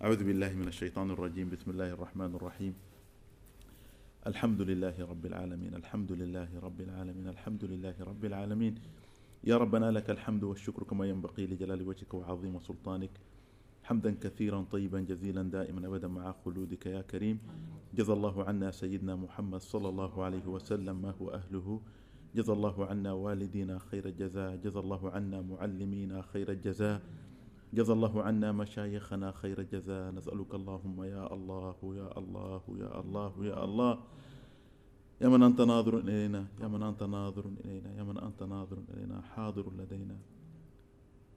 [0.00, 1.52] أعوذ بالله من الشيطان الرجيم.
[1.52, 2.74] بسم الله الرحمن الرحيم.
[4.26, 5.74] الحمد لله رب العالمين.
[5.74, 7.28] الحمد لله رب العالمين.
[7.28, 8.74] الحمد لله رب العالمين.
[9.44, 13.10] يا ربنا لك الحمد والشكر كما ينبغي لجلال وجهك وعظيم سلطانك.
[13.84, 17.38] حمدا كثيرا طيبا جزيلا دائما أبدا مع خلودك يا كريم.
[17.94, 20.96] جزى الله عنا سيدنا محمد صلى الله عليه وسلم.
[21.02, 21.80] ما هو أهله؟
[22.34, 24.56] جزى الله عنا والدينا خير الجزاء.
[24.64, 27.00] جزى الله عنا معلمينا خير الجزاء.
[27.72, 33.64] جزى الله عنا مشايخنا خير الجزاء نسألك اللهم يا الله يا الله يا الله يا
[33.64, 33.98] الله.
[35.20, 39.20] يا من أنت ناظر إلينا يا من أنت ناظر إلينا يا من أنت ناظر إلينا
[39.20, 40.18] حاضر لدينا.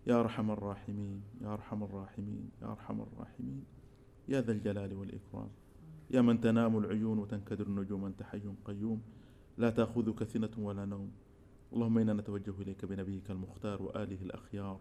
[0.08, 3.64] يا أرحم الراحمين يا أرحم الراحمين يا أرحم الراحمين.
[4.28, 5.50] يا ذا الجلال والإكرام.
[6.12, 9.02] يا من تنام العيون وتنكدر النجوم أنت حي قيوم.
[9.58, 11.12] لا تأخذك سنة ولا نوم.
[11.74, 14.80] اللهم إنا نتوجه إليك بنبيك المختار وآله الأخيار.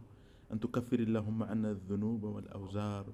[0.52, 3.06] أن تكفر اللهم عنا الذنوب والأوزار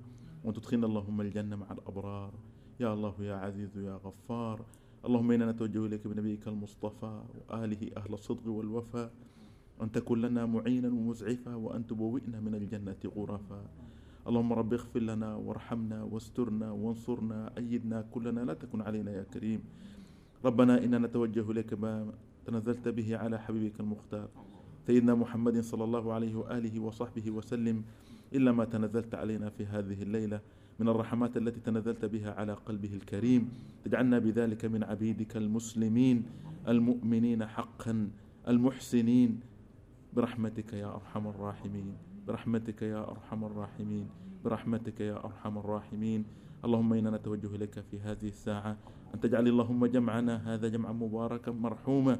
[0.44, 2.34] وأن تدخلنا اللهم الجنة مع الأبرار.
[2.80, 4.64] يا الله يا عزيز يا غفار.
[5.04, 9.10] اللهم إنا نتوجه إليك بنبيك المصطفى وآله أهل الصدق والوفاء
[9.82, 13.62] أن تكون لنا معينا ومزعفا وأن تبوئنا من الجنة غرفا.
[14.26, 19.62] اللهم رب اغفر لنا وارحمنا واسترنا وانصرنا أيدنا كلنا لا تكن علينا يا كريم.
[20.44, 22.12] ربنا إنا نتوجه إليك ما
[22.46, 24.28] تنزلت به على حبيبك المختار.
[24.88, 27.84] سيدنا محمد صلى الله عليه وآله وصحبه وسلم
[28.32, 30.40] إلا ما تنزلت علينا في هذه الليلة
[30.80, 33.52] من الرحمات التي تنزلت بها على قلبه الكريم.
[33.84, 36.24] تجعلنا بذلك من عبيدك المسلمين
[36.68, 38.08] المؤمنين حقا
[38.48, 39.40] المحسنين.
[40.16, 41.92] برحمتك يا أرحم الراحمين
[42.24, 44.06] برحمتك يا أرحم الراحمين
[44.44, 46.24] برحمتك يا أرحم الراحمين.
[46.64, 48.76] اللهم إنا نتوجه إليك في هذه الساعة.
[49.14, 52.16] أن تجعل اللهم جمعنا هذا جمعا مباركا مرحوما.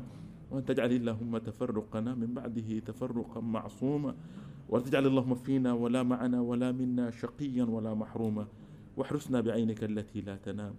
[0.51, 4.15] وأن تجعل اللهم تفرقنا من بعده تفرقا معصوما
[4.69, 8.47] وأن تجعل اللهم فينا ولا معنا ولا منا شقيا ولا محروما.
[8.97, 10.75] واحرسنا بعينك التي لا تنام.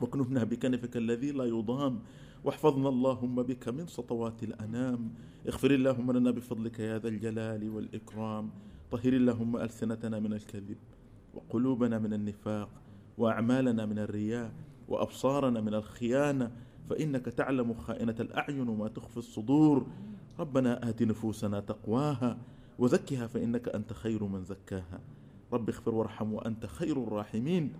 [0.00, 2.00] واكنفنا بكنفك الذي لا يضام.
[2.44, 5.10] واحفظنا اللهم بك من سطوات الأنام.
[5.48, 8.50] اغفر اللهم لنا بفضلك يا ذا الجلال والإكرام.
[8.90, 10.76] طهر اللهم ألسنتنا من الكذب
[11.34, 12.70] وقلوبنا من النفاق.
[13.18, 14.52] وأعمالنا من الرياء.
[14.88, 16.50] وأبصارنا من الخيانة.
[16.90, 19.86] فإنك تعلم خائنة الأعين وما تخفي الصدور.
[20.38, 22.38] ربنا آت نفوسنا تقواها
[22.78, 25.00] وزكها فإنك أنت خير من زكاها.
[25.52, 27.72] رب اغفر وارحم وأنت خير الراحمين.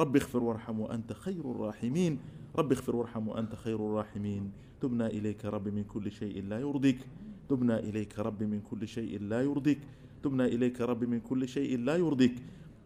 [0.00, 2.18] رب اغفر وارحم وأنت خير الراحمين.
[2.56, 4.52] رب اغفر وارحم وأنت خير الراحمين.
[4.80, 6.98] تبنا إليك رب من كل شيء لا يرضيك.
[7.48, 9.80] تبنا إليك رب من كل شيء لا يرضيك.
[10.22, 12.34] تبنا إليك رب من كل شيء لا يرضيك.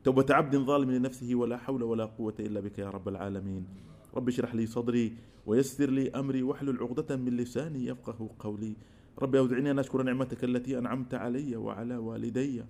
[0.05, 3.88] توبة عبد ظالم لنفسه ولا حول ولا قوة إلا بك يا رب العالمين.
[4.15, 8.77] رب اشرح لي صدري ويسر لي أمري واحلل عقدة من لساني يفقه قولي.
[9.19, 12.65] رب أودعني أن أشكر نعمتك التي أنعمت علي وعلى والدي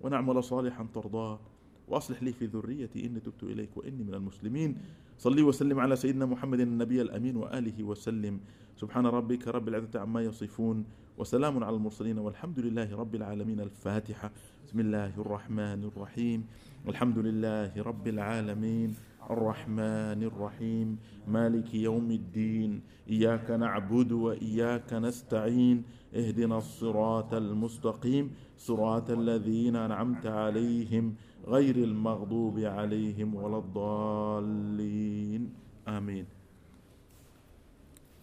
[0.00, 1.40] ونعمل صالحا ترضاه.
[1.88, 4.76] وأصلح لي في ذريتي إني تبت إليك وإني من المسلمين.
[5.18, 8.40] صلي وسلم على سيدنا محمد النبي الأمين وآله وسلم.
[8.76, 10.84] سبحان ربك رب العزة عما يصفون
[11.18, 13.60] وسلام على المرسلين والحمد لله رب العالمين.
[13.60, 14.30] الفاتحة.
[14.66, 16.46] بسم الله الرحمن الرحيم.
[16.88, 18.94] الحمد لله رب العالمين.
[19.30, 25.84] الرحمن الرحيم مالك يوم الدين إياك نعبد وإياك نستعين
[26.14, 31.14] اهدنا الصراط المستقيم صراط الذين أنعمت عليهم
[31.46, 35.42] غير المغضوب عليهم ولا الضالين.
[35.88, 36.26] آمين.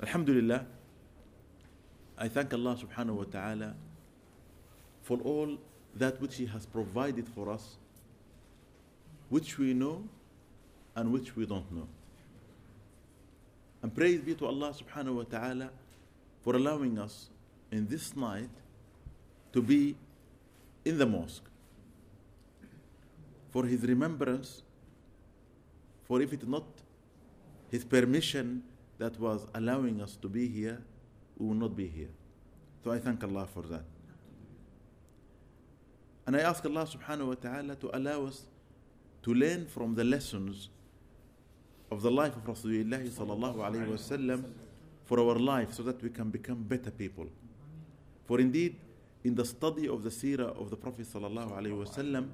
[0.03, 0.65] الحمد لله
[2.17, 3.75] I thank Allah subhanahu wa ta'ala
[5.01, 5.57] for all
[5.95, 7.75] that which He has provided for us,
[9.29, 10.03] which we know
[10.95, 11.87] and which we don't know.
[13.81, 15.69] And praise be to Allah subhanahu wa ta'ala
[16.43, 17.29] for allowing us
[17.71, 18.49] in this night
[19.53, 19.95] to be
[20.83, 21.43] in the mosque
[23.55, 24.63] for His remembrance,
[26.03, 26.65] for if it not
[27.71, 28.61] His permission
[28.97, 30.81] that was allowing us to be here,
[31.37, 32.09] we will not be here.
[32.83, 33.85] So I thank Allah for that.
[36.27, 38.41] And I ask Allah subhanahu wa ta'ala to allow us
[39.23, 40.67] to learn from the lessons
[41.91, 44.43] of the life of Rasulullah sallallahu alayhi wasallam
[45.05, 47.27] for our life so that we can become better people.
[48.25, 48.75] For indeed,
[49.23, 52.29] in the study of the seerah of the Prophet sallallahu alayhi wasallam,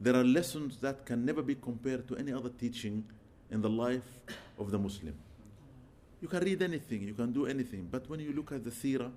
[0.00, 3.04] there are lessons that can never be compared to any other teaching
[3.50, 4.20] in the life
[4.58, 5.14] of the Muslim.
[6.20, 9.10] You can read anything, you can do anything, but when you look at the seerah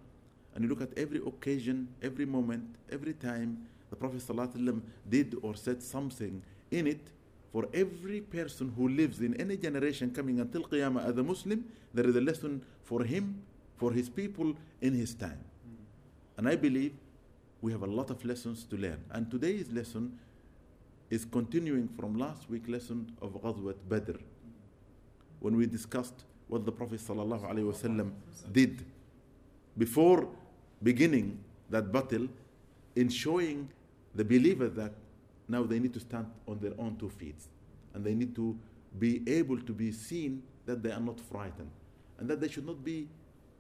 [0.55, 4.21] and you look at every occasion, every moment, every time the Prophet
[5.09, 7.07] did or said something in it,
[7.51, 12.07] for every person who lives in any generation coming until Qiyamah as a Muslim, there
[12.07, 13.41] is a lesson for him,
[13.77, 15.39] for his people in his time.
[16.37, 16.93] And I believe
[17.61, 19.03] we have a lot of lessons to learn.
[19.11, 20.17] And today's lesson
[21.09, 24.17] is continuing from last week's lesson of Ghazwat Badr
[25.39, 28.11] when we discussed what the Prophet ﷺ
[28.51, 28.85] did
[29.77, 30.27] before
[30.83, 32.27] beginning that battle
[32.95, 33.69] in showing
[34.15, 34.91] the believer that
[35.49, 37.41] now they need to stand on their own two feet
[37.93, 38.55] and they need to
[38.97, 41.71] be able to be seen that they are not frightened
[42.19, 43.07] and that they should not be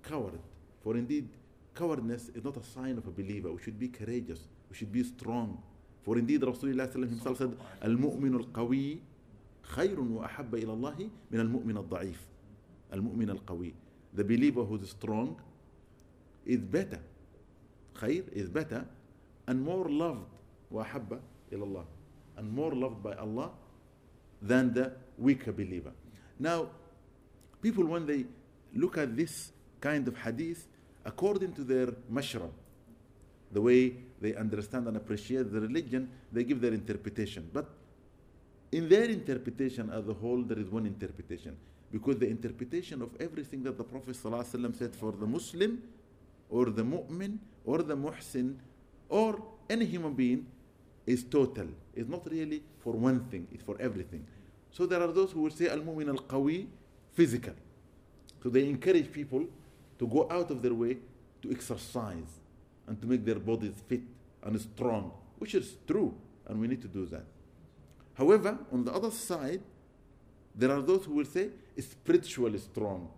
[0.03, 0.39] coward.
[0.83, 1.27] For indeed,
[1.75, 3.51] cowardice is not a sign of a believer.
[3.51, 4.47] We should be courageous.
[4.69, 5.61] We should be strong.
[6.03, 8.99] For indeed, Rasulullah himself said, Al-mu'min al-qawi
[9.73, 12.17] khayrun wa ahabba ila Allahi min al-mu'min al-da'if.
[12.93, 13.73] Al-mu'min al-qawi.
[14.13, 15.39] The believer who is strong
[16.45, 16.99] is better.
[17.95, 18.85] Khayr is better
[19.47, 20.25] and more loved
[20.69, 21.19] wa ahabba
[21.51, 21.85] ilallah
[22.37, 23.51] and more loved by Allah
[24.41, 25.91] than the weaker believer.
[26.39, 26.69] Now,
[27.61, 28.25] people, when they
[28.73, 29.51] look at this
[29.81, 30.67] kind of hadith,
[31.05, 32.51] according to their mashrab,
[33.51, 37.49] the way they understand and appreciate the religion, they give their interpretation.
[37.51, 37.67] But
[38.71, 41.57] in their interpretation as a whole, there is one interpretation.
[41.91, 45.81] Because the interpretation of everything that the Prophet ﷺ said for the Muslim
[46.49, 48.55] or the mu'min or the muhsin
[49.09, 50.45] or any human being
[51.09, 51.67] is total.
[51.95, 54.25] It's not really for one thing, it's for everything.
[54.71, 56.67] So there are those who will say al-mu'min al-qawi
[57.13, 57.53] physical.
[58.43, 59.45] So they encourage people
[59.97, 60.97] to go out of their way
[61.41, 62.39] to exercise
[62.87, 64.01] and to make their bodies fit
[64.43, 66.13] and strong, which is true,
[66.47, 67.25] and we need to do that.
[68.13, 69.61] However, on the other side,
[70.55, 73.09] there are those who will say spiritually strong.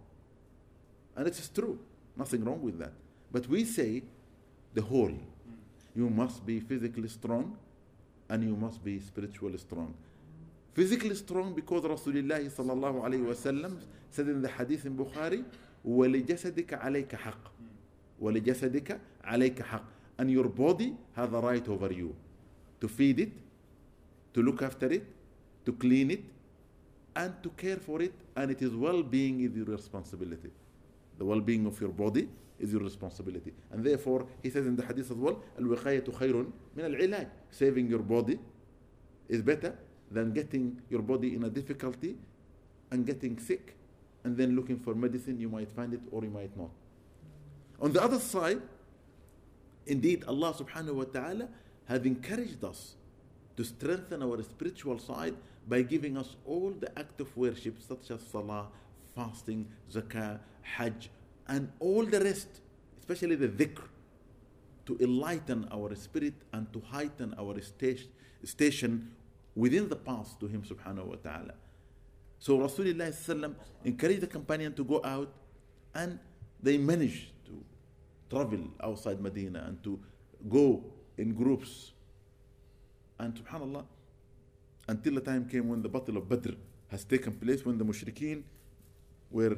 [1.16, 1.78] And it is true,
[2.16, 2.94] nothing wrong with that.
[3.32, 4.04] But we say
[4.74, 5.14] the whole.
[5.96, 7.58] You must be physically strong
[8.31, 9.95] and you must be spiritually strong.
[10.75, 13.79] Physically strong because Rasulullah sallallahu alayhi wasallam
[14.11, 15.45] said in the hadith in Bukhari,
[15.87, 17.51] وَلِجَسَدِكَ عَلَيْكَ حَقٍّ
[18.23, 19.85] وَلِجَسَدِكَ عَلَيْكَ حَقٍّ
[20.19, 22.15] And your body has a right over you
[22.81, 23.33] to feed it,
[24.35, 25.07] to look after it,
[25.65, 26.25] to clean it,
[27.15, 30.51] and to care for it, and it is well-being is your responsibility.
[31.19, 32.29] The well-being of your body
[32.61, 33.53] is your responsibility.
[33.71, 36.47] And therefore, he says in the hadith as well, الوقاية خير
[36.77, 37.29] من العلاج.
[37.51, 38.39] Saving your body
[39.29, 39.77] is better
[40.11, 42.17] than getting your body in a difficulty
[42.91, 43.77] and getting sick
[44.25, 45.39] and then looking for medicine.
[45.39, 46.71] You might find it or you might not.
[47.81, 48.63] On the other side,
[49.87, 51.49] indeed, Allah subhanahu wa ta'ala
[51.87, 52.95] has encouraged us
[53.57, 55.35] to strengthen our spiritual side
[55.69, 58.69] by giving us all the acts of worship such as salah,
[59.15, 61.11] fasting, zakah, hajj,
[61.52, 62.48] and all the rest,
[63.00, 63.84] especially the dhikr,
[64.86, 67.56] to enlighten our spirit and to heighten our
[68.44, 69.12] station
[69.54, 71.54] within the path to Him subhanahu wa ta'ala.
[72.40, 73.54] So Rasulullah
[73.84, 75.30] encouraged the companion to go out
[75.94, 76.18] and
[76.64, 77.64] they managed to
[78.30, 80.00] travel outside Medina and to
[80.50, 80.82] go
[81.18, 81.92] in groups.
[83.20, 83.84] And subhanAllah,
[84.88, 86.54] until the time came when the battle of Badr
[86.88, 88.44] has taken place, when the mushrikeen
[89.30, 89.58] were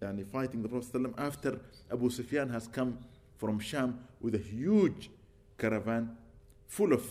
[0.00, 1.60] yani, fighting the Prophet ﷺ after
[1.90, 2.98] Abu Sufyan has come
[3.36, 5.10] from Sham with a huge
[5.58, 6.16] caravan
[6.66, 7.04] full of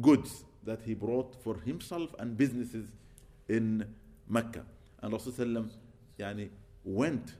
[0.00, 2.88] goods that he brought for himself and businesses
[3.48, 3.84] in
[4.28, 4.64] Mecca.
[5.00, 5.68] And Rasulullah
[6.18, 6.48] yani,
[6.84, 7.34] went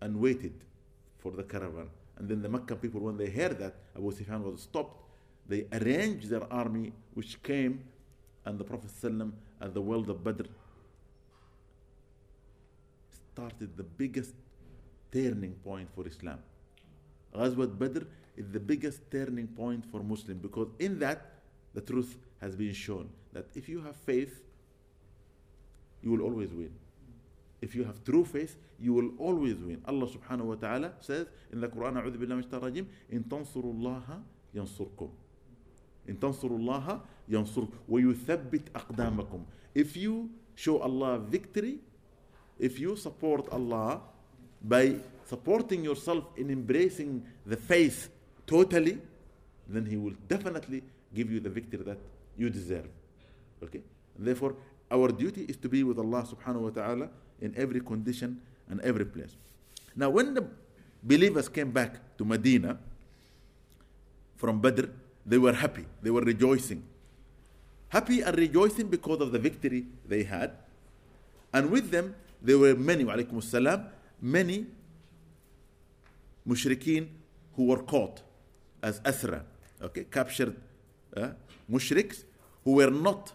[0.00, 0.54] and waited
[1.18, 1.88] for the caravan.
[2.16, 4.96] And then the Mecca people, when they heard that Abu Sufyan was stopped,
[5.48, 7.84] they arranged their army, which came,
[8.44, 10.44] and the Prophet ﷺ at the world of Badr
[13.29, 14.33] started the biggest
[15.11, 16.39] turning point for Islam.
[17.33, 18.03] Ghazwat Badr
[18.37, 21.31] is the biggest turning point for Muslim because in that
[21.73, 24.41] the truth has been shown that if you have faith,
[26.01, 26.71] you will always win.
[27.61, 29.81] If you have true faith, you will always win.
[29.85, 33.73] Allah subhanahu wa ta'ala says in the Quran, أعوذ بالله من الشيطان الرجيم إن تنصروا
[33.73, 34.21] الله
[34.53, 35.09] ينصركم
[36.09, 41.79] إن تنصروا الله ينصركم ويثبت أقدامكم If you show Allah victory,
[42.60, 44.00] if you support Allah
[44.62, 44.94] by
[45.26, 48.10] supporting yourself in embracing the faith
[48.46, 48.98] totally,
[49.66, 50.82] then He will definitely
[51.14, 51.98] give you the victory that
[52.36, 52.88] you deserve.
[53.62, 53.80] Okay?
[54.18, 54.54] Therefore,
[54.90, 57.08] our duty is to be with Allah subhanahu wa ta'ala
[57.40, 59.34] in every condition and every place.
[59.96, 60.44] Now, when the
[61.02, 62.78] believers came back to Medina
[64.36, 64.86] from Badr,
[65.24, 66.82] they were happy, they were rejoicing.
[67.88, 70.52] Happy and rejoicing because of the victory they had.
[71.52, 73.86] And with them, there were many, alaykum salam,
[74.20, 74.66] many
[76.46, 77.08] mushrikeen
[77.56, 78.22] who were caught
[78.82, 79.44] as asra,
[79.82, 80.56] okay, captured
[81.16, 81.28] uh,
[81.70, 82.24] mushriks
[82.64, 83.32] who were not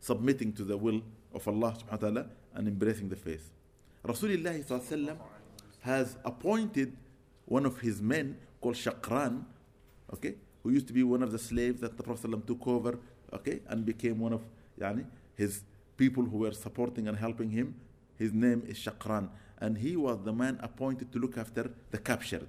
[0.00, 1.02] submitting to the will
[1.34, 3.50] of Allah subhanahu wa ta'ala and embracing the faith.
[4.04, 5.16] Rasulullah
[5.80, 6.96] has appointed
[7.44, 9.44] one of his men called Shakran,
[10.14, 12.98] okay, who used to be one of the slaves that the Prophet took over
[13.32, 14.42] okay, and became one of
[14.78, 15.62] yani, his
[15.98, 17.74] people who were supporting and helping him.
[18.16, 19.28] His name is Shakran,
[19.58, 22.48] and he was the man appointed to look after the captured.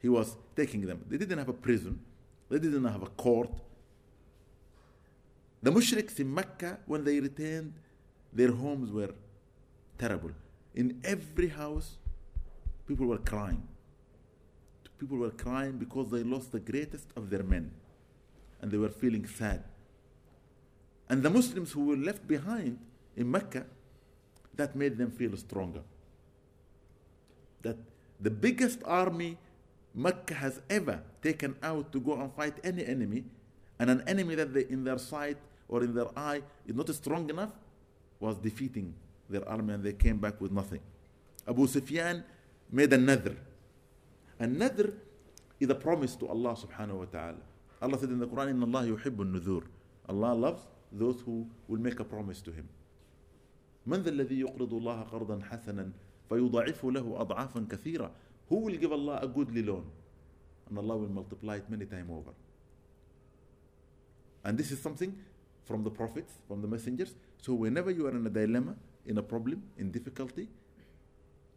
[0.00, 1.04] He was taking them.
[1.08, 2.00] They didn't have a prison,
[2.50, 3.50] they didn't have a court.
[5.62, 7.74] The mushriks in Mecca, when they returned,
[8.32, 9.12] their homes were
[9.98, 10.30] terrible.
[10.74, 11.96] In every house,
[12.86, 13.62] people were crying.
[15.00, 17.70] People were crying because they lost the greatest of their men
[18.60, 19.62] and they were feeling sad.
[21.08, 22.78] And the Muslims who were left behind
[23.16, 23.64] in Mecca,
[24.54, 25.82] that made them feel stronger.
[27.62, 27.76] That
[28.20, 29.38] the biggest army
[29.94, 33.24] Mecca has ever taken out to go and fight any enemy,
[33.78, 35.38] and an enemy that they, in their sight
[35.68, 37.52] or in their eye is not strong enough,
[38.20, 38.94] was defeating
[39.28, 40.80] their army and they came back with nothing.
[41.46, 42.24] Abu Sufyan
[42.70, 43.36] made a nadr.
[44.40, 44.94] A nadr
[45.60, 47.42] is a promise to Allah subhanahu wa ta'ala.
[47.80, 49.62] Allah said in the Quran, Inna Allah.
[50.08, 52.68] Allah loves those who will make a promise to Him.
[53.86, 55.90] من ذا الذي يقرض الله قرضا حسنا
[56.28, 58.10] فيضاعفه له أضعافا كثيرة
[58.50, 59.84] Who will give Allah a goodly loan?
[60.68, 62.32] And Allah will multiply it many times over.
[64.44, 65.14] And this is something
[65.64, 67.14] from the prophets, from the messengers.
[67.42, 68.74] So whenever you are in a dilemma,
[69.06, 70.48] in a problem, in difficulty,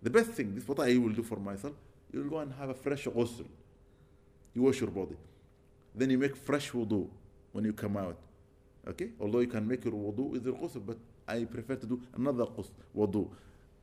[0.02, 1.74] the best thing, this is what I will do for myself,
[2.12, 3.46] you will go and have a fresh ghusl.
[4.54, 5.16] You wash your body.
[5.96, 7.08] Then you make fresh wudu
[7.54, 8.18] when you come out.
[8.88, 9.12] Okay?
[9.20, 10.98] Although you can make your wudu with your ghusl, but
[11.28, 13.30] I prefer to do another ghusl, wudu.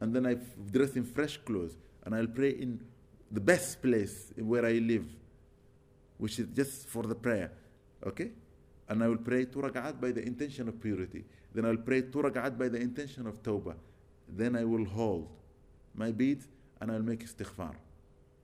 [0.00, 0.34] And then I
[0.70, 2.80] dress in fresh clothes and I'll pray in
[3.30, 5.04] the best place where I live,
[6.18, 7.50] which is just for the prayer.
[8.06, 8.30] Okay?
[8.88, 11.24] And I will pray two rak'at by the intention of purity.
[11.54, 13.74] Then I'll pray two rak'at by the intention of tawbah.
[14.28, 15.28] Then I will hold
[15.94, 16.46] my beads
[16.80, 17.74] and I'll make istighfar.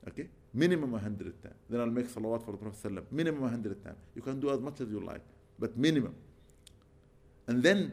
[0.08, 0.28] Okay?
[0.52, 1.54] Minimum 100 times.
[1.68, 3.12] Then I'll make salawat for the Prophet.
[3.12, 3.96] Minimum 100 times.
[4.14, 5.22] You can do as much as you like,
[5.58, 6.14] but minimum.
[7.46, 7.92] And then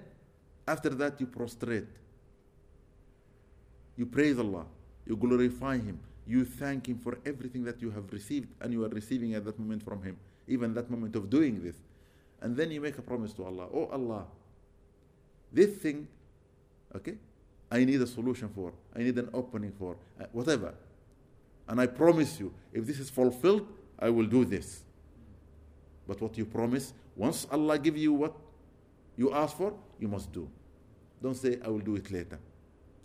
[0.67, 1.88] after that, you prostrate.
[3.98, 4.65] You praise Allah.
[5.05, 6.00] You glorify Him.
[6.25, 9.60] You thank Him for everything that you have received and you are receiving at that
[9.60, 10.17] moment from Him,
[10.48, 11.75] even that moment of doing this.
[12.41, 14.25] And then you make a promise to Allah Oh Allah,
[15.51, 16.08] this thing,
[16.96, 17.15] okay,
[17.70, 20.74] I need a solution for, I need an opening for, uh, whatever.
[21.67, 23.67] And I promise you, if this is fulfilled,
[24.00, 24.84] I will do this.
[26.08, 28.34] But what you promise, once Allah give you what
[29.22, 30.44] you ask for, you must do.
[31.22, 32.40] Don't say, I will do it later.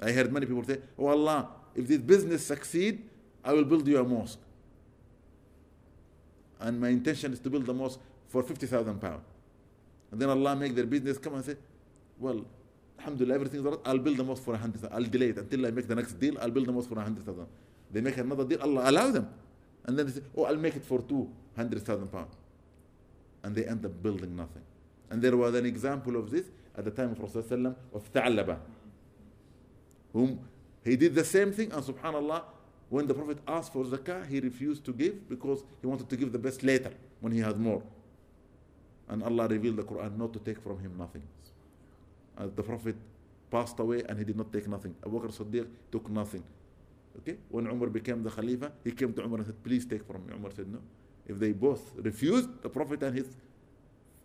[0.01, 3.03] I heard many people say, Oh Allah, if this business succeed,
[3.45, 4.39] I will build you a mosque.
[6.61, 9.27] And my intention is to build a mosque for 50,000 pounds.
[10.11, 11.57] And then Allah make their business come and say,
[12.19, 12.45] well,
[12.99, 13.81] alhamdulillah, everything's all right.
[13.85, 14.97] I'll build a mosque for 100,000.
[14.97, 16.39] I'll delay it until I make the next deal.
[16.41, 17.47] I'll build a mosque for 100,000.
[17.93, 18.63] They make another deal.
[18.63, 19.29] Allah allow them.
[19.85, 22.35] And then they say, oh, I'll make it for 200,000 pounds.
[23.45, 24.63] And they end up building nothing.
[25.11, 26.47] And there was an example of this
[26.77, 28.59] at the time of Rasulullah of Tha'laba,
[30.13, 30.41] whom
[30.85, 31.73] he did the same thing.
[31.73, 32.43] And subhanAllah,
[32.89, 36.33] when the Prophet asked for zakah, he refused to give because he wanted to give
[36.33, 37.83] the best later when he had more.
[39.09, 41.23] And Allah revealed the Quran not to take from him nothing.
[42.39, 42.97] As the Prophet
[43.51, 44.95] passed away and he did not take nothing.
[45.05, 46.43] Abu Bakr Siddiq took nothing.
[47.19, 47.37] Okay?
[47.49, 50.35] When Umar became the Khalifa, he came to Umar and said, Please take from me.
[50.35, 50.81] Umar said, No.
[51.27, 53.29] If they both refused, the Prophet and his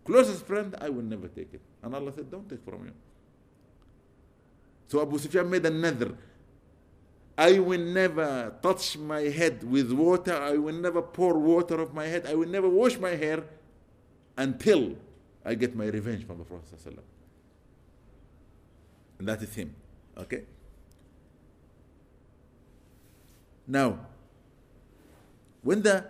[0.06, 1.62] closest friend, I will never take it.
[1.82, 2.94] And Allah said, Don't take from him.
[4.88, 6.16] So Abu Sufyan made another.
[7.38, 10.36] I will never touch my head with water.
[10.36, 12.26] I will never pour water off my head.
[12.28, 13.44] I will never wash my hair
[14.38, 14.96] until
[15.46, 16.78] I get my revenge from the Prophet.
[19.18, 19.74] And that is him.
[20.18, 20.44] Okay?
[23.68, 24.00] Now,
[25.64, 26.06] when the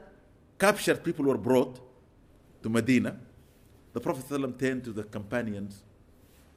[0.58, 1.80] captured people were brought
[2.64, 3.18] to Medina,
[3.94, 5.84] the Prophet ﷺ turned to the companions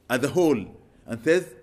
[0.09, 0.65] as a whole
[1.05, 1.53] and says,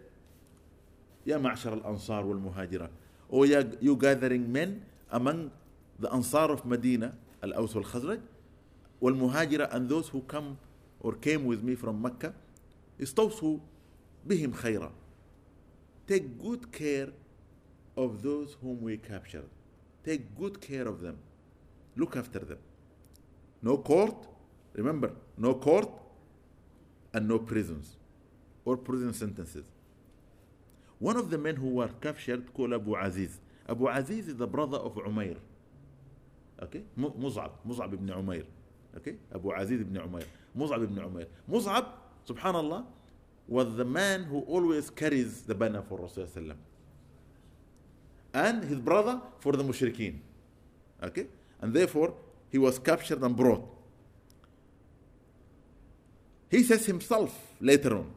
[1.25, 2.88] Ya ma'ashar al-ansar wal-muhajira.
[3.31, 5.50] O you gathering men among
[5.99, 8.21] the ansar of Medina, al-Aws wal-Khazraj,
[9.00, 10.59] wal-muhajira and those who come
[11.00, 12.35] or came with me from Mecca,
[13.00, 13.61] istawsu
[14.26, 14.91] bihim khayra.
[16.07, 17.09] Take good care
[17.97, 19.49] of those whom we captured.
[20.05, 21.19] Take good care of them.
[21.97, 22.59] Look after them.
[23.62, 24.26] No court.
[24.75, 25.88] Remember, no court
[27.12, 27.96] and no prisons
[28.64, 29.66] or prison sentences.
[31.00, 33.40] One of the men who were captured called Abu Aziz.
[33.68, 35.37] Abu Aziz is the brother of Umair.
[36.62, 36.82] Okay?
[36.96, 38.44] Mus'ab, Mus'ab ibn Umair.
[38.96, 39.16] Okay?
[39.34, 40.26] Abu Aziz ibn Umair.
[40.56, 41.26] Mus'ab ibn Umair.
[41.50, 41.87] Mus'ab,
[42.28, 42.84] subhanallah,
[43.49, 46.54] was the man who always carries the banner for Rasulullah
[48.32, 50.20] and his brother for the mushrikeen.
[51.02, 51.26] Okay?
[51.61, 52.14] And therefore,
[52.49, 53.72] he was captured and brought.
[56.52, 58.09] He says himself later on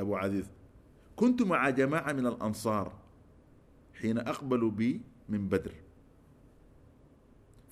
[0.00, 0.44] أبو عزيز
[1.16, 2.92] كنت مع جماعة من الأنصار
[4.00, 5.72] حين أقبلوا بي من بدر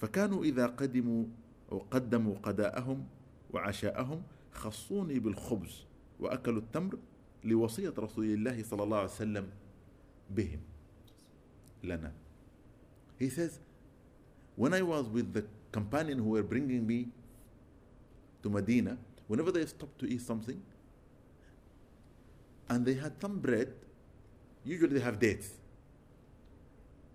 [0.01, 1.25] فكانوا إذا قدموا
[1.73, 3.05] أو قدموا قداءهم
[3.53, 5.85] وعشاءهم خصوني بالخبز
[6.21, 6.99] وأكلوا التمر
[7.45, 9.47] لوصية رسول الله صلى الله عليه وسلم
[10.31, 10.61] بهم
[11.85, 12.13] لنا
[13.19, 13.61] He says
[14.57, 17.09] when I was with the companion who were bringing me
[18.43, 18.97] to Medina
[19.31, 20.61] whenever they stopped to eat something
[22.69, 23.73] and they had some bread
[24.65, 25.51] usually they have dates.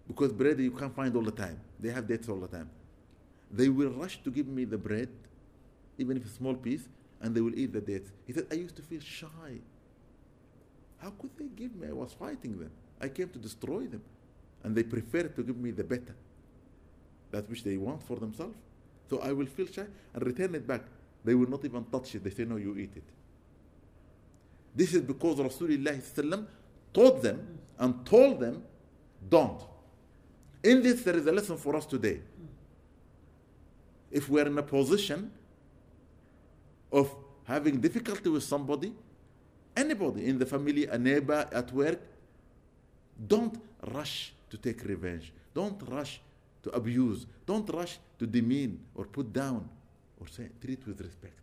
[0.07, 1.59] Because bread you can't find all the time.
[1.79, 2.69] They have dates all the time.
[3.51, 5.09] They will rush to give me the bread
[5.97, 6.87] even if a small piece
[7.21, 8.11] and they will eat the dates.
[8.25, 9.59] He said i used to feel shy.
[10.99, 11.89] How could they give me?
[11.89, 12.71] I was fighting them.
[13.01, 14.01] I came to destroy them.
[14.63, 16.15] And they preferred to give me the better
[17.31, 18.55] that which they want for themselves.
[19.09, 20.81] So i will feel shy and return it back
[21.25, 23.03] they will not even touch it they say no you eat it
[24.75, 26.45] this is because Rasulullah
[26.93, 28.61] taught them and told them,
[29.29, 29.61] don't.
[30.63, 32.19] In this, there is a lesson for us today.
[34.11, 35.31] If we're in a position
[36.91, 37.15] of
[37.45, 38.93] having difficulty with somebody,
[39.75, 42.01] anybody in the family, a neighbor, at work,
[43.27, 43.61] don't
[43.93, 45.31] rush to take revenge.
[45.53, 46.19] Don't rush
[46.63, 47.25] to abuse.
[47.45, 49.69] Don't rush to demean or put down
[50.25, 51.39] or say, treat with respect.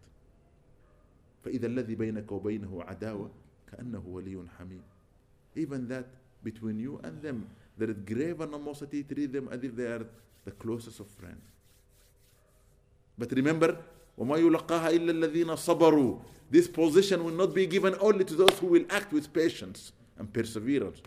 [1.44, 3.30] فإذا الذي بينك وبينه عداوة
[3.72, 4.82] كأنه ولي حميم
[5.56, 6.06] even that
[6.44, 7.46] between you and them
[7.78, 10.06] there is grave animosity treat them as if they are
[10.44, 11.42] the closest of friends
[13.18, 13.76] but remember
[14.18, 16.18] وما يلقاها إلا الذين صبروا
[16.50, 20.32] this position will not be given only to those who will act with patience and
[20.32, 21.02] perseverance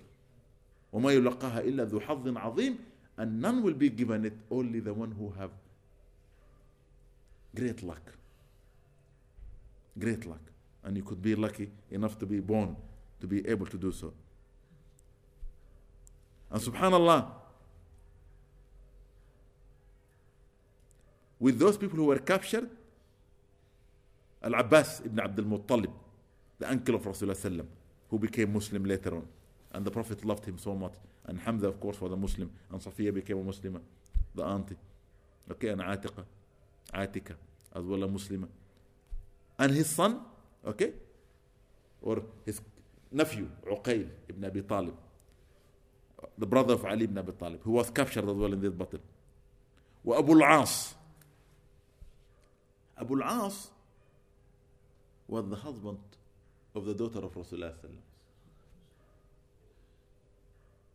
[0.93, 2.77] وما يلقاها إلا ذو حظ عظيم
[3.17, 5.51] and none will be given it only the one who have
[7.55, 8.15] great luck
[9.97, 10.41] Great luck.
[10.83, 12.75] And you could be lucky enough to be born
[13.21, 14.13] to be able to do so.
[16.51, 17.27] And subhanAllah,
[21.39, 22.69] with those people who were captured,
[24.43, 25.91] Al Abbas ibn Abdul Muttalib,
[26.59, 27.65] the uncle of Rasulullah,
[28.09, 29.27] who became Muslim later on.
[29.73, 30.93] And the Prophet loved him so much.
[31.25, 32.51] And Hamza, of course, was a Muslim.
[32.71, 33.81] And Safiya became a Muslim,
[34.35, 34.77] the auntie.
[35.51, 36.23] Okay, and Atiqa,
[36.93, 37.35] Atika,
[37.73, 38.47] as well a Muslim
[39.57, 40.19] and his son,
[40.65, 40.91] okay,
[42.01, 42.61] or his
[43.11, 44.95] nephew, Uqayl ibn Abi Talib,
[46.37, 48.99] the brother of Ali ibn Abi Talib, who was captured as well in this battle.
[50.17, 50.93] Abu al-As.
[52.99, 53.69] Abu al-As
[55.27, 55.97] was the husband
[56.75, 57.73] of the daughter of Rasulullah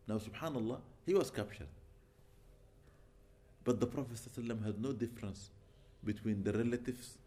[0.07, 1.67] Now, subhanallah, he was captured.
[3.63, 4.19] But the Prophet
[4.65, 5.49] had no difference
[6.03, 7.17] between the relatives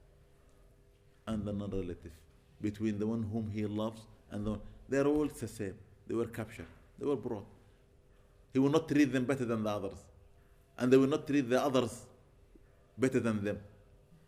[1.26, 2.12] and the non-relative,
[2.60, 4.60] between the one whom he loves and the one.
[4.88, 5.74] They're all the same.
[6.06, 6.66] They were captured.
[6.98, 7.46] They were brought.
[8.52, 9.98] He will not treat them better than the others.
[10.78, 12.02] And they will not treat the others
[12.98, 13.58] better than them.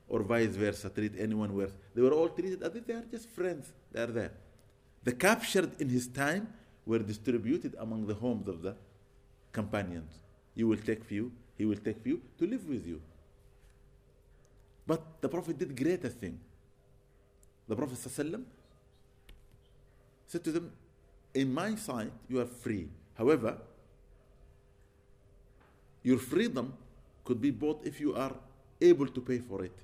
[0.09, 1.73] Or vice versa, treat anyone worse.
[1.95, 3.73] They were all treated as if they are just friends.
[3.93, 4.33] They are there.
[5.05, 6.49] The captured in his time
[6.85, 8.77] were distributed among the homes of the
[9.53, 10.13] companions.
[10.55, 13.01] You will take few, he will take few to live with you.
[14.87, 16.39] But the Prophet did greater thing.
[17.69, 18.45] The Prophet ﷺ
[20.27, 20.73] said to them,
[21.35, 22.89] In my sight, you are free.
[23.15, 23.59] However,
[26.03, 26.73] your freedom
[27.25, 28.33] could be bought if you are
[28.81, 29.77] able to pay for it,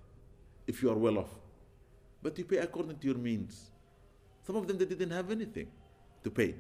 [0.67, 1.31] if you are well off.
[2.23, 3.71] But you pay according to your means.
[4.47, 5.67] Some of them they didn't have anything
[6.23, 6.55] to pay.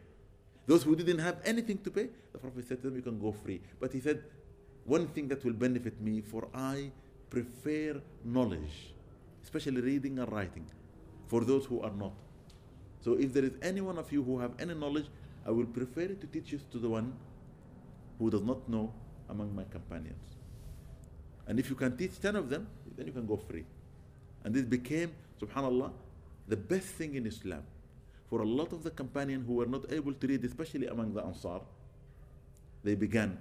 [0.67, 3.31] Those who didn't have anything to pay, the Prophet said to them, You can go
[3.31, 3.61] free.
[3.79, 4.23] But he said,
[4.85, 6.91] One thing that will benefit me, for I
[7.33, 8.93] prefer knowledge,
[9.43, 10.67] especially reading and writing
[11.29, 12.13] for those who are not.
[13.01, 15.07] So if there is any one of you who have any knowledge,
[15.47, 17.15] I will prefer to teach it to the one
[18.19, 18.93] who does not know
[19.31, 20.37] among my companions.
[21.47, 23.65] And if you can teach 10 of them, then you can go free.
[24.45, 25.91] And this became, subhanAllah,
[26.49, 27.63] the best thing in Islam.
[28.29, 31.25] For a lot of the companions who were not able to read, especially among the
[31.25, 31.61] Ansar,
[32.85, 33.39] they began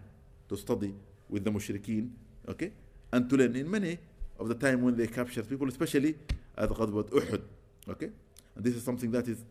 [0.48, 0.94] to study
[1.30, 2.10] with the mushrikeen,
[2.48, 2.72] okay?
[3.12, 3.98] And to learn in many
[4.40, 6.16] of the time when they captured people, especially
[6.58, 7.42] at Ghazwat Uhud.
[7.90, 8.10] Okay?
[8.56, 9.44] And this is something that is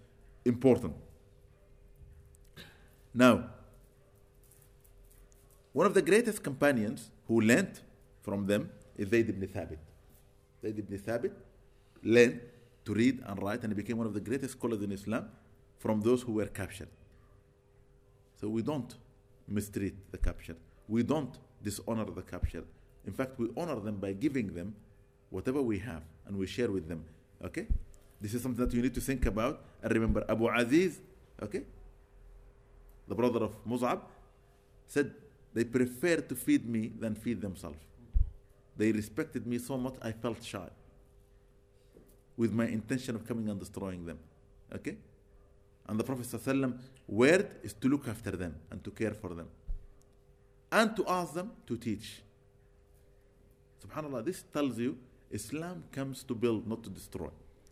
[0.44, 0.94] important.
[3.12, 3.50] Now,
[5.72, 7.80] one of the greatest companions who learned
[8.22, 9.78] from them is Zayd ibn Thabit.
[10.62, 11.32] Zayd ibn Thabit
[12.02, 12.40] learned
[12.84, 15.28] to read and write and he became one of the greatest scholars in Islam
[15.78, 16.88] from those who were captured.
[18.40, 18.94] So we don't
[19.46, 20.56] mistreat the captured.
[20.88, 22.64] We don't dishonor the captured.
[23.06, 24.74] In fact, we honor them by giving them
[25.30, 27.04] whatever we have and we share with them.
[27.44, 27.66] Okay?
[28.20, 29.62] This is something that you need to think about.
[29.82, 31.00] And remember, Abu Aziz,
[31.42, 31.62] okay,
[33.08, 34.00] the brother of Mus'ab,
[34.86, 35.12] said
[35.54, 37.78] they preferred to feed me than feed themselves.
[38.76, 40.68] They respected me so much, I felt shy
[42.36, 44.18] with my intention of coming and destroying them.
[44.74, 44.96] Okay?
[45.86, 49.48] And the Prophet ﷺ word is to look after them and to care for them.
[50.72, 52.22] And to ask them to teach.
[53.86, 54.96] Subhanallah, this tells you
[55.30, 57.30] Islam comes to build, not to destroy.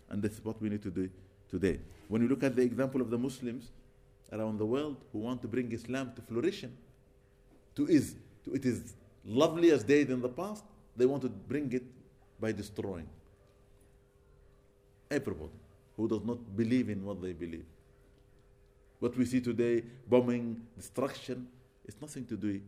[0.08, 1.10] And that's what we need to do
[1.50, 1.80] today.
[2.08, 3.70] When you look at the example of the Muslims
[4.32, 6.76] around the world who want to bring Islam to flourishing,
[7.74, 8.94] to is to it is
[9.24, 10.64] lovely as days in the past,
[10.96, 11.84] they want to bring it
[12.40, 13.08] by destroying.
[15.10, 15.50] Everybody
[15.96, 17.64] who does not believe in what they believe.
[19.00, 21.48] What we see today, bombing, destruction,
[21.84, 22.60] it's nothing to do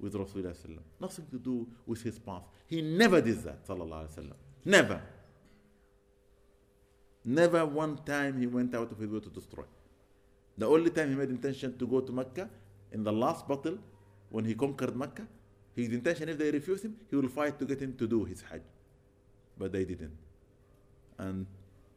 [0.00, 2.42] with Rasulullah nothing to do with his path.
[2.66, 4.34] He never did that, sallallahu alaihi wasallam.
[4.64, 5.00] Never.
[7.24, 9.64] Never one time he went out of his way to destroy.
[10.58, 12.48] The only time he made intention to go to Mecca
[12.92, 13.78] in the last battle,
[14.30, 15.26] when he conquered Mecca,
[15.74, 18.42] his intention, if they refuse him, he will fight to get him to do his
[18.42, 18.62] Hajj.
[19.58, 20.16] But they didn't.
[21.18, 21.46] And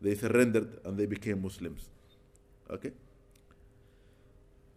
[0.01, 1.89] they surrendered and they became Muslims.
[2.69, 2.91] Okay?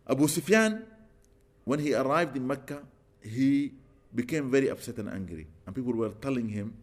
[0.09, 0.85] Abu Sufyan,
[1.65, 2.83] when he arrived in Mecca,
[3.23, 3.73] he
[4.15, 5.47] became very upset and angry.
[5.67, 6.75] And people were telling him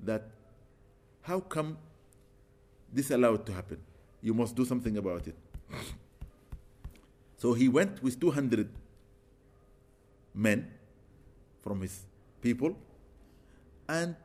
[0.00, 0.22] that
[1.22, 1.78] how come
[2.92, 3.78] this allowed to happen?
[4.20, 5.36] You must do something about it.
[7.38, 8.68] So he went with 200
[10.34, 10.70] men
[11.62, 12.04] from his
[12.40, 12.76] people
[13.88, 14.16] and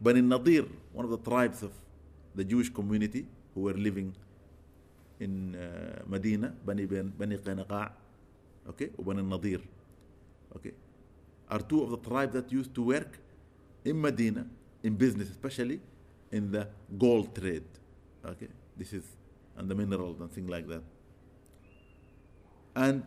[0.00, 1.72] Bani Nadir, one of the tribes of
[2.34, 4.14] the Jewish community who were living
[5.18, 7.90] in uh, Medina, Bani, Bani Qaynaqa,
[8.68, 9.60] okay, Bani Nadir,
[10.56, 10.72] okay,
[11.48, 13.18] are two of the tribes that used to work
[13.84, 14.46] in Medina,
[14.82, 15.80] in business especially,
[16.32, 16.66] in the
[16.98, 17.64] gold trade,
[18.24, 19.04] okay, this is,
[19.56, 20.82] and the minerals and things like that.
[22.74, 23.04] And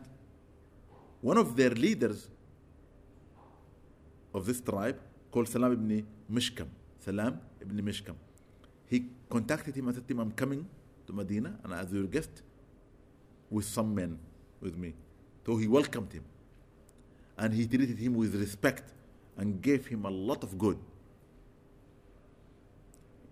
[1.21, 2.29] one of their leaders
[4.33, 4.99] of this tribe,
[5.31, 6.67] called Salam ibn Mishkam,
[6.99, 8.15] Salam ibn Mishkam,
[8.87, 10.67] he contacted him and said I'm coming
[11.05, 12.41] to Medina and as your guest
[13.49, 14.17] with some men
[14.61, 14.93] with me.
[15.45, 16.23] So he welcomed him
[17.39, 18.83] and he treated him with respect
[19.37, 20.77] and gave him a lot of good.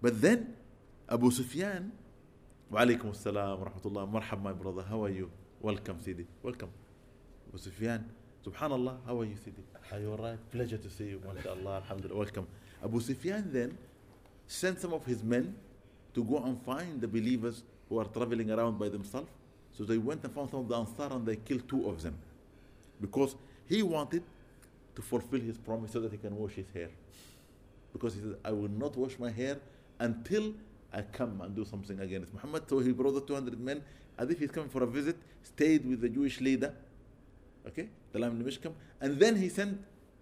[0.01, 0.55] But then
[1.09, 1.91] Abu Sufyan,
[2.71, 5.29] alaykum assalam wa rahmatullah, marhab my brother, how are you?
[5.61, 6.69] Welcome Sidi, welcome.
[7.49, 8.05] Abu Sufyan,
[8.45, 9.61] subhanallah, how are you Sidi?
[9.91, 10.39] Are you alright?
[10.51, 12.47] Pleasure to see you, mashallah, alhamdulillah, welcome.
[12.83, 13.77] Abu Sufyan then
[14.45, 15.53] sent some of his men
[16.13, 19.29] to go and find the believers who are traveling around by themselves.
[19.73, 22.17] So they went and found some of the Ansar and they killed two of them.
[23.01, 23.35] Because
[23.67, 24.23] he wanted
[24.95, 26.89] to fulfill his promise so that he can wash his hair.
[27.93, 29.57] Because he said, I will not wash my hair
[29.99, 30.53] until
[30.93, 32.63] I come and do something against Muhammad.
[32.69, 33.83] So he brought the 200 men
[34.17, 36.73] as if he's coming for a visit, stayed with the Jewish leader,
[37.67, 39.79] okay, the Lam Mishkam, and then he sent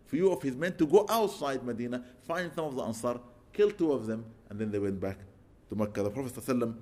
[0.07, 3.19] few of his men to go outside Medina, find some of the Ansar,
[3.53, 5.17] kill two of them, and then they went back
[5.69, 6.03] to Mecca.
[6.03, 6.75] The Prophet ﷺ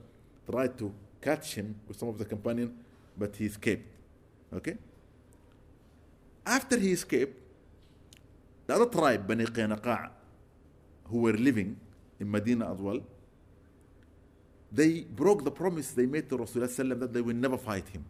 [0.49, 2.71] tried to catch him with some of the companions,
[3.17, 3.87] but he escaped.
[4.53, 4.77] Okay?
[6.45, 7.39] After he escaped,
[8.67, 10.09] the other tribe, Bani Qaynaqa',
[11.05, 11.77] who were living
[12.19, 13.01] in Medina as well,
[14.71, 18.05] they broke the promise they made to Rasulullah that they will never fight him.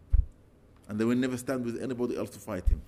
[0.88, 2.82] And they will never stand with anybody else to fight him.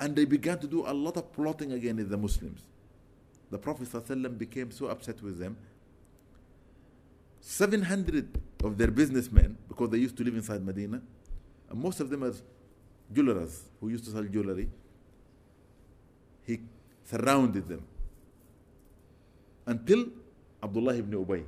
[0.00, 2.62] And they began to do a lot of plotting against the Muslims.
[3.50, 5.56] The Prophet ﷺ became so upset with them.
[7.40, 11.00] 700 of their businessmen, because they used to live inside Medina,
[11.70, 12.34] and most of them are
[13.12, 14.68] jewelers who used to sell jewelry,
[16.46, 16.60] he
[17.04, 17.82] surrounded them
[19.66, 20.06] until
[20.62, 21.44] Abdullah ibn Ubay,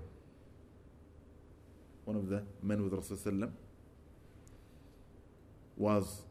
[2.05, 3.51] one of the men with Rasulullah,
[5.77, 6.23] was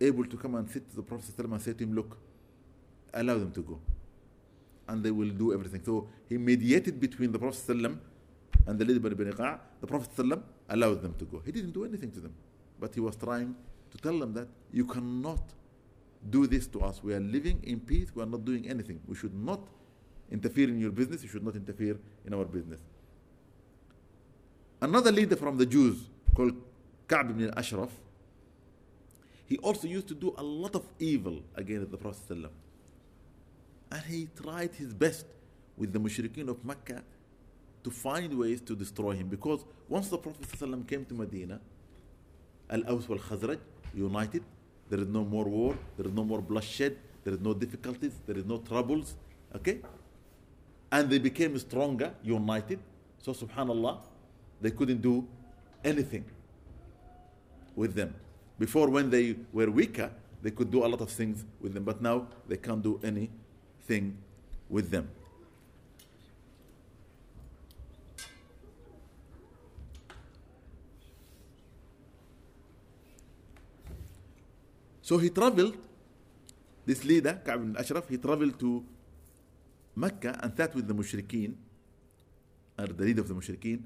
[0.00, 2.18] able to come and sit to the Prophet and say to him, Look,
[3.14, 3.80] allow them to go.
[4.88, 5.82] And they will do everything.
[5.84, 7.70] So he mediated between the Prophet
[8.66, 9.58] and the leader Bani Qa'.
[9.80, 10.10] The Prophet
[10.72, 11.42] allowed them to go.
[11.44, 12.34] He didn't do anything to them.
[12.80, 13.54] But he was trying
[13.90, 15.42] to tell them that you cannot
[16.30, 17.02] do this to us.
[17.02, 18.08] We are living in peace.
[18.14, 19.00] We are not doing anything.
[19.06, 19.60] We should not
[20.30, 21.22] interfere in your business.
[21.22, 22.80] You should not interfere in our business.
[24.80, 26.54] Another leader from the Jews called
[27.06, 27.90] Ka'b ibn al-Ashraf,
[29.46, 32.48] he also used to do a lot of evil against the Prophet ﷺ.
[33.92, 35.26] And he tried his best
[35.76, 37.04] with the mushrikeen of Mecca
[37.84, 39.28] to find ways to destroy him.
[39.28, 41.60] Because once the Prophet ﷺ came to Medina,
[42.70, 43.58] Al-Aws wal Khazraj
[43.94, 44.42] united,
[44.88, 48.36] there is no more war, there is no more bloodshed, there is no difficulties, there
[48.36, 49.16] is no troubles.
[49.54, 49.80] Okay?
[50.92, 52.78] and they became stronger, united.
[53.22, 53.98] So, subhanAllah,
[54.60, 55.26] they couldn't do
[55.82, 56.24] anything
[57.74, 58.14] with them.
[58.58, 60.10] Before, when they were weaker,
[60.42, 64.18] they could do a lot of things with them, but now they can't do anything
[64.68, 65.08] with them.
[75.12, 75.76] So he traveled,
[76.86, 78.82] this leader, Ka'b ibn Ashraf, he traveled to
[79.94, 81.52] Mecca and sat with the mushrikeen,
[82.78, 83.82] or the leader of the mushrikeen,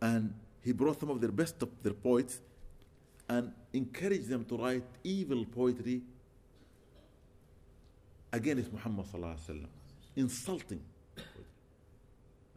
[0.00, 2.40] and he brought some of their best of their poets
[3.28, 6.02] and encouraged them to write evil poetry
[8.32, 9.06] against Muhammad
[10.16, 10.80] insulting,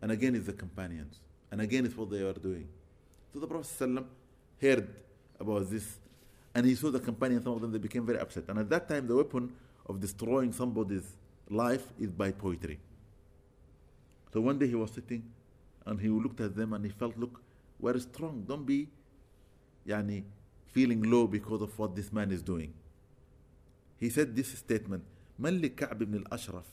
[0.02, 1.20] and again it's the companions,
[1.52, 2.68] and again it's what they were doing.
[3.32, 4.04] So the Prophet
[4.60, 4.90] heard
[5.40, 6.00] about this,
[6.55, 7.45] and he saw the companions.
[7.45, 9.53] Some of them they became very upset, and at that time the weapon
[9.87, 11.17] of destroying somebody's
[11.51, 12.79] life is by poetry.
[14.33, 15.23] So one day he was sitting,
[15.85, 17.41] and he looked at them, and he felt, look,
[17.79, 18.45] we're strong.
[18.47, 18.89] Don't be,
[19.87, 20.25] yani,
[20.73, 22.73] feeling low because of what this man is doing.
[23.99, 25.05] He said this statement
[25.39, 26.65] من لكعب بن الأشرف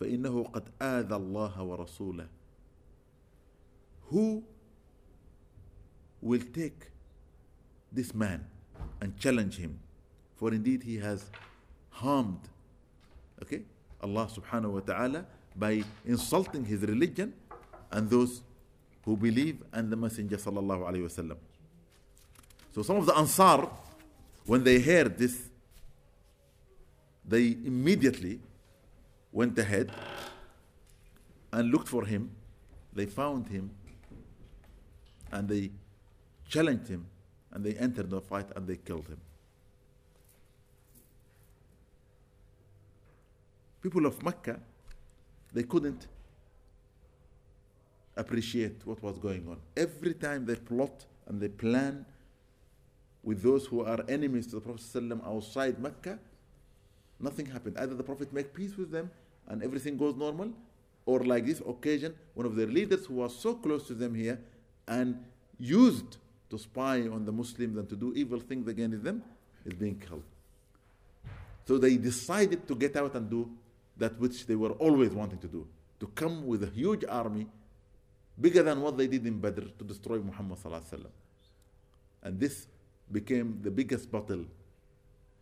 [0.00, 2.28] فإنه قد آذى الله ورسوله
[4.10, 4.44] Who
[6.22, 6.89] will take
[7.91, 8.45] this man
[9.01, 9.79] and challenge him.
[10.35, 11.29] For indeed he has
[11.89, 12.39] harmed
[13.43, 13.61] okay
[14.01, 15.25] Allah subhanahu wa ta'ala
[15.55, 17.33] by insulting his religion
[17.91, 18.41] and those
[19.03, 21.37] who believe and the messenger sallallahu alayhi wasallam
[22.73, 23.69] so some of the Ansar,
[24.45, 25.49] when they heard this,
[27.27, 28.39] they immediately
[29.31, 29.91] went ahead
[31.51, 32.31] and looked for him.
[32.93, 33.71] They found him
[35.31, 35.71] and they
[36.47, 37.05] challenged him
[37.53, 39.19] and they entered the fight and they killed him.
[43.81, 44.59] People of Mecca,
[45.53, 46.07] they couldn't
[48.15, 49.57] appreciate what was going on.
[49.75, 52.05] Every time they plot and they plan
[53.23, 56.19] with those who are enemies to the Prophet ﷺ outside Mecca,
[57.19, 57.77] nothing happened.
[57.77, 59.09] Either the Prophet make peace with them
[59.47, 60.51] and everything goes normal,
[61.05, 64.39] or like this occasion, one of their leaders who was so close to them here
[64.87, 65.17] and
[65.59, 66.17] used
[66.51, 69.23] to spy on the Muslims and to do evil things against them
[69.65, 70.23] is being killed.
[71.65, 73.49] So they decided to get out and do
[73.97, 75.65] that which they were always wanting to do
[75.99, 77.47] to come with a huge army
[78.39, 80.57] bigger than what they did in Badr to destroy Muhammad.
[82.23, 82.67] And this
[83.11, 84.45] became the biggest battle,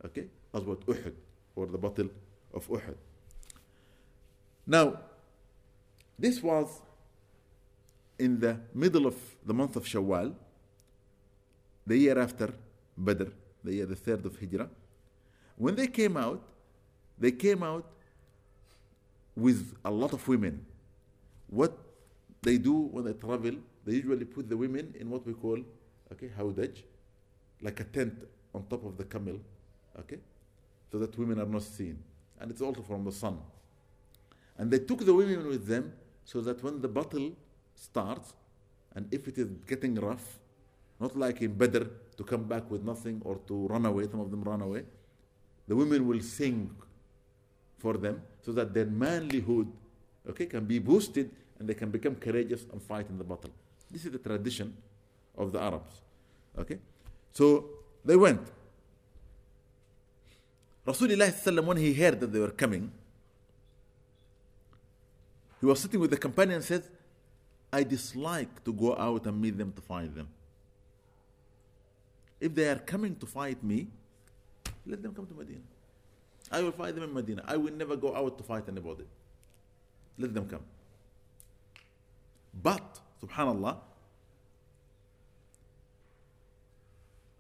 [0.06, 1.14] okay, Ghazwat Uhud,
[1.56, 2.10] or the battle
[2.54, 2.96] of Uhud.
[4.68, 5.00] Now,
[6.18, 6.82] this was
[8.20, 10.36] in the middle of the month of Shawwal,
[11.90, 12.54] the year after
[12.96, 13.30] Badr,
[13.64, 14.70] the year the third of Hijrah.
[15.58, 16.42] When they came out,
[17.18, 17.86] they came out
[19.36, 20.64] with a lot of women.
[21.48, 21.74] What
[22.44, 25.58] they do when they travel, they usually put the women in what we call
[26.14, 26.84] okay, hawdaj,
[27.62, 28.14] like a tent
[28.54, 29.40] on top of the camel,
[30.00, 30.20] okay,
[30.92, 31.98] so that women are not seen.
[32.40, 33.40] And it's also from the sun.
[34.58, 37.32] And they took the women with them so that when the battle
[37.76, 38.34] starts,
[38.96, 40.40] and if it is getting rough,
[41.00, 41.84] not like in Badr
[42.18, 44.84] to come back with nothing or to run away, some of them run away,
[45.68, 46.70] the women will sing
[47.78, 49.68] for them so that their manlyhood
[50.30, 53.52] okay, can be boosted and they can become courageous and fight in the battle.
[53.90, 54.76] This is the tradition
[55.38, 56.02] of the Arabs.
[56.58, 56.80] Okay?
[57.32, 57.66] So
[58.04, 58.42] they went.
[60.86, 62.92] Rasulullah when he heard that they were coming,
[65.60, 66.84] he was sitting with the companion and said,
[67.72, 70.28] I dislike to go out and meet them to fight them.
[72.40, 73.88] If they are coming to fight me,
[74.86, 75.62] let them come to Medina.
[76.52, 77.44] I will fight them in Medina.
[77.48, 79.04] I will never go out to fight anybody.
[80.18, 80.64] Let them come.
[82.64, 83.78] But, subhanAllah,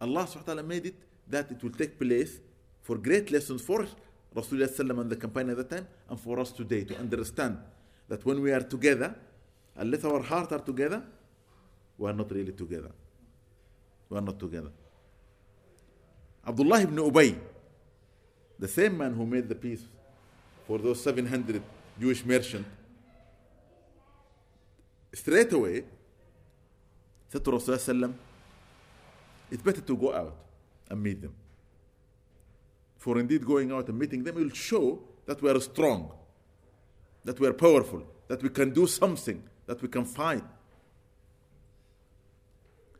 [0.01, 0.95] Allah subhanahu wa ta'ala made it
[1.27, 2.39] that it will take place
[2.81, 3.85] for great lessons for
[4.35, 7.57] Rasulullah and the companion at the time and for us today to understand
[8.07, 9.15] that when we are together,
[9.75, 11.03] unless our hearts are together,
[11.97, 12.91] we are not really together.
[14.09, 14.71] We are not together.
[16.49, 17.37] Abdullah ibn Ubay,
[18.57, 19.83] the same man who made the peace
[20.65, 21.61] for those 700
[21.99, 22.67] Jewish merchants,
[25.13, 25.83] straight away
[27.27, 28.11] said to Rasulullah
[29.51, 30.35] it's better to go out
[30.89, 31.35] and meet them.
[32.97, 36.11] For indeed, going out and meeting them will show that we are strong,
[37.25, 40.43] that we are powerful, that we can do something, that we can fight.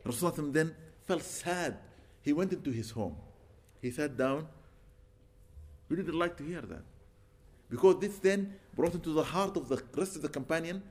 [0.06, 1.78] Rasulullah then felt sad.
[2.22, 3.16] He went into his home.
[3.81, 4.47] He sat down.
[5.89, 6.83] We didn't like to hear that.
[7.69, 10.81] Because this then brought into the heart of the rest of the companion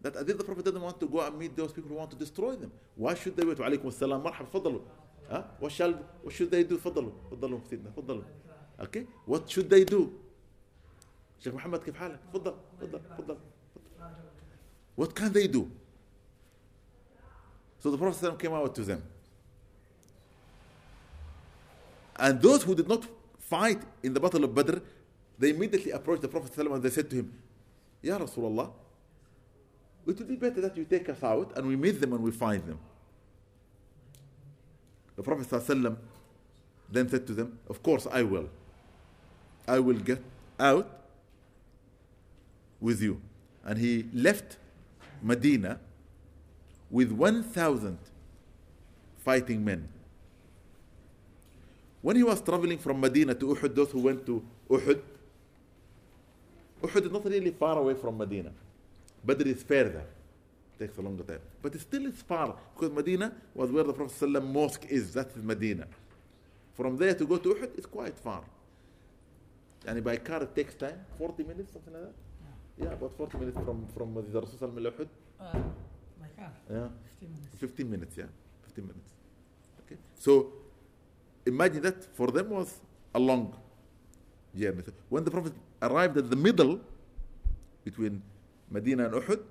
[0.00, 2.10] that as if the Prophet doesn't want to go and meet those people who want
[2.10, 2.72] to destroy them.
[2.94, 3.58] Why should they wait?
[3.58, 4.80] وعليكم السلام مرحبا تفضلوا.
[5.28, 5.42] Huh?
[5.58, 6.76] What shall what should they do?
[6.76, 8.24] تفضلوا تفضلوا سيدنا تفضلوا.
[8.80, 9.06] Okay?
[9.26, 10.12] What should they do?
[11.40, 13.36] شيخ محمد كيف حالك؟ تفضل تفضل تفضل.
[14.96, 15.70] What can they do?
[17.78, 19.02] So the Prophet came out to them.
[22.21, 23.03] And those who did not
[23.39, 24.77] fight in the Battle of Badr,
[25.39, 27.33] they immediately approached the Prophet and they said to him,
[28.03, 28.69] Ya Rasulullah,
[30.05, 32.29] it would be better that you take us out and we meet them and we
[32.29, 32.77] find them.
[35.15, 35.97] The Prophet ﷺ
[36.91, 38.49] then said to them, Of course I will.
[39.67, 40.23] I will get
[40.59, 40.87] out
[42.79, 43.19] with you.
[43.65, 44.57] And he left
[45.23, 45.79] Medina
[46.91, 47.97] with 1,000
[49.23, 49.89] fighting men.
[52.01, 55.01] When he was traveling from Medina to Uhud, those who went to Uhud,
[56.81, 58.51] Uhud is not really far away from Medina.
[59.23, 60.03] Badr is further.
[60.79, 61.39] Takes a longer time.
[61.61, 65.13] But it still is far because Medina was where the Prophet ﷺ mosque is.
[65.13, 65.85] That is Medina.
[66.73, 68.41] From there to go to Uhud is quite far.
[69.85, 72.13] And by car it takes time, 40 minutes, something like that.
[72.79, 75.07] Yeah, about 40 minutes from from the Rasul Sallallahu Uhud.
[75.39, 75.57] Uh,
[76.19, 76.87] my car, Yeah,
[77.19, 77.57] 15 minutes.
[77.59, 78.17] 15 minutes.
[78.17, 78.25] Yeah,
[78.63, 79.11] 15 minutes.
[79.85, 80.51] Okay, so
[81.45, 82.79] imagine that for them was
[83.13, 83.53] a long
[84.55, 84.83] journey.
[84.85, 86.79] So when the Prophet arrived at the middle
[87.83, 88.21] between
[88.69, 89.41] Medina and Uhud,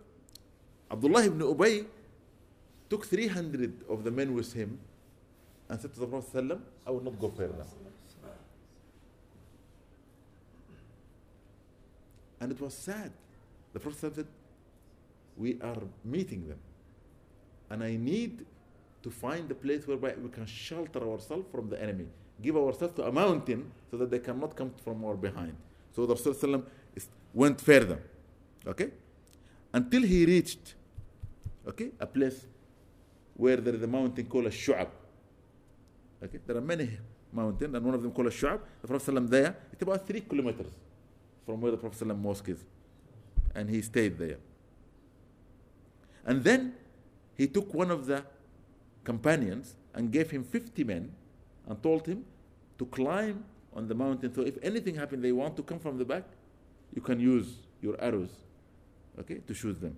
[0.91, 1.87] Abdullah ibn Ubay
[2.89, 4.79] took 300 of the men with him
[5.69, 7.65] and said to the Prophet, I will not go further.
[12.41, 13.13] And it was sad.
[13.73, 14.27] The Prophet said,
[15.37, 16.59] We are meeting them.
[17.69, 18.45] And I need
[19.03, 22.07] to find the place whereby we can shelter ourselves from the enemy,
[22.43, 25.57] give ourselves to a mountain so that they cannot come from our behind.
[25.95, 26.63] So the Rasulullah
[27.33, 28.01] went further,
[28.67, 28.91] okay,
[29.73, 30.75] until he reached,
[31.67, 32.47] okay, a place
[33.35, 34.89] where there is a mountain called a Shu'ab.
[36.23, 36.99] Okay, there are many
[37.33, 38.61] mountains, and one of them called a Shu'ab.
[38.83, 40.73] The Prophet there, it's about three kilometers
[41.47, 42.65] from where the Prophet mosque is,
[43.55, 44.37] and he stayed there.
[46.27, 46.75] And then
[47.35, 48.23] he took one of the
[49.05, 51.13] companions and gave him 50 men
[51.67, 52.25] and told him
[52.79, 54.35] to climb on the mountain.
[54.35, 56.25] So if anything happened, they want to come from the back,
[56.95, 58.31] you can use your arrows,
[59.19, 59.97] okay, to shoot them.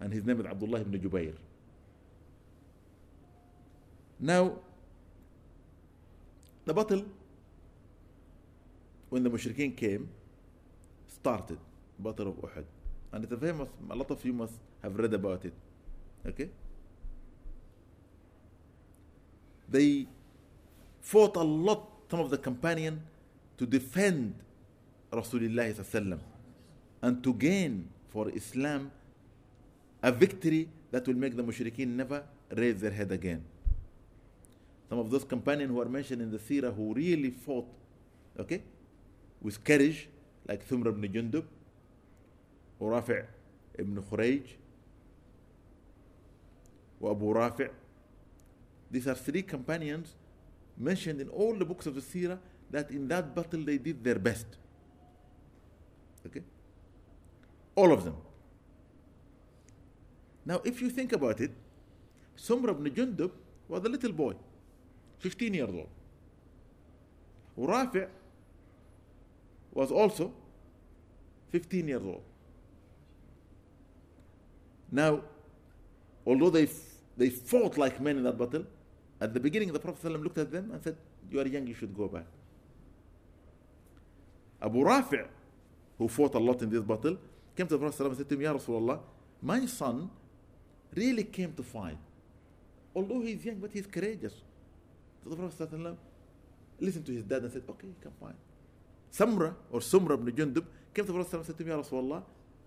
[0.00, 1.34] And his name is Abdullah ibn Jubair.
[4.18, 4.52] Now,
[6.64, 7.04] the battle,
[9.08, 10.08] when the mushrikeen came,
[11.08, 11.58] started,
[11.98, 12.64] Battle of Uhud.
[13.12, 15.52] And it's a famous, a lot of you must have read about it.
[16.26, 16.48] Okay?
[19.70, 20.06] They
[21.00, 23.02] fought a lot, some of the companion,
[23.58, 24.34] to defend
[25.12, 26.18] Rasulullah
[27.02, 28.90] and to gain for Islam
[30.02, 33.44] a victory that will make the mushrikeen never raise their head again.
[34.88, 37.66] Some of those companions who are mentioned in the seerah who really fought,
[38.38, 38.62] okay,
[39.40, 40.08] with courage,
[40.48, 41.44] like Thumr ibn Jundub,
[42.80, 43.24] or Rafi'
[43.78, 44.42] ibn Khurayj,
[47.04, 47.70] Abu Rafi'.
[48.90, 50.14] These are three companions
[50.76, 52.38] mentioned in all the books of the seerah
[52.70, 54.46] that in that battle they did their best.
[56.26, 56.42] Okay?
[57.74, 58.16] All of them.
[60.44, 61.52] Now, if you think about it,
[62.36, 63.30] Sumra ibn Jundub
[63.68, 64.34] was a little boy,
[65.18, 65.88] 15 years old.
[67.58, 68.08] Rafi'
[69.72, 70.32] was also
[71.50, 72.22] 15 years old.
[74.90, 75.20] Now,
[76.26, 76.72] although they, f-
[77.16, 78.64] they fought like men in that battle,
[79.19, 80.97] at the beginning the Prophet ﷺ looked at them and said,
[81.31, 82.25] You are young, you should go back.
[84.61, 85.25] Abu Rafi',
[85.97, 87.17] who fought a lot in this battle,
[87.55, 88.99] came to the Prophet ﷺ and said to him, Ya Rasulullah,
[89.41, 90.09] my son
[90.93, 91.97] really came to fight.
[92.95, 94.33] Although he's young, but he's courageous.
[95.23, 95.95] So the Prophet ﷺ
[96.79, 98.35] listened to his dad and said, Okay, you can fight.
[99.11, 101.77] Samra or Sumra ibn Jundub came to the Prophet ﷺ and said to him, Ya
[101.81, 102.23] Rasulullah,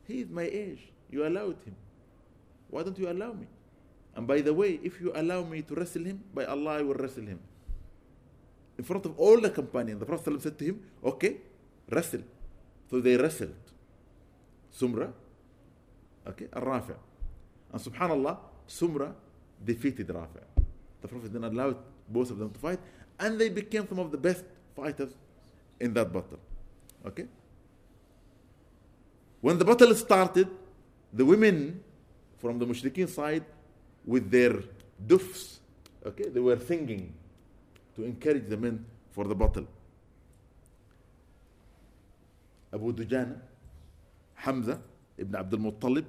[0.07, 0.93] he is my age.
[1.11, 1.76] You allowed him.
[2.70, 3.47] Why don't you allow me?
[4.16, 6.93] And by the way, if you allow me to wrestle him, by Allah I will
[6.95, 7.39] wrestle him.
[8.78, 11.38] In front of all the companions, the Prophet said to him, Okay,
[11.89, 12.22] wrestle.
[12.89, 13.55] So they wrestled.
[14.74, 15.11] Sumra,
[16.28, 16.95] okay, and Rafi'.
[17.72, 18.38] And subhanallah,
[18.68, 19.14] Sumra
[19.64, 20.43] defeated Rafi'.
[21.01, 21.78] The Prophet then allowed
[22.09, 22.80] both of them to fight,
[23.20, 24.43] and they became some of the best
[24.76, 25.14] fighters
[25.80, 26.39] in that battle.
[27.05, 27.26] Okay?
[29.41, 30.47] When the battle started,
[31.11, 31.84] the women
[32.39, 33.43] from the Mushrikeen side,
[34.06, 34.64] with their
[35.06, 35.60] dufs,
[36.06, 37.14] okay, they were singing
[37.95, 39.68] to encourage the men for the battle.
[42.74, 43.39] Abu Dujana,
[44.34, 44.80] Hamza,
[45.18, 46.06] Ibn Abdul Muttalib,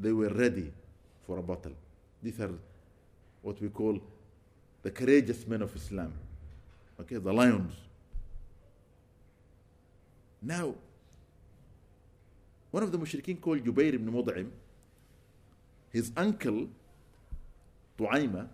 [0.00, 0.72] they were ready
[1.26, 1.72] for a battle.
[2.22, 2.54] These are
[3.42, 4.00] what we call
[4.82, 6.12] the courageous men of Islam.
[7.00, 7.74] Okay, the lions.
[10.40, 10.74] Now,
[12.70, 14.50] one of the mushrikeen called Jubair ibn Mut'im,
[15.89, 16.67] his uncle,
[17.97, 18.47] Tu'ayma,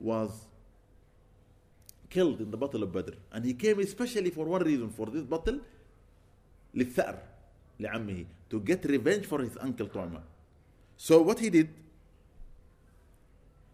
[0.00, 0.30] was
[2.10, 3.14] killed in the Battle of Badr.
[3.32, 5.60] And he came especially for one reason, for this battle,
[6.74, 7.18] للثأر
[7.80, 10.20] لعمه, to get revenge for his uncle Tu'ayma.
[10.96, 11.68] So what he did,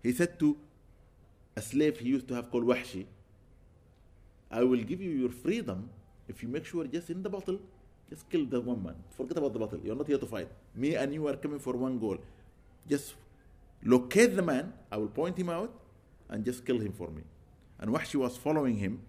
[0.03, 0.57] he said to
[1.57, 3.07] a slave he used to have called Wahshi,
[4.51, 5.91] I will give you your freedom
[6.31, 7.59] if you make sure just in the battle,
[8.09, 8.95] just kill the one man.
[9.17, 9.81] Forget about the battle.
[9.85, 10.49] You're not here to fight.
[10.75, 12.19] Me and you are coming for one goal.
[12.88, 13.16] Just
[13.84, 15.74] locate the man, I will point him out,
[16.30, 17.24] and just kill him for me.
[17.80, 19.02] And Wahshi was following him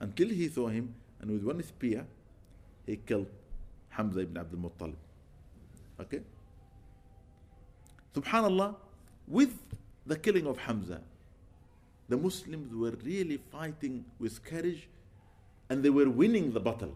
[0.00, 2.06] until he saw him, and with one spear,
[2.86, 3.28] he killed
[3.88, 4.96] Hamza ibn Abdul Muttalib.
[6.00, 6.20] Okay?
[8.14, 8.76] Subhanallah,
[9.26, 9.58] with
[10.06, 11.00] the killing of Hamza,
[12.08, 14.88] the Muslims were really fighting with courage
[15.70, 16.94] and they were winning the battle.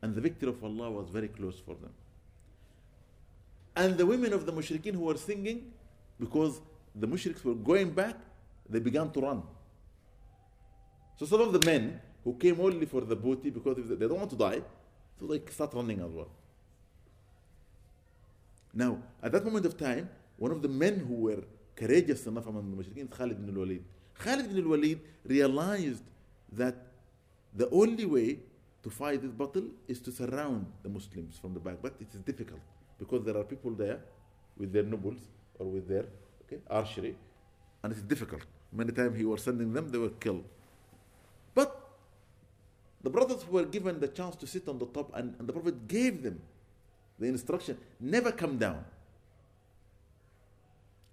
[0.00, 1.92] And the victory of Allah was very close for them.
[3.78, 5.70] And the women of the mushrikeen who were singing,
[6.18, 6.60] because
[6.96, 8.16] the mushriks were going back,
[8.68, 9.42] they began to run.
[11.16, 14.30] So some of the men who came only for the booty because they don't want
[14.30, 14.62] to die,
[15.18, 16.28] so they start running as well.
[18.74, 21.44] Now, at that moment of time, one of the men who were
[21.76, 23.84] courageous enough among the mushrikeen is Khalid ibn al-Walid.
[24.18, 26.02] Khalid ibn al-Walid realized
[26.52, 26.74] that
[27.54, 28.40] the only way
[28.82, 31.76] to fight this battle is to surround the Muslims from the back.
[31.80, 32.60] But it is difficult
[32.98, 34.00] because there are people there
[34.56, 35.20] with their nobles
[35.58, 36.04] or with their
[36.44, 37.16] okay, archery,
[37.82, 38.42] and it is difficult.
[38.72, 40.44] Many times he was sending them, they were killed.
[41.54, 41.88] But
[43.02, 45.86] the brothers were given the chance to sit on the top, and, and the Prophet
[45.88, 46.40] gave them
[47.18, 48.84] the instruction never come down.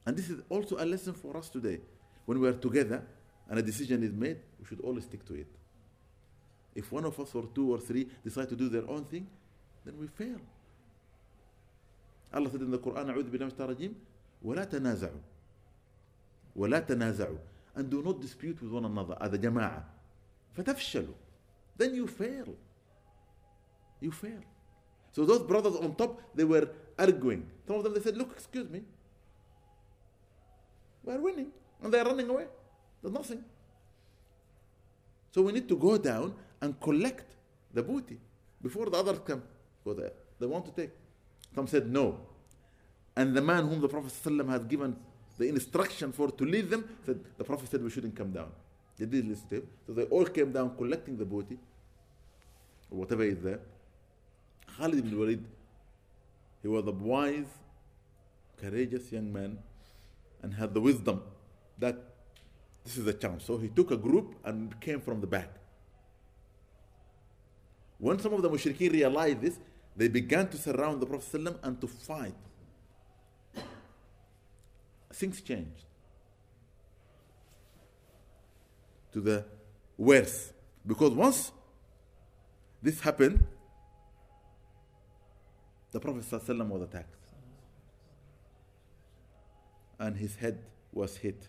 [0.06, 1.80] And this is also a lesson for us today.
[2.26, 3.04] When we are together
[3.50, 5.48] and a decision is made, we should always stick to it.
[6.76, 9.28] If one of us or two or three decide to do their own thing,
[9.84, 10.40] then we fail.
[12.36, 13.94] In the Quran, أعوذ بالله من الشيطان الرجيم
[14.44, 15.22] ولا تنازعوا
[16.56, 17.38] ولا تنازعوا
[17.78, 19.86] and do not dispute with one another a جماعة
[20.54, 21.14] فتفشلوا
[21.78, 22.58] then you fail
[24.02, 24.42] you fail
[25.14, 26.68] so those brothers on top they were
[27.00, 28.84] arguing some of them they said look excuse me
[31.06, 32.48] we are winning and they are running away
[33.02, 33.42] there's nothing
[35.32, 37.38] so we need to go down and collect
[37.74, 38.20] the booty
[38.62, 39.42] before the others come
[39.84, 40.10] because they,
[40.40, 40.92] they want to take
[41.56, 42.20] some said no
[43.16, 44.96] and the man whom the prophet ﷺ had given
[45.38, 48.52] the instruction for to lead them said the prophet said we shouldn't come down
[48.98, 51.58] they did listen to him so they all came down collecting the booty
[52.92, 53.60] or whatever is there
[54.78, 55.44] Khalid ibn Walid
[56.62, 57.52] he was a wise
[58.58, 59.58] courageous young man
[60.42, 61.22] and had the wisdom
[61.78, 61.98] that
[62.84, 63.44] this is a chance.
[63.44, 65.50] So he took a group and came from the back.
[67.98, 69.58] When some of the mushrikeen realized this,
[69.96, 72.36] they began to surround the Prophet ﷺ and to fight.
[75.14, 75.86] Things changed
[79.14, 79.46] to the
[79.98, 80.52] worse.
[80.86, 81.52] Because once
[82.82, 83.44] this happened,
[85.92, 87.16] the Prophet ﷺ was attacked.
[89.98, 90.60] And his head
[90.92, 91.48] was hit.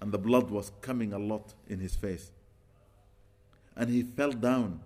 [0.00, 2.32] And the blood was coming a lot in his face.
[3.76, 4.80] And he fell down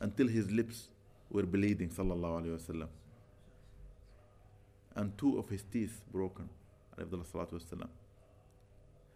[0.00, 0.88] until his lips
[1.30, 2.88] were bleeding, sallallahu alayhi wasallam.
[4.94, 6.48] And two of his teeth broken,
[6.98, 7.88] alayhi salatu wasallam.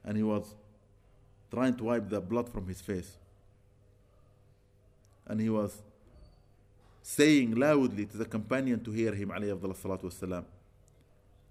[0.05, 0.55] And he was
[1.51, 3.16] trying to wipe the blood from his face.
[5.26, 5.82] And he was
[7.03, 10.44] saying loudly to the companion to hear him, alayhi salatu wasallam,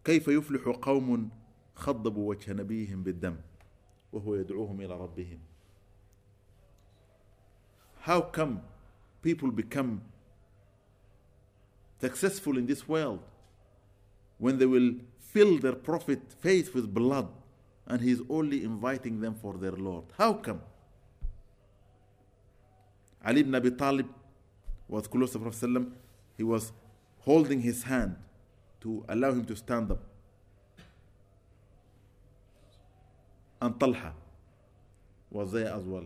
[0.04, 1.30] كيف يفلح قوم
[1.76, 3.36] خضبوا وجه نبيهم بالدم
[4.14, 5.39] وهو يدعوهم إلى ربهم
[8.02, 8.62] How come
[9.25, 10.03] people become
[12.01, 13.20] successful in this world
[14.39, 14.91] when they will
[15.33, 17.29] fill their prophet face with blood
[17.87, 20.05] and he is only inviting them for their Lord?
[20.18, 20.61] How come?
[23.27, 24.09] Ali ibn Abi Talib
[24.87, 25.87] was close to Prophet.
[26.37, 26.72] He was
[27.20, 28.16] holding his hand
[28.83, 30.03] to allow him to stand up.
[33.62, 34.12] And Talha
[35.31, 36.05] was there as well,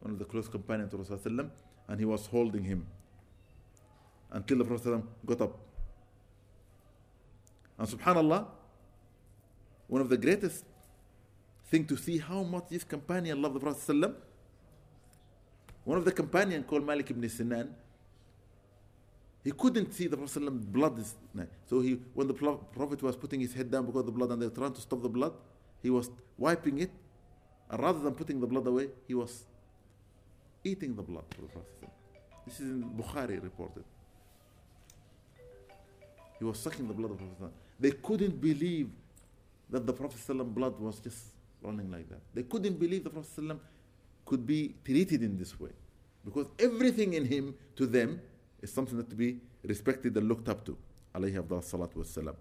[0.00, 1.50] one of the close companions of Rasulullah,
[1.88, 2.86] and he was holding him
[4.30, 5.58] until the Prophet got up.
[7.78, 8.46] And subhanallah,
[9.88, 10.64] one of the greatest
[11.66, 14.14] thing to see how much this companion loved the Prophet
[15.84, 17.74] One of the companions called Malik ibn Sinan,
[19.42, 21.04] he couldn't see the Prophet ﷺ blood.
[21.66, 24.40] So he, when the Prophet was putting his head down because of the blood and
[24.40, 25.34] they were trying to stop the blood,
[25.82, 26.90] he was wiping it.
[27.68, 29.44] And rather than putting the blood away, he was
[30.63, 31.89] eating the blood of the Prophet.
[32.45, 33.83] This is in Bukhari reported.
[36.37, 37.55] He was sucking the blood of the Prophet.
[37.79, 38.89] They couldn't believe
[39.69, 41.25] that the Prophet's blood was just
[41.61, 42.21] running like that.
[42.33, 43.57] They couldn't believe the Prophet
[44.25, 45.71] could be treated in this way.
[46.23, 48.21] Because everything in him, to them,
[48.61, 50.77] is something that to be respected and looked up to.
[51.15, 52.35] Alayhi salatu wassalam.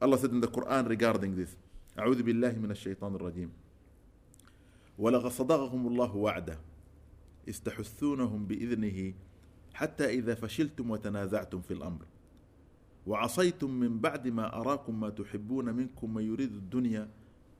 [0.00, 1.56] Allah said in the Quran regarding this,
[1.98, 3.50] أعوذ بالله من الشيطان الرجيم
[4.98, 6.58] ولقد صدقكم الله وعده
[7.49, 9.13] استحثونهم بإذنه
[9.73, 12.05] حتى إذا فشلتم وتنازعتم في الأمر.
[13.07, 17.09] وعصيتم من بعد ما أراكم ما تحبون منكم من يريد الدنيا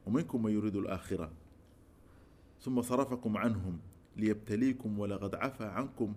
[0.06, 1.32] ومنكم من يريد الآخرة.
[2.62, 3.80] ثم صرفكم عنهم
[4.18, 6.14] ليبتليكم ولقد عفى عنكم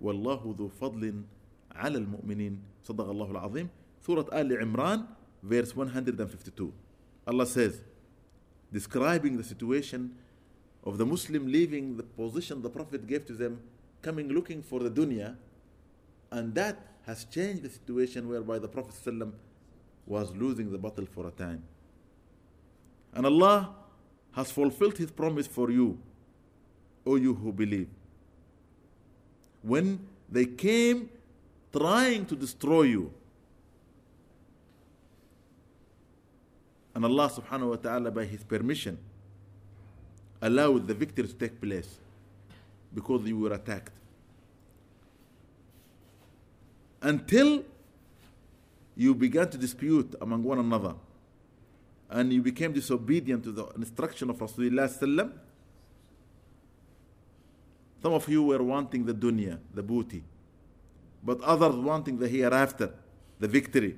[0.00, 1.22] والله ذو فضل
[1.70, 2.62] على المؤمنين.
[2.84, 3.68] صدق الله العظيم.
[4.02, 5.06] سورة آل عمران
[5.42, 6.72] verse 152
[7.26, 7.82] Allah says
[8.72, 10.14] describing the situation
[10.84, 13.60] of the Muslim leaving the position the Prophet gave to them
[14.02, 15.36] coming looking for the dunya
[16.30, 18.94] and that has changed the situation whereby the Prophet
[20.06, 21.62] was losing the battle for a time.
[23.14, 23.74] And Allah
[24.32, 25.98] has fulfilled His promise for you,
[27.06, 27.88] O you who believe.
[29.62, 31.10] When they came
[31.72, 33.12] trying to destroy you,
[36.94, 38.98] and Allah subhanahu wa ta'ala, by His permission,
[40.42, 41.96] allowed the victory to take place
[42.94, 43.92] because you were attacked
[47.00, 47.64] until
[48.96, 50.94] you began to dispute among one another
[52.10, 55.32] and you became disobedient to the instruction of Rasulullah
[58.02, 60.24] some of you were wanting the dunya, the booty,
[61.22, 62.92] but others wanting the hereafter,
[63.38, 63.96] the victory.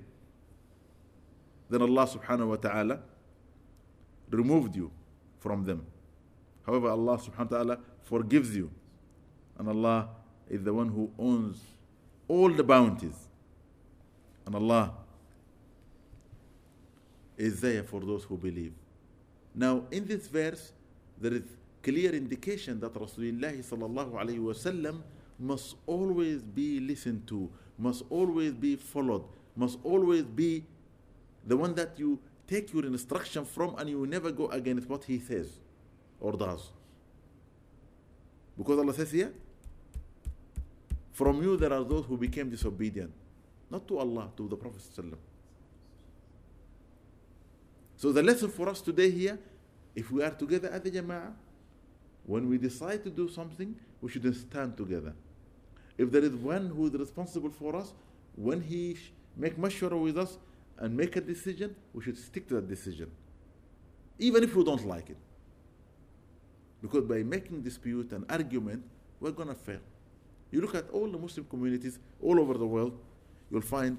[1.71, 2.99] Then Allah subhanahu wa ta'ala
[4.29, 4.91] removed you
[5.41, 5.87] from them.
[6.67, 8.71] However, Allah subhanahu wa ta'ala forgives you.
[9.59, 10.09] And Allah
[10.49, 11.61] is the one who owns
[12.27, 13.29] all the bounties.
[14.47, 14.93] And Allah
[17.37, 18.73] is there for those who believe.
[19.55, 20.73] Now, in this verse,
[21.21, 21.43] there is
[21.83, 25.03] clear indication that Rasulullah sallallahu alayhi wasallam
[25.39, 29.25] must always be listened to, must always be followed,
[29.57, 30.65] must always be
[31.47, 35.19] the one that you take your instruction from and you never go against what he
[35.19, 35.59] says
[36.25, 36.71] or does.
[38.57, 39.33] Because Allah says here,
[41.13, 43.13] from you there are those who became disobedient,
[43.71, 44.81] not to Allah, to the Prophet.
[47.97, 49.39] So the lesson for us today here,
[49.95, 51.33] if we are together at the Jama'ah,
[52.25, 55.13] when we decide to do something, we should stand together.
[55.99, 57.93] If there is one who is responsible for us,
[58.35, 58.97] when he
[59.37, 60.39] make mashwara with us
[60.79, 63.11] and make a decision, we should stick to that decision.
[64.19, 65.19] Even if we don't like it.
[66.84, 68.84] Because by making dispute and argument,
[69.20, 69.80] we're going to fail.
[70.52, 72.98] You look at all the Muslim communities all over the world,
[73.52, 73.98] you'll find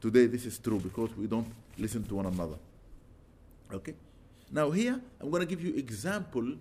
[0.00, 1.46] today this is true because we don't
[1.78, 2.56] listen to one another.
[3.72, 3.94] Okay?
[4.50, 6.54] Now here, I'm going to give you example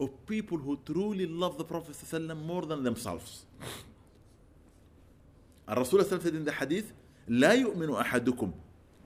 [0.00, 3.44] of people who truly love the Prophet ﷺ more than themselves.
[5.68, 6.92] الرسول صلى الله عليه وسلم said in the hadith
[7.28, 8.52] لا يؤمن أحدكم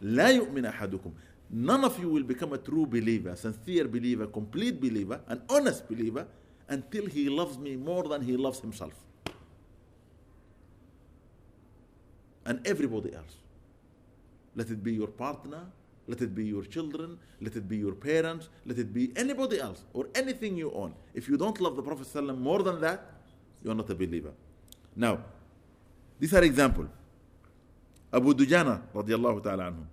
[0.03, 1.13] لا يؤمن أحدكم
[1.54, 6.26] None of you will become a true believer, sincere believer, complete believer, an honest believer
[6.70, 8.94] until he loves me more than he loves himself.
[12.46, 13.36] And everybody else.
[14.56, 15.66] Let it be your partner,
[16.08, 19.84] let it be your children, let it be your parents, let it be anybody else
[19.94, 20.94] or anything you own.
[21.14, 23.04] If you don't love the Prophet ﷺ more than that,
[23.64, 24.32] you're not a believer.
[24.96, 25.20] Now,
[26.20, 26.88] these are examples.
[28.12, 29.86] Abu Dujana radiallahu ta'ala anhu.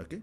[0.00, 0.20] Okay?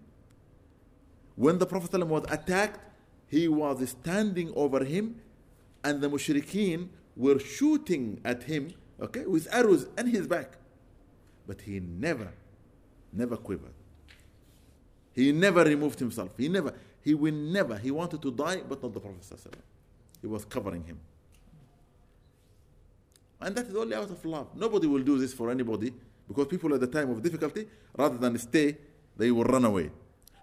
[1.38, 2.80] When the Prophet ﷺ was attacked,
[3.28, 5.20] he was standing over him
[5.84, 10.54] and the mushrikeen were shooting at him, okay, with arrows in his back.
[11.46, 12.32] But he never,
[13.12, 13.74] never quivered.
[15.14, 16.30] He never removed himself.
[16.36, 16.74] He never,
[17.04, 19.22] he will never, he wanted to die, but not the Prophet.
[19.22, 19.52] ﷺ.
[20.20, 20.98] He was covering him.
[23.40, 24.48] And that is only out of love.
[24.56, 25.94] Nobody will do this for anybody
[26.26, 28.76] because people at the time of difficulty, rather than stay,
[29.16, 29.92] they will run away.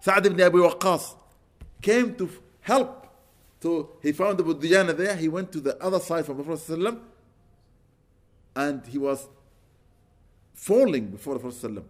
[0.06, 1.16] Sa'd ibn Abi Waqqas
[1.82, 2.30] came to
[2.62, 3.08] help.
[3.60, 5.16] So he found Abu Dujana there.
[5.16, 7.00] He went to the other side from the Prophet
[8.56, 9.28] and he was
[10.54, 11.84] falling before the Prophet.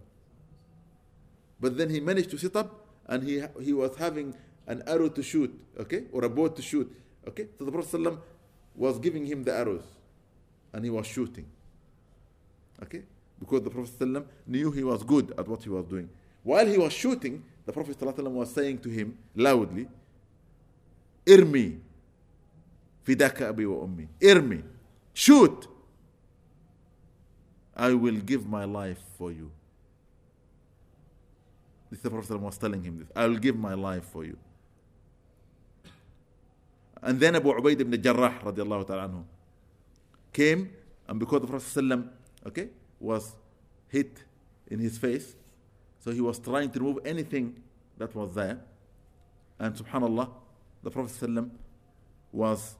[1.59, 4.33] But then he managed to sit up and he, he was having
[4.65, 6.89] an arrow to shoot, okay, or a bow to shoot,
[7.27, 7.47] okay.
[7.59, 8.17] So the Prophet
[8.77, 9.83] was giving him the arrows
[10.71, 11.47] and he was shooting,
[12.81, 13.03] okay,
[13.41, 16.09] because the Prophet knew he was good at what he was doing.
[16.43, 19.86] While he was shooting, the Prophet ﷺ was saying to him loudly,
[21.26, 21.78] Irmi,
[23.06, 24.08] fidaka abi wa ummi.
[24.20, 24.62] Irmi,
[25.12, 25.68] shoot.
[27.76, 29.50] I will give my life for you.
[31.90, 33.08] This the Prophet ﷺ was telling him this.
[33.14, 34.36] I will give my life for you.
[37.02, 39.24] And then Abu Ubaid ibn Jarrah radiallahu ta'ala anhu
[40.32, 40.70] came
[41.08, 42.08] and because the Prophet ﷺ,
[42.46, 42.68] okay,
[43.00, 43.34] was
[43.88, 44.22] hit
[44.68, 45.34] in his face,
[46.05, 47.59] so he was trying to remove anything
[47.97, 48.59] that was there.
[49.57, 50.29] And subhanallah,
[50.83, 51.49] the Prophet ﷺ
[52.31, 52.75] was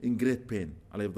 [0.00, 0.74] in great pain.
[0.90, 1.12] And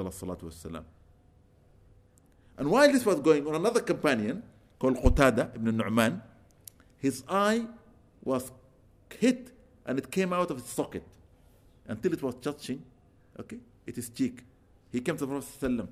[2.70, 4.42] while this was going on, another companion
[4.80, 6.20] called Qatada ibn Nu'man,
[6.98, 7.64] his eye
[8.24, 8.50] was
[9.16, 9.52] hit
[9.86, 11.04] and it came out of its socket
[11.86, 12.82] until it was touching,
[13.38, 14.42] okay, it is cheek.
[14.90, 15.86] He came to the Prophet ﷺ,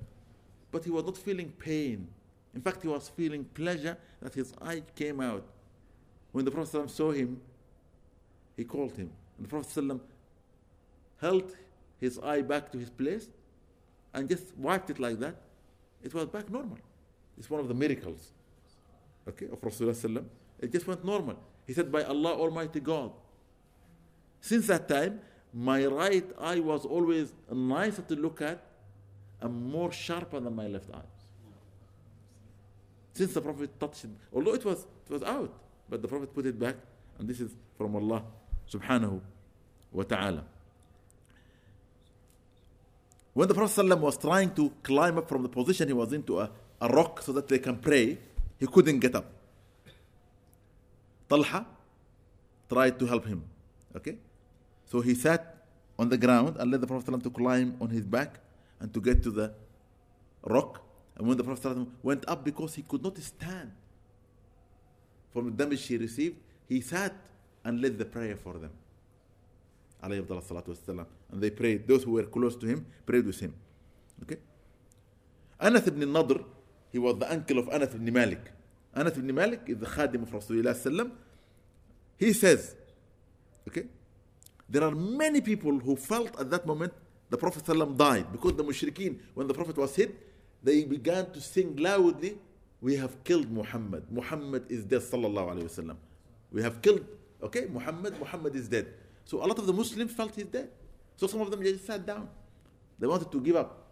[0.73, 2.09] but he was not feeling pain.
[2.59, 5.45] In fact, he was feeling pleasure that his eye came out.
[6.33, 7.41] When the Prophet saw him,
[8.57, 9.11] he called him.
[9.37, 10.01] And the Prophet
[11.21, 11.53] held
[12.01, 13.29] his eye back to his place
[14.13, 15.37] and just wiped it like that.
[16.03, 16.79] It was back normal.
[17.39, 18.33] It's one of the miracles
[19.29, 20.25] okay, of Rasulullah.
[20.59, 21.37] It just went normal.
[21.65, 23.13] He said, By Allah Almighty God.
[24.41, 25.21] Since that time,
[25.55, 28.61] my right eye was always nicer to look at
[29.41, 31.18] and more sharper than my left eye.
[33.19, 35.53] Since the Prophet touched it, although it was, it was out,
[35.91, 36.77] but the Prophet put it back,
[37.19, 38.23] and this is from Allah
[38.71, 39.21] subhanahu
[39.91, 40.45] wa ta'ala.
[43.35, 46.49] When the Prophet was trying to climb up from the position he was into a,
[46.81, 48.19] a rock so that they can pray,
[48.57, 49.27] he couldn't get up.
[51.29, 51.67] Talha
[52.71, 53.43] tried to help him.
[53.97, 54.17] Okay?
[54.87, 55.57] So he sat
[55.99, 58.39] on the ground and let the Prophet to climb on his back
[58.79, 59.53] and to get to the
[60.45, 60.85] rock.
[61.19, 63.73] And when the Prophet went up because he could not stand
[65.33, 66.37] from the damage he received,
[66.69, 67.13] he sat
[67.65, 68.71] and led the prayer for them.
[70.01, 71.89] And they prayed.
[71.89, 73.53] Those who were close to him prayed with him.
[74.23, 74.37] Okay?
[75.61, 76.45] Anas ibn Nadr,
[76.93, 78.53] he was the uncle of Anas ibn Malik.
[78.95, 81.11] Anas ibn Malik is the khadim of Rasulullah.
[82.17, 82.77] He says,
[83.69, 83.87] okay,
[84.69, 86.93] there are many people who felt at that moment
[87.29, 87.65] the Prophet
[87.97, 90.17] died because the mushrikeen, when the Prophet was hit,
[90.62, 92.38] they began to sing loudly,
[92.84, 94.04] We have killed Muhammad.
[94.12, 95.00] Muhammad is dead.
[95.00, 95.96] Sallallahu Alaihi Wasallam.
[96.52, 97.06] We have killed,
[97.42, 98.20] okay, Muhammad.
[98.20, 98.88] Muhammad is dead.
[99.24, 100.70] So a lot of the Muslims felt he's dead.
[101.16, 102.28] So some of them just sat down.
[103.00, 103.88] They wanted to give up.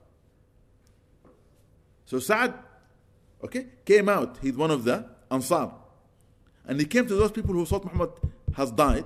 [2.06, 2.54] So Sa'ad,
[3.42, 4.38] okay, came out.
[4.42, 5.72] He's one of the Ansar.
[6.68, 8.12] And he came to those people who thought Muhammad
[8.58, 9.06] has died.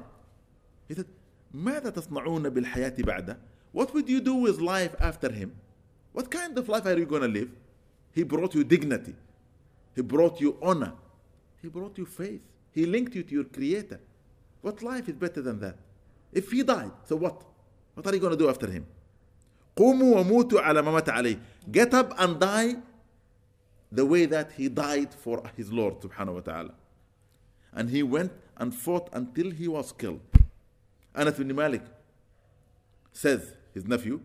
[0.88, 1.06] He said,
[1.54, 3.38] ماذا تصنعون بالحياة بعده?
[3.72, 5.54] What would you do with life after him?
[6.14, 7.50] What kind of life are you going to live?
[8.14, 9.16] He brought you dignity.
[9.96, 10.94] He brought you honor.
[11.62, 12.42] He brought you faith.
[12.72, 14.00] He linked you to your creator.
[14.62, 15.78] What life is better than that?
[16.32, 17.44] If he died, so what?
[17.94, 18.86] What are you going to do after him?
[19.76, 21.40] قوموا وموتوا على ما مات عليه.
[21.72, 22.76] Get up and die
[23.92, 26.74] the way that he died for his Lord subhanahu wa ta'ala.
[27.74, 30.22] And he went and fought until he was killed.
[31.14, 31.82] Anas bin Malik
[33.12, 34.22] says, his nephew,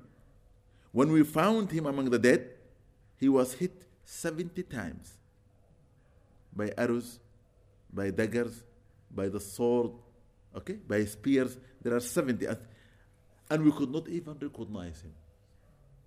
[0.95, 2.51] when we found him among the dead,
[3.17, 5.17] he was hit 70 times
[6.55, 7.19] by arrows,
[7.91, 8.63] by daggers,
[9.13, 9.91] by the sword,
[10.55, 11.57] okay, by spears.
[11.81, 12.47] There are 70.
[13.49, 15.11] And we could not even recognize him.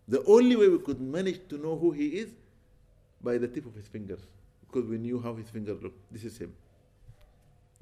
[0.09, 2.31] The only way we could manage to know who he is
[3.23, 4.21] by the tip of his fingers,
[4.67, 6.01] because we knew how his fingers looked.
[6.11, 6.55] This is him.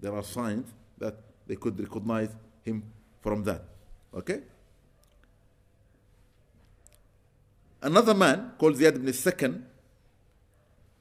[0.00, 0.66] There are signs
[0.98, 2.30] that they could recognize
[2.64, 2.82] him
[3.20, 3.62] from that.
[4.12, 4.40] Okay?
[7.82, 9.62] Another man called Ziyad ibn Sakan,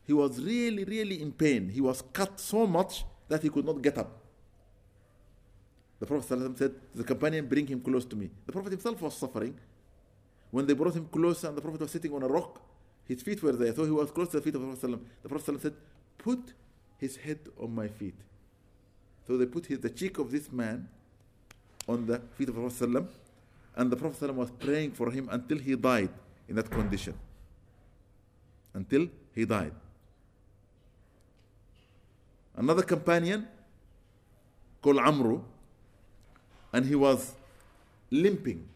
[0.05, 1.69] he was really, really in pain.
[1.69, 4.21] He was cut so much that he could not get up.
[5.99, 8.29] The Prophet said, The companion, bring him close to me.
[8.45, 9.57] The Prophet himself was suffering.
[10.51, 12.61] When they brought him closer, and the Prophet was sitting on a rock,
[13.05, 14.99] his feet were there, so he was close to the feet of the Prophet.
[15.23, 15.73] The Prophet said,
[16.17, 16.53] Put
[16.97, 18.15] his head on my feet.
[19.25, 20.87] So they put his, the cheek of this man
[21.87, 23.09] on the feet of the Prophet,
[23.75, 26.09] and the Prophet was praying for him until he died
[26.47, 27.13] in that condition.
[28.73, 29.73] Until he died.
[32.55, 33.47] Another companion
[34.81, 35.41] called Amru,
[36.71, 37.33] and he was
[38.11, 38.67] limping.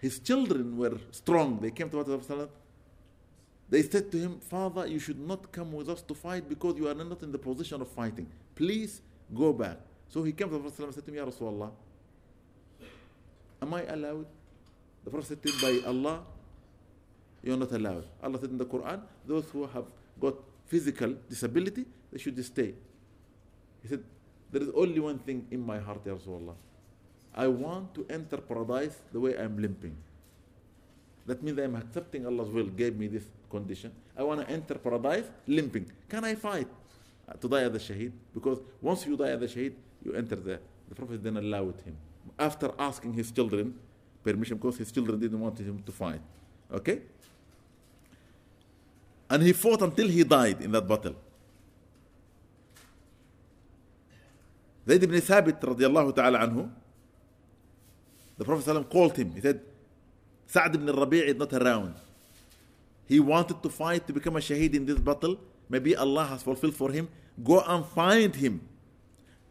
[0.00, 1.58] His children were strong.
[1.60, 2.50] They came to the Prophet.
[3.68, 6.86] They said to him, Father, you should not come with us to fight because you
[6.88, 8.26] are not in the position of fighting.
[8.54, 9.00] Please
[9.34, 9.78] go back.
[10.08, 11.70] So he came to the Prophet and said to him, Ya Rasulullah,
[13.62, 14.26] am I allowed
[15.04, 16.20] The Prophet said to him, By Allah,
[17.44, 18.04] you're not allowed.
[18.22, 19.84] Allah said in the Quran, those who have
[20.20, 20.34] got
[20.66, 22.74] physical disability, they should stay.
[23.82, 24.02] He said,
[24.50, 26.54] There is only one thing in my heart, Ya Rasulullah.
[27.34, 29.96] I want to enter paradise the way I'm limping.
[31.26, 33.92] That means I'm accepting Allah's will, gave me this condition.
[34.16, 35.90] I want to enter paradise limping.
[36.08, 36.68] Can I fight
[37.28, 38.12] uh, to die as a shaheed?
[38.32, 39.74] Because once you die as a shaheed,
[40.04, 40.60] you enter there.
[40.88, 41.96] The Prophet then allowed him.
[42.38, 43.74] After asking his children
[44.22, 46.20] permission, because his children didn't want him to fight.
[46.72, 47.00] Okay?
[49.29, 51.15] And he fought until he died in that battle.
[54.87, 56.69] Zayd ibn Thabit radiallahu ta'ala anhu,
[58.37, 59.33] the Prophet ﷺ called him.
[59.35, 59.61] He said,
[60.47, 61.93] Sa'd ibn Rabi' is not around.
[63.05, 65.37] He wanted to fight to become a shaheed in this battle.
[65.69, 67.07] Maybe Allah has fulfilled for him.
[67.43, 68.61] Go and find him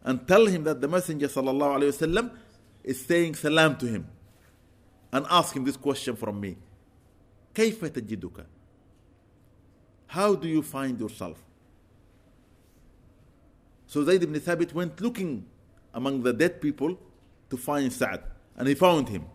[0.02, 2.30] and tell him that the Messenger sallallahu alayhi wasallam
[2.82, 4.08] is saying salam to him
[5.12, 6.56] and ask him this question from me.
[7.54, 8.44] كيف تجدك?
[10.13, 11.43] How do you find yourself?
[13.87, 15.43] So Zayd ibn Thabit went looking
[15.91, 16.99] among the dead people
[17.49, 18.21] to find Sa'd
[18.55, 19.25] and he found him.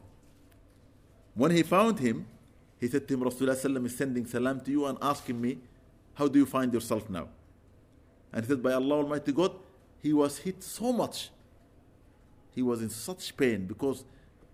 [1.35, 2.27] When he found him,
[2.79, 5.59] he said to him, Rasulullah is sending salam to you and asking me,
[6.15, 7.27] How do you find yourself now?
[8.33, 9.51] And he said, By Allah Almighty God,
[10.01, 11.31] he was hit so much.
[12.55, 14.05] He was in such pain because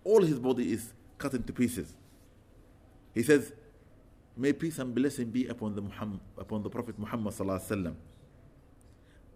[0.03, 1.95] all his body is cut into pieces.
[3.13, 3.53] He says,
[4.38, 7.96] May peace and blessing be upon the Muhammad, upon the Prophet Muhammad sallallahu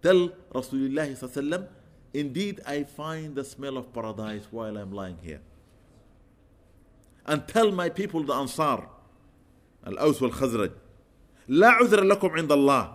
[0.02, 1.68] Tell Rasulullah sallallahu
[2.14, 5.40] Indeed, I find the smell of paradise while I'm lying here.
[7.26, 8.86] And tell my people, the Ansar,
[9.84, 10.72] Al-Aws wal-Khazraj,
[11.48, 12.94] لا عذر لكم عند الله.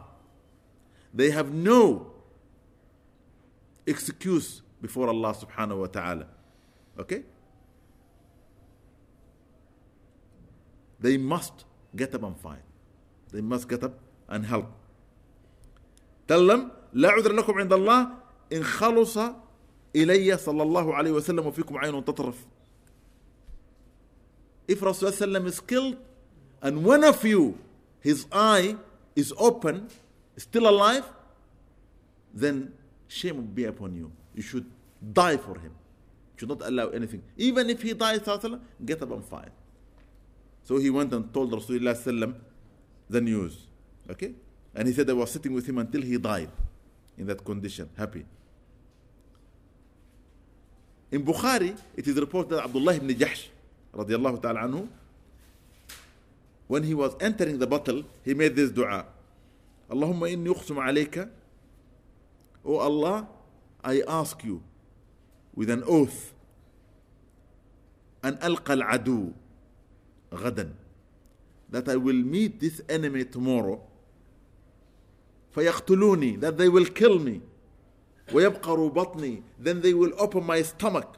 [1.14, 2.14] They have no
[3.86, 6.28] excuse before Allah subhanahu wa ta'ala.
[6.98, 7.24] Okay?
[11.00, 12.64] They must get up and fight.
[13.32, 14.72] They must get up and help.
[16.28, 18.12] Tell them, لا عذر لكم عند الله
[18.54, 19.18] إن خلص
[19.96, 22.36] إلي صلى الله عليه وسلم وفيكم عين تطرف.
[24.68, 25.98] If Rasulullah is killed
[26.62, 27.58] and one of you,
[28.02, 28.76] his eye
[29.16, 29.88] is open,
[30.38, 31.06] still alive,
[32.34, 32.74] then
[33.08, 34.12] shame will be upon you.
[34.36, 34.66] You should
[35.14, 35.74] die for him.
[36.34, 37.24] You should not allow anything.
[37.38, 38.20] Even if he dies,
[38.86, 39.50] get up and fight.
[40.65, 42.35] So he went and told Rasulullah sallam
[43.09, 43.67] the news.
[44.11, 44.33] Okay?
[44.75, 46.51] And he said, I was sitting with him until he died
[47.17, 48.25] in that condition, happy.
[51.13, 53.47] In Bukhari, it is reported that Abdullah ibn Jahsh,
[53.95, 54.89] radiallahu ta'ala anhu,
[56.67, 59.05] when he was entering the battle, he made this dua.
[59.89, 61.29] Allahumma inni uqsum alayka.
[62.65, 63.29] O Allah,
[63.85, 64.63] I ask you
[65.55, 66.33] with an oath,
[68.23, 69.35] an alqa al-adu,
[70.34, 70.74] غدا
[71.72, 73.80] that I will meet this enemy tomorrow
[75.52, 77.42] فيقتلوني that they will kill me
[78.34, 81.18] ويبقروا بطني then they will open my stomach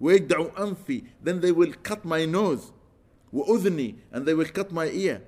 [0.00, 2.72] ويجدعوا أنفي then they will cut my nose
[3.32, 5.20] وأذني and they will cut my ear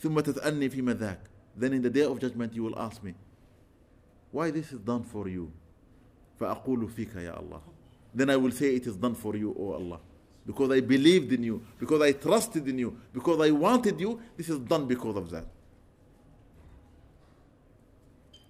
[0.00, 1.20] ثم تسألني فيما ذاك
[1.56, 3.14] then in the day of judgment you will ask me
[4.32, 5.50] why this is done for you
[6.40, 7.60] فأقول فيك يا الله
[8.14, 10.00] then I will say it is done for you O Allah
[10.45, 14.49] because I believed in you because I trusted in you because I wanted you this
[14.49, 15.45] is done because of that.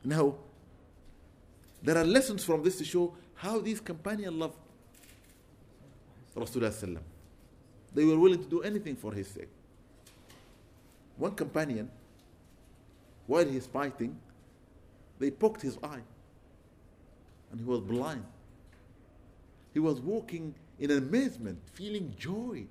[0.04, 0.36] Now
[1.82, 4.56] there are lessons from this to show how these companions love
[6.36, 7.00] Rasulullah
[7.94, 9.50] they were willing to do anything for his sake.
[11.18, 11.92] One companion
[13.28, 14.18] while he's fighting
[15.20, 16.02] they poked his eye
[17.52, 18.26] and he was blind.
[19.74, 22.66] He was walking in amazement, feeling joy.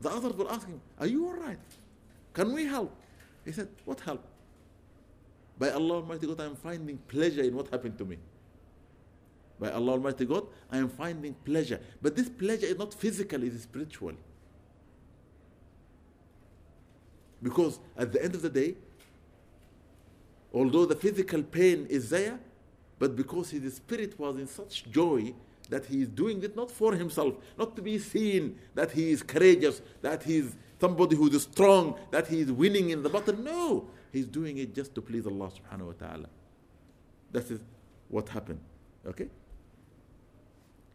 [0.00, 1.58] The others were asking, Are you all right?
[2.32, 2.94] Can we help?
[3.44, 4.24] He said, What help?
[5.58, 8.18] By Allah Almighty God, I am finding pleasure in what happened to me.
[9.60, 11.80] By Allah Almighty God, I am finding pleasure.
[12.02, 14.14] But this pleasure is not physical, it is spiritual.
[17.42, 18.74] Because at the end of the day,
[20.52, 22.38] although the physical pain is there,
[22.98, 25.34] but because his spirit was in such joy
[25.69, 29.21] that he is doing it not for himself, not to be seen that he is
[29.21, 33.37] courageous, that he is somebody who is strong, that he is winning in the battle.
[33.37, 36.29] No, he's doing it just to please Allah subhanahu wa ta'ala.
[37.31, 37.59] That is
[38.07, 38.59] what happened.
[39.05, 39.29] Okay?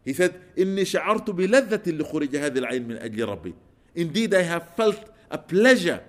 [0.03, 3.53] He said, إني شعرت بلذة لخروج هذه العين من أجل ربي.
[3.95, 6.03] Indeed, I have felt a pleasure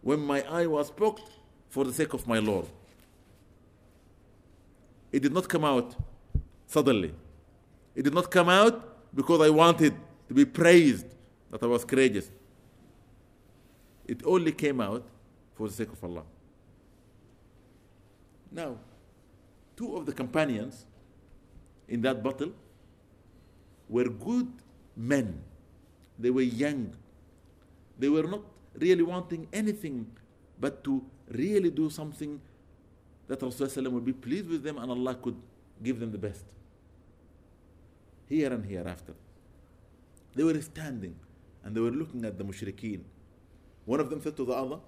[0.00, 1.30] when my eye was poked
[1.68, 2.66] for the sake of my Lord.
[5.12, 5.94] It did not come out
[6.66, 7.12] suddenly.
[7.95, 9.93] It did not come out because I wanted
[10.27, 11.05] to be praised
[11.49, 12.31] that I was courageous.
[14.07, 15.05] It only came out
[15.55, 16.23] for the sake of Allah.
[18.51, 18.77] Now,
[19.75, 20.85] two of the companions
[21.87, 22.51] in that battle
[23.87, 24.47] were good
[24.95, 25.41] men.
[26.17, 26.93] They were young.
[27.99, 28.41] They were not
[28.73, 30.07] really wanting anything
[30.59, 32.39] but to really do something
[33.27, 35.35] that Rasulullah would be pleased with them and Allah could
[35.81, 36.45] give them the best.
[38.31, 39.13] Here and hereafter.
[40.35, 41.15] They were standing
[41.65, 43.01] and they were looking at the mushrikeen.
[43.83, 44.79] One of them said to the other,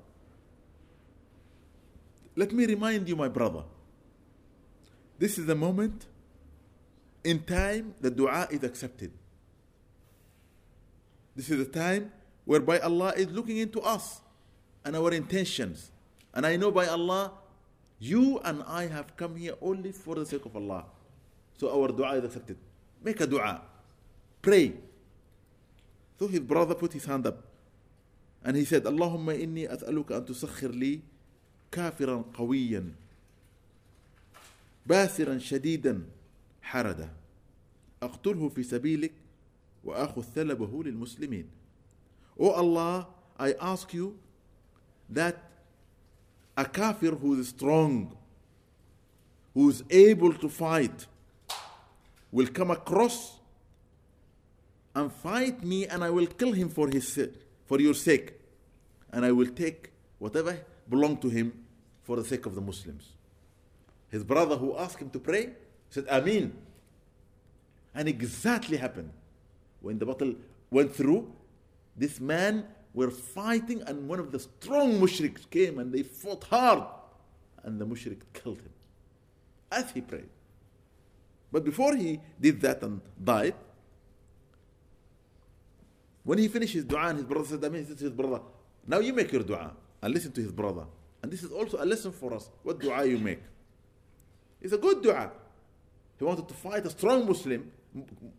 [2.37, 3.63] Let me remind you, my brother,
[5.19, 6.05] this is the moment
[7.25, 9.11] in time the dua is accepted.
[11.35, 12.13] This is the time
[12.45, 14.21] whereby Allah is looking into us
[14.85, 15.91] and our intentions.
[16.33, 17.33] And I know by Allah,
[17.99, 20.85] you and I have come here only for the sake of Allah.
[21.57, 22.55] So our dua is accepted.
[23.03, 23.61] Make a dua.
[24.41, 24.73] Pray.
[26.17, 27.43] So his brother put his hand up
[28.43, 31.01] and he said, Allahumma inni as'aluka an tusakhir li
[31.71, 32.93] kafiran qawiyan
[34.87, 36.03] باسرا شديدا
[36.61, 37.09] حردا
[38.03, 39.11] أقتله في سبيلك
[39.83, 41.47] وأخذ ثلبه للمسلمين
[42.37, 43.07] Oh Allah,
[43.39, 44.17] I ask you
[45.09, 45.37] that
[46.57, 48.17] a kafir who is strong,
[49.53, 51.05] who is able to fight,
[52.33, 53.37] will come across
[54.95, 57.29] and fight me, and I will kill him for his
[57.65, 58.33] for your sake,
[59.11, 60.57] and I will take whatever
[60.89, 61.53] belong to him
[62.01, 63.13] for the sake of the Muslims.
[64.09, 65.51] His brother who asked him to pray
[65.89, 66.53] said, Amin.
[67.95, 69.11] And exactly happened.
[69.81, 70.35] When the battle
[70.71, 71.31] went through,
[71.95, 76.83] this man were fighting, and one of the strong mushriks came and they fought hard,
[77.63, 78.73] and the mushrik killed him
[79.71, 80.32] as he prayed.
[81.53, 83.53] But before he did that and died,
[86.23, 88.41] when he finished his dua and his brother said, Amin, he said to his brother,
[88.87, 90.85] Now you make your dua and listen to his brother.
[91.21, 92.49] And this is also a lesson for us.
[92.63, 93.43] What dua you make?
[94.61, 95.29] It's a good dua.
[96.17, 97.71] He wanted to fight a strong Muslim,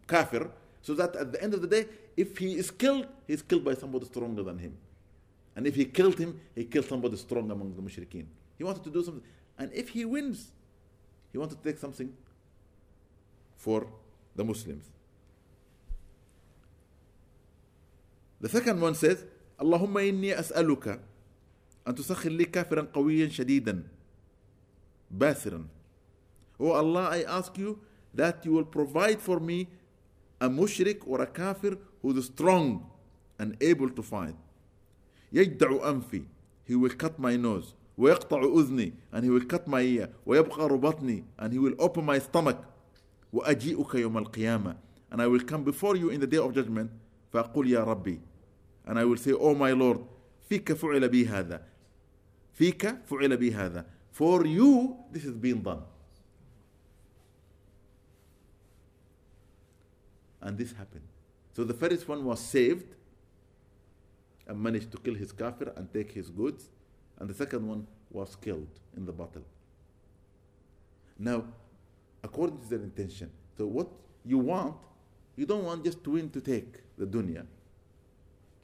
[0.08, 0.50] kafir,
[0.82, 1.86] so that at the end of the day,
[2.16, 4.76] if he is killed, he's killed by somebody stronger than him.
[5.54, 8.26] And if he killed him, he killed somebody strong among the mushrikeen.
[8.58, 9.22] He wanted to do something.
[9.56, 10.50] And if he wins,
[11.30, 12.12] he wanted to take something
[13.63, 13.87] for
[14.35, 14.85] the Muslims.
[18.41, 19.25] The second one says,
[19.61, 20.99] اللهم إني أسألك
[21.87, 23.83] أن تسخر لي كافرا قويا شديدا
[25.11, 25.65] باسرا
[26.61, 27.79] Oh Allah, I ask you
[28.13, 29.67] that you will provide for me
[30.41, 32.89] a mushrik or a kafir who is strong
[33.37, 34.35] and able to fight.
[35.33, 36.23] يجدع أنفي
[36.65, 37.73] He will cut my nose.
[37.97, 40.09] ويقطع أذني and he will cut my ear.
[40.25, 42.57] ويبقر بطني and he will open my stomach.
[43.33, 44.75] وأجيئك يوم القيامة
[45.11, 46.91] and I will come before you in the day of judgment.
[47.33, 48.19] فأقول يا ربي
[48.85, 49.99] and I will say, Oh my Lord,
[50.49, 51.61] فيك فعل بي هذا.
[52.53, 53.85] فيك فعل بي هذا.
[54.11, 55.83] For you, this is being done.
[60.41, 61.07] And this happened.
[61.53, 62.95] So the first one was saved
[64.47, 66.69] and managed to kill his kafir and take his goods.
[67.19, 68.67] And the second one was killed
[68.97, 69.43] in the battle.
[71.17, 71.43] Now,
[72.24, 73.86] according to their intention, so what
[74.24, 74.74] you want,
[75.36, 77.44] you don't want just to win to take the dunya.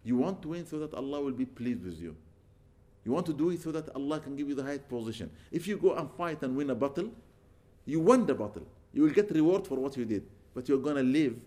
[0.02, 2.16] You want to win so that Allah will be pleased with you.
[3.04, 5.30] You want to do it so that Allah can give you the highest position.
[5.52, 7.10] If you go and fight and win a battle,
[7.84, 8.66] you won the battle.
[8.92, 10.24] You will get reward for what you did.
[10.54, 11.38] But you're going to live,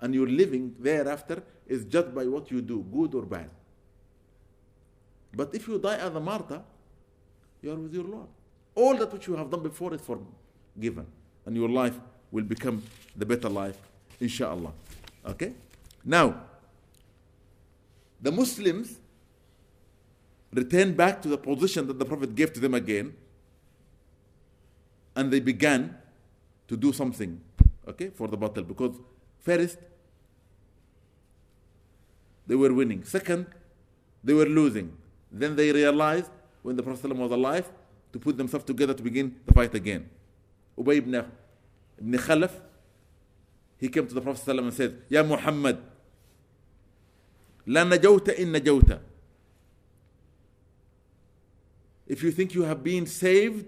[0.00, 3.50] and your living thereafter is judged by what you do, good or bad.
[5.34, 6.62] But if you die as a martyr,
[7.62, 8.28] you are with your Lord.
[8.74, 11.06] All that which you have done before is forgiven.
[11.46, 11.98] And your life
[12.30, 12.82] will become
[13.16, 13.78] the better life,
[14.20, 14.72] inshallah.
[15.26, 15.52] Okay?
[16.04, 16.42] Now,
[18.20, 18.98] the Muslims
[20.52, 23.14] returned back to the position that the Prophet gave to them again,
[25.16, 25.96] and they began
[26.68, 27.40] to do something,
[27.88, 28.62] okay, for the battle.
[28.62, 28.96] Because
[29.40, 29.78] first,
[32.46, 33.04] they were winning.
[33.04, 33.46] Second,
[34.22, 34.96] they were losing.
[35.30, 36.30] Then they realized
[36.62, 37.70] when the Prophet was alive
[38.12, 40.08] to put themselves together to begin the fight again.
[40.78, 41.14] Ubay ibn,
[41.98, 42.52] ibn Khalaf,
[43.78, 45.78] he came to the Prophet and said, Ya Muhammad,
[47.66, 49.00] لا نجوت إن نجوت
[52.06, 53.66] If you think you have been saved,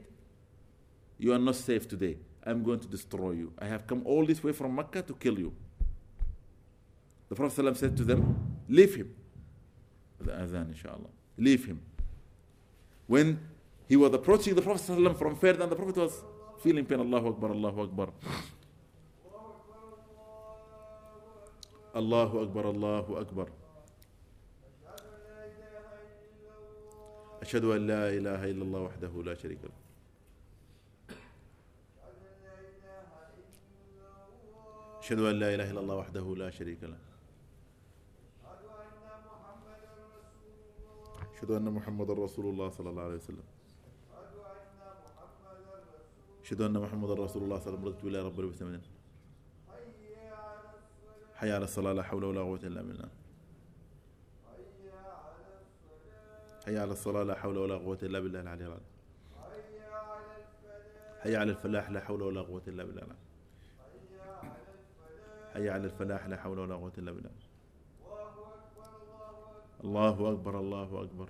[1.17, 2.17] you are not safe today.
[2.45, 3.53] I'm going to destroy you.
[3.57, 5.55] I have come all this way from Mecca to kill you.
[7.29, 9.15] The Prophet ﷺ said to them, Leave him.
[10.21, 11.11] The Adhan, inshallah.
[11.39, 11.81] Leave him.
[13.07, 13.39] When
[13.89, 16.25] he was approaching the Prophet ﷺ from further, and the Prophet was
[16.63, 18.09] feeling pain, Allahu Akbar, Allahu Akbar.
[21.97, 23.49] الله أكبر الله أكبر
[27.43, 29.77] أشهد أن لا إله إلا الله وحده لا شريك له
[35.05, 36.99] أشهد أن لا إله إلا الله وحده لا شريك له
[41.37, 43.45] أشهد أن محمد رسول الله صلى الله عليه وسلم
[46.43, 48.83] أشهد أن محمد رسول الله صلى الله عليه وسلم رضيت بالله رب العالمين
[51.35, 53.09] حي على الصلاة لا حول ولا قوة إلا بالله.
[56.65, 58.87] حي على الصلاة لا حول ولا قوة إلا بالله العلي العظيم.
[61.23, 63.07] حي على الفلاح لا حول ولا قوة إلا بالله.
[65.55, 67.31] حي على الفلاح لا حول ولا قوة إلا بالله
[69.85, 71.29] الله أكبر الله أكبر.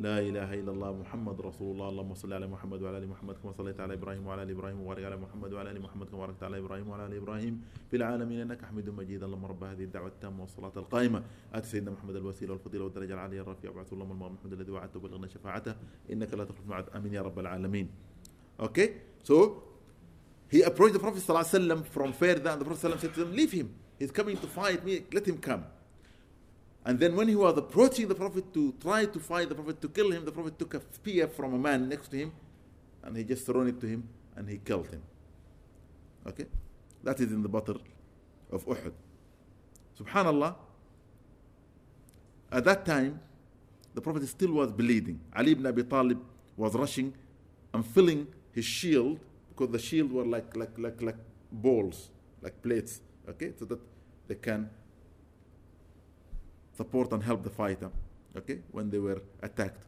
[0.00, 1.88] لا إله إلا الله محمد رسول الله.
[1.88, 5.04] اللهم صل على محمد وعلى آل محمد كما صليت على إبراهيم وعلى آل إبراهيم وبارك
[5.04, 8.40] على محمد وعلى آل محمد كما باركت على إبراهيم وعلى آل إبراهيم في العالمين.
[8.40, 9.22] إنك حميد مجيد.
[9.22, 11.22] اللهم رب هذه الدعوة التامة والصلاة القائمة.
[11.54, 13.40] آت سيدنا محمد الوسيلة والفضيلة والدرجة العالية.
[13.40, 15.74] الرفيعة وابعث اللهم المام محمد الذي وعدته وبلغنا شفاعته.
[16.10, 17.88] إنك لا تخلف معد آمين يا رب العالمين.
[18.58, 18.88] Okay?
[19.22, 19.62] So
[20.48, 21.82] he approached the Prophet صلى الله عليه وسلم
[22.18, 22.98] further and the Prophet صلى الله عليه وسلم.
[22.98, 23.70] Said to him leave him.
[23.98, 25.04] He's coming to fight me.
[26.84, 29.88] And then when he was approaching the Prophet to try to fight the Prophet to
[29.88, 32.32] kill him, the Prophet took a spear from a man next to him
[33.02, 34.06] and he just thrown it to him
[34.36, 35.02] and he killed him.
[36.26, 36.46] Okay?
[37.02, 37.80] That is in the battle
[38.52, 38.92] of Uhud.
[39.98, 40.54] Subhanallah.
[42.52, 43.20] At that time,
[43.94, 45.20] the Prophet still was bleeding.
[45.34, 46.20] Ali ibn Abi Talib
[46.56, 47.14] was rushing
[47.72, 49.18] and filling his shield
[49.48, 51.16] because the shield were like like like like
[51.50, 52.10] balls,
[52.42, 53.80] like plates, okay, so that
[54.28, 54.68] they can
[56.76, 57.90] support and help the fighter,
[58.36, 59.84] okay, when they were attacked.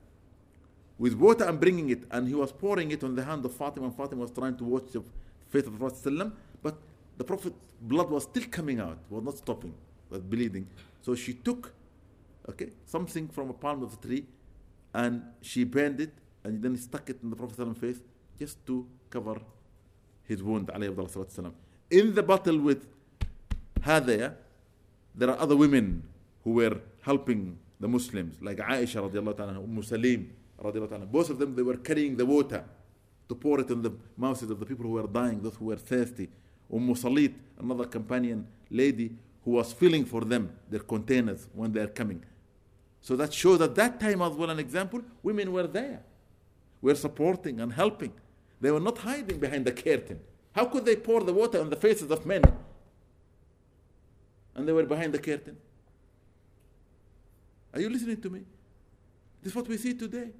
[0.98, 3.86] With water and bringing it, and he was pouring it on the hand of Fatima,
[3.86, 5.02] and Fatima was trying to watch the
[5.48, 6.32] fate of the Prophet,
[6.62, 6.78] but
[7.18, 9.74] the Prophet blood was still coming out, was not stopping,
[10.08, 10.66] was bleeding.
[11.02, 11.72] So she took,
[12.48, 14.26] okay, something from a palm of the tree,
[14.94, 16.12] and she burned it,
[16.44, 18.00] and then stuck it in the Prophet's face,
[18.38, 19.40] just to cover
[20.24, 21.52] his wound, alayhi
[21.90, 22.86] In the battle with
[23.80, 24.34] Hadaya,
[25.14, 26.02] there are other women
[26.46, 30.30] who were helping the Muslims, like Aisha radiallahu ta'ala, Umm Salim
[30.62, 31.04] radiallahu ta'ala.
[31.04, 32.62] Both of them, they were carrying the water
[33.28, 35.76] to pour it in the mouths of the people who were dying, those who were
[35.76, 36.28] thirsty.
[36.72, 39.10] Umm Salit, another companion lady,
[39.44, 42.22] who was filling for them their containers when they are coming.
[43.00, 46.04] So that shows at that time as well an example, women were there,
[46.80, 48.12] were supporting and helping.
[48.60, 50.20] They were not hiding behind the curtain.
[50.52, 52.42] How could they pour the water on the faces of men?
[54.54, 55.56] And they were behind the curtain.
[57.76, 58.40] Are you listening to me?
[59.42, 60.30] This is what we see today.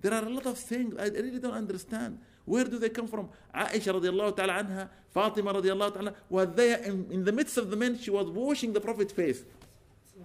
[0.00, 2.20] There are a lot of things I really don't understand.
[2.44, 3.28] Where do they come from?
[3.52, 7.76] Aisha radiallahu ta'ala anha, Fatima radiallahu ta'ala, was there in, in the midst of the
[7.76, 9.42] men, she was washing the Prophet's face.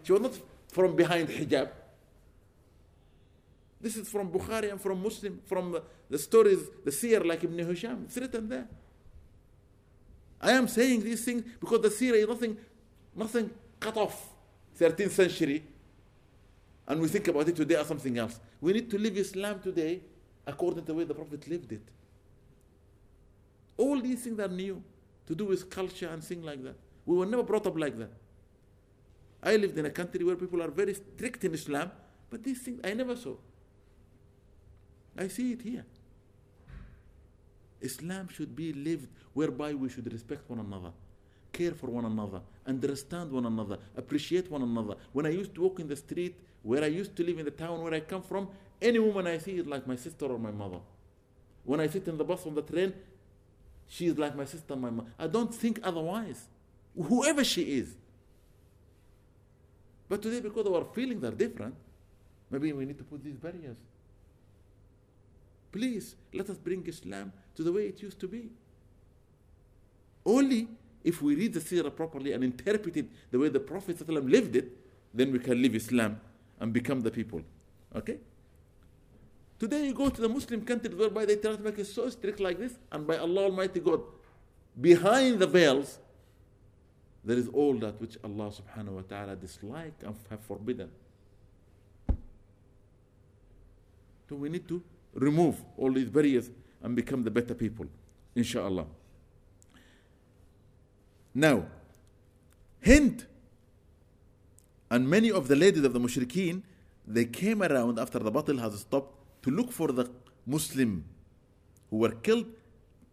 [0.03, 0.33] She was not
[0.67, 1.69] from behind hijab.
[3.81, 7.57] This is from Bukhari and from Muslim, from the, the stories, the seerah like Ibn
[7.57, 8.03] Hisham.
[8.05, 8.67] It's written there.
[10.39, 12.55] I am saying these things because the seerah is nothing,
[13.15, 14.29] nothing cut off
[14.79, 15.63] 13th century
[16.87, 18.39] and we think about it today as something else.
[18.61, 20.01] We need to live Islam today
[20.47, 21.81] according to the way the Prophet lived it.
[23.77, 24.81] All these things are new
[25.27, 26.75] to do with culture and things like that.
[27.05, 28.11] We were never brought up like that.
[29.41, 31.91] I lived in a country where people are very strict in Islam,
[32.29, 33.35] but these things I never saw.
[35.17, 35.85] I see it here.
[37.81, 40.91] Islam should be lived whereby we should respect one another,
[41.51, 44.95] care for one another, understand one another, appreciate one another.
[45.11, 47.51] When I used to walk in the street, where I used to live in the
[47.51, 48.49] town where I come from,
[48.81, 50.79] any woman I see is like my sister or my mother.
[51.63, 52.93] When I sit in the bus on the train,
[53.87, 55.09] she is like my sister my mother.
[55.17, 56.47] I don't think otherwise.
[56.95, 57.95] Whoever she is.
[60.07, 61.75] But today, because our feelings are different,
[62.49, 63.77] maybe we need to put these barriers.
[65.71, 68.49] Please, let us bring Islam to the way it used to be.
[70.25, 70.67] Only
[71.03, 74.55] if we read the seerah properly and interpret it the way the Prophet ﷺ lived
[74.55, 74.77] it,
[75.13, 76.19] then we can live Islam
[76.59, 77.41] and become the people.
[77.95, 78.17] Okay?
[79.57, 82.39] Today you go to the Muslim countries whereby they try to make it so strict
[82.39, 84.01] like this, and by Allah Almighty God,
[84.79, 85.99] behind the veils,
[87.23, 90.89] there is all that which Allah subhanahu wa ta'ala dislike and have forbidden.
[94.29, 94.81] So we need to
[95.13, 96.49] remove all these barriers
[96.81, 97.87] and become the better people,
[98.35, 98.85] inshallah.
[101.33, 101.65] Now,
[102.85, 103.25] Hind
[104.89, 106.63] and many of the ladies of the mushrikeen,
[107.05, 110.09] they came around after the battle has stopped to look for the
[110.45, 111.03] Muslim
[111.89, 112.47] who were killed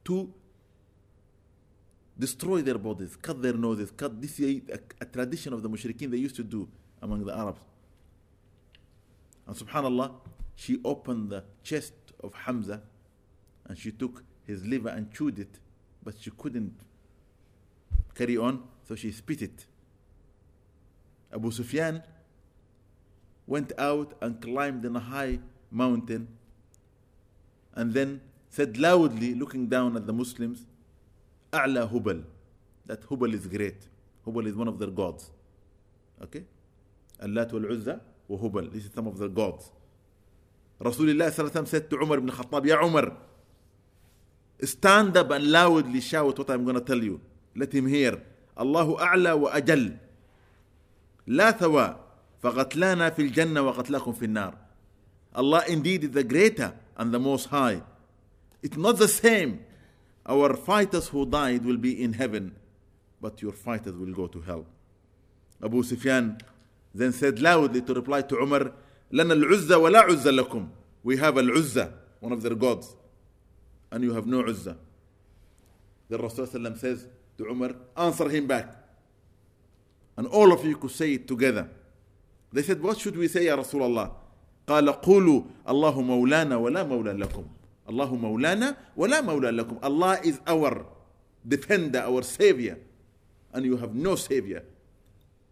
[0.05, 0.33] to
[2.19, 6.11] destroy their bodies, cut their noses, cut this is a, a tradition of the mushrikeen
[6.11, 6.69] they used to do
[7.03, 7.61] among the Arabs.
[9.47, 10.13] And subhanallah,
[10.55, 11.93] she opened the chest
[12.23, 12.81] of Hamza
[13.67, 15.59] and she took his liver and chewed it,
[16.03, 16.75] but she couldn't
[18.17, 19.67] carry on, so she spit it.
[21.33, 22.03] Abu Sufyan
[23.47, 25.39] went out and climbed in a high
[25.71, 26.27] mountain
[27.75, 30.67] and then said loudly, looking down at the Muslims,
[31.53, 32.25] A'la Hubal.
[32.87, 33.87] That Hubal is great.
[34.27, 35.31] Hubal is one of their gods.
[36.23, 36.45] Okay?
[37.23, 38.73] Allat wal Uzza wa Hubal.
[38.73, 39.71] This is some of their gods.
[40.81, 41.31] Rasulullah
[41.67, 43.13] said to Umar ibn Khattab, Ya Umar,
[44.63, 47.21] stand up and loudly shout what I'm going to tell you.
[47.89, 48.23] Hear.
[48.61, 49.97] الله أعلى وأجل
[51.27, 51.97] لا ثوى
[52.43, 54.55] فقتلانا في الجنة وقتلاكم في النار
[55.35, 57.83] Allah indeed is the greater and the most high.
[58.63, 59.61] It's not the same.
[60.25, 62.55] Our fighters who died will be in heaven,
[63.21, 64.65] but your fighters will go to hell.
[65.63, 66.39] Abu Sufyan
[66.95, 68.73] then said loudly to reply to Umar,
[69.13, 70.69] لنا العزة ولا عزة لكم.
[71.05, 72.97] We have al-Uzza, one of their gods,
[73.93, 74.77] and you have no Uzza.
[76.09, 77.07] The Rasul says
[77.38, 78.76] to Umar, answer him back.
[80.18, 81.68] And all of you could say it together.
[82.54, 84.12] They said, what should we say, Ya Rasulullah?
[84.68, 87.46] قال قولوا الله مولانا ولا مولى لكم
[87.90, 90.86] الله مولانا ولا مولى لكم Allah is our
[91.48, 92.78] defender our savior
[93.54, 94.64] and you have no savior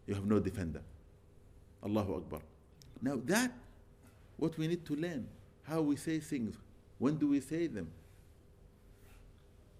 [0.07, 0.81] you have no defender
[1.83, 2.39] Allahu Akbar
[3.01, 3.51] now that
[4.37, 5.27] what we need to learn
[5.63, 6.55] how we say things
[6.99, 7.89] when do we say them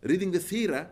[0.02, 0.88] reading the seerah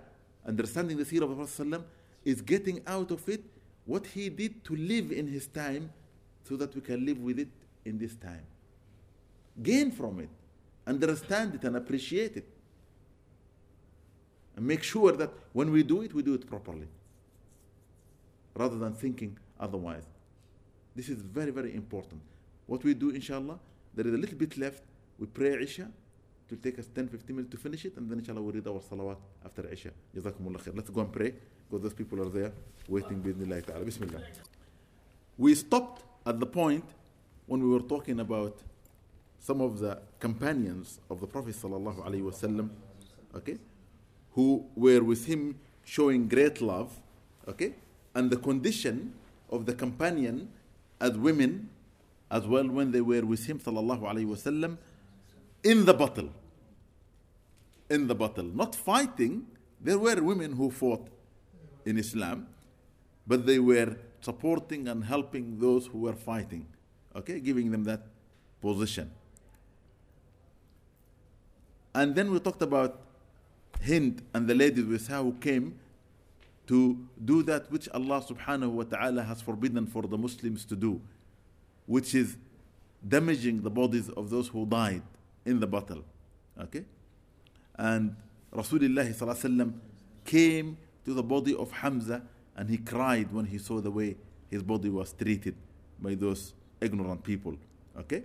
[0.47, 1.83] understanding the seerah of the Prophet
[2.25, 3.43] is getting out of it
[3.85, 5.91] what he did to live in his time
[6.45, 7.49] so that we can live with it
[7.85, 8.47] in this time.
[9.63, 10.31] Gain from it,
[10.87, 12.47] understand it, and appreciate it.
[14.57, 16.89] And make sure that when we do it, we do it properly
[18.55, 20.05] rather than thinking otherwise.
[20.95, 22.21] This is very, very important.
[22.67, 23.59] What we do, inshallah,
[23.95, 24.83] there is a little bit left.
[25.19, 25.89] We pray Isha.
[26.53, 28.81] Will take us 10 15 minutes to finish it, and then, inshallah, we'll read our
[28.81, 29.89] salawat after Isha.
[30.15, 30.77] Jazakumullah khair.
[30.77, 31.33] Let's go and pray
[31.67, 32.53] because those people are there
[32.87, 33.23] waiting.
[33.23, 33.83] Bismillah ta'ala.
[33.83, 34.21] Bismillah.
[35.39, 36.85] We stopped at the point
[37.47, 38.59] when we were talking about
[39.39, 42.69] some of the companions of the Prophet sallallahu alaihi wasallam,
[43.35, 43.57] okay,
[44.33, 46.93] who were with him showing great love,
[47.49, 47.73] okay,
[48.15, 49.15] and the condition
[49.49, 50.51] of the companion
[51.01, 51.71] as women
[52.31, 54.77] as well when they were with him sallallahu alaihi wasallam
[55.65, 56.29] in the battle.
[57.93, 59.47] In the battle, not fighting.
[59.81, 61.09] There were women who fought
[61.85, 62.47] in Islam,
[63.27, 66.67] but they were supporting and helping those who were fighting
[67.15, 68.03] okay, giving them that
[68.61, 69.11] position.
[71.95, 73.01] And then we talked about
[73.85, 75.79] Hind and the ladies with her who came
[76.69, 81.01] to do that which Allah subhanahu wa ta'ala has forbidden for the Muslims to do,
[81.87, 82.37] which is
[83.07, 85.03] damaging the bodies of those who died
[85.45, 86.05] in the battle.
[86.59, 86.85] Okay?
[87.77, 88.17] And
[88.55, 89.73] Rasulullah sallallahu
[90.25, 92.23] came to the body of Hamza
[92.57, 94.17] and he cried when he saw the way
[94.51, 95.55] his body was treated
[96.01, 97.57] by those ignorant people.
[97.99, 98.23] Okay?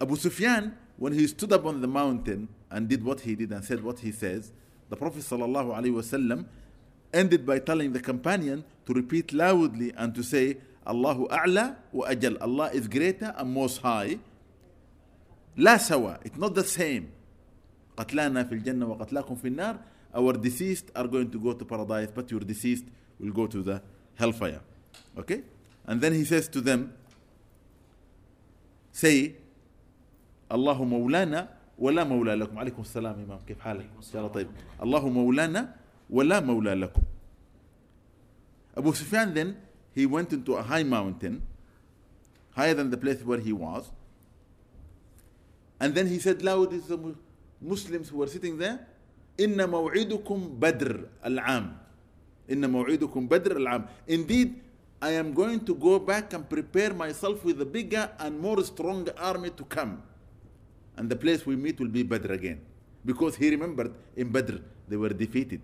[0.00, 3.64] Abu Sufyan, when he stood up on the mountain and did what he did and
[3.64, 4.52] said what he says,
[4.88, 6.44] the Prophet ﷺ
[7.12, 10.56] ended by telling the companion to repeat loudly and to say,
[10.86, 12.40] Allahu A'la wa Ajal.
[12.40, 14.18] Allah is greater and most high.
[15.59, 16.17] لا سوا.
[16.25, 17.03] It's not the same.
[17.97, 19.79] قتلانا في الجنة وقتلاكم في النار.
[20.13, 22.85] Our deceased are going to go to paradise, but your deceased
[23.19, 23.81] will go to the
[24.15, 24.61] hellfire.
[25.17, 25.41] Okay?
[25.85, 26.93] And then he says to them,
[28.91, 29.35] say,
[30.51, 31.49] الله مولانا
[31.79, 34.47] ولا مولى لكم عليكم السلام إمام كيف حالك إن شاء الله طيب
[34.83, 35.75] الله مولانا
[36.09, 37.01] ولا مولى لكم
[38.77, 39.57] Abu Sufyan then
[39.93, 41.41] he went into a high mountain
[42.51, 43.91] higher than the place where he was
[45.80, 46.98] and then he said loud is the
[47.60, 48.86] Muslims who were sitting there,
[49.38, 51.78] Inna maw'idukum badr al-am.
[52.48, 53.88] Inna maw'idukum badr al-am.
[54.06, 54.60] Indeed,
[55.02, 59.08] I am going to go back and prepare myself with a bigger and more strong
[59.16, 60.02] army to come.
[60.96, 62.60] And the place we meet will be Badr again.
[63.06, 64.56] Because he remembered in Badr
[64.88, 65.62] they were defeated.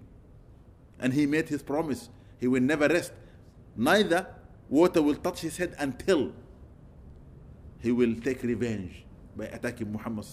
[0.99, 2.09] And he made his promise.
[2.41, 3.13] He will never rest.
[3.77, 4.27] Neither
[4.71, 6.33] water will touch his head until
[7.81, 9.05] he will take revenge
[9.37, 10.25] by attacking Muhammad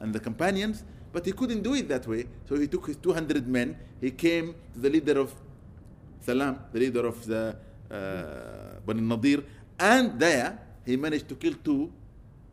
[0.00, 2.26] and the companions, but he couldn't do it that way.
[2.48, 5.34] So he took his 200 men, he came to the leader of
[6.20, 7.56] Salam, the leader of the
[7.90, 9.42] uh, Bani Nadir,
[9.78, 11.92] and there he managed to kill two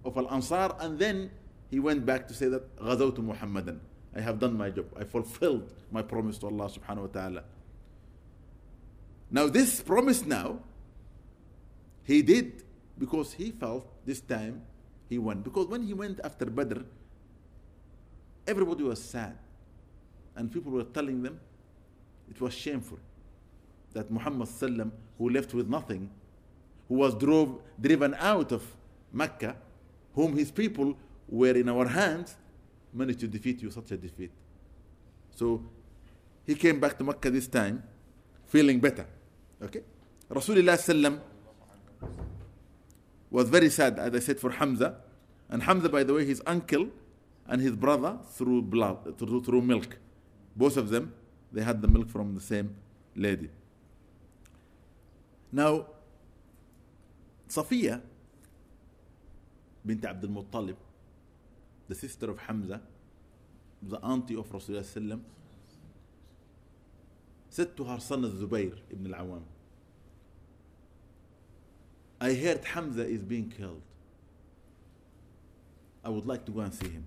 [0.03, 1.29] of Al Ansar, and then
[1.69, 3.79] he went back to say that Ghazawtu Muhammadan.
[4.15, 4.85] I have done my job.
[4.97, 7.43] I fulfilled my promise to Allah subhanahu wa ta'ala.
[9.29, 10.59] Now, this promise now,
[12.03, 12.63] he did
[12.97, 14.61] because he felt this time
[15.09, 15.41] he won.
[15.41, 16.81] Because when he went after Badr,
[18.47, 19.37] everybody was sad.
[20.35, 21.39] And people were telling them
[22.29, 22.99] it was shameful
[23.93, 26.09] that Muhammad sallam, who left with nothing,
[26.89, 28.63] who was drove, driven out of
[29.13, 29.55] Mecca,
[30.13, 30.95] whom his people
[31.29, 32.35] were in our hands,
[32.93, 34.31] managed to defeat you such a defeat.
[35.31, 35.63] So
[36.45, 37.83] he came back to Mecca this time
[38.45, 39.05] feeling better.
[39.61, 39.81] Okay?
[40.29, 41.19] Rasulullah sallam
[43.29, 44.97] was very sad, as I said, for Hamza.
[45.49, 46.87] And Hamza, by the way, his uncle
[47.47, 49.97] and his brother through blood, through, through milk.
[50.55, 51.13] Both of them,
[51.51, 52.75] they had the milk from the same
[53.15, 53.49] lady.
[55.51, 55.87] Now,
[57.47, 58.01] Safiya
[59.85, 60.75] bint Abdul Muttalib,
[61.87, 62.81] the sister of Hamza,
[63.81, 65.19] the auntie of Rasulullah
[67.49, 69.43] said to her son Zubayr ibn al-Awam,
[72.19, 73.81] I heard Hamza is being killed.
[76.03, 77.05] I would like to go and see him.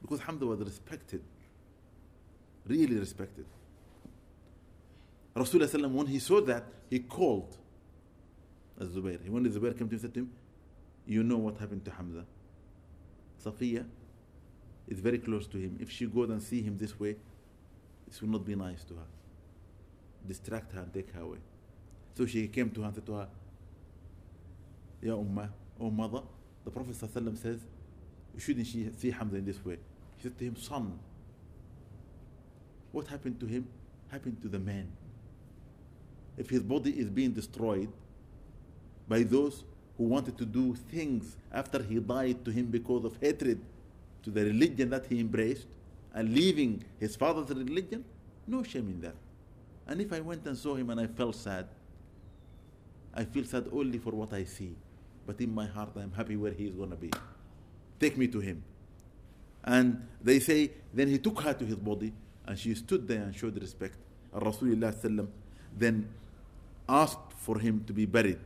[0.00, 1.22] Because Hamza was respected,
[2.66, 3.44] really respected.
[5.34, 7.56] Rasulullah when he saw that, he called
[8.80, 9.28] Zubayr.
[9.28, 10.30] When the Zubayr came to him, said to him,
[11.06, 12.24] You know what happened to Hamza?
[13.44, 13.84] Safiya
[14.88, 15.76] is very close to him.
[15.80, 17.16] If she goes and see him this way,
[18.06, 19.06] this will not be nice to her.
[20.26, 21.38] Distract her and take her away.
[22.14, 23.28] So she came to her and said to her,
[25.02, 25.48] Ya Ummah,
[25.80, 26.22] oh mother,
[26.64, 27.60] the Prophet ﷺ says,
[28.36, 29.78] shouldn't she see Hamza in this way?
[30.16, 30.98] He said to him, son,
[32.92, 33.68] what happened to him
[34.10, 34.88] happened to the man.
[36.36, 37.90] If his body is being destroyed
[39.08, 39.64] by those
[39.96, 43.60] who wanted to do things after he died to him because of hatred
[44.22, 45.66] to the religion that he embraced
[46.14, 48.04] and leaving his father's religion,
[48.46, 49.14] no shame in that.
[49.86, 51.66] And if I went and saw him and I felt sad,
[53.14, 54.76] I feel sad only for what I see.
[55.28, 57.10] But in my heart, I'm happy where he is going to be.
[58.00, 58.62] Take me to him.
[59.62, 62.14] And they say, then he took her to his body
[62.46, 63.98] and she stood there and showed respect.
[64.34, 65.28] Rasulullah
[65.76, 66.08] then
[66.88, 68.40] asked for him to be buried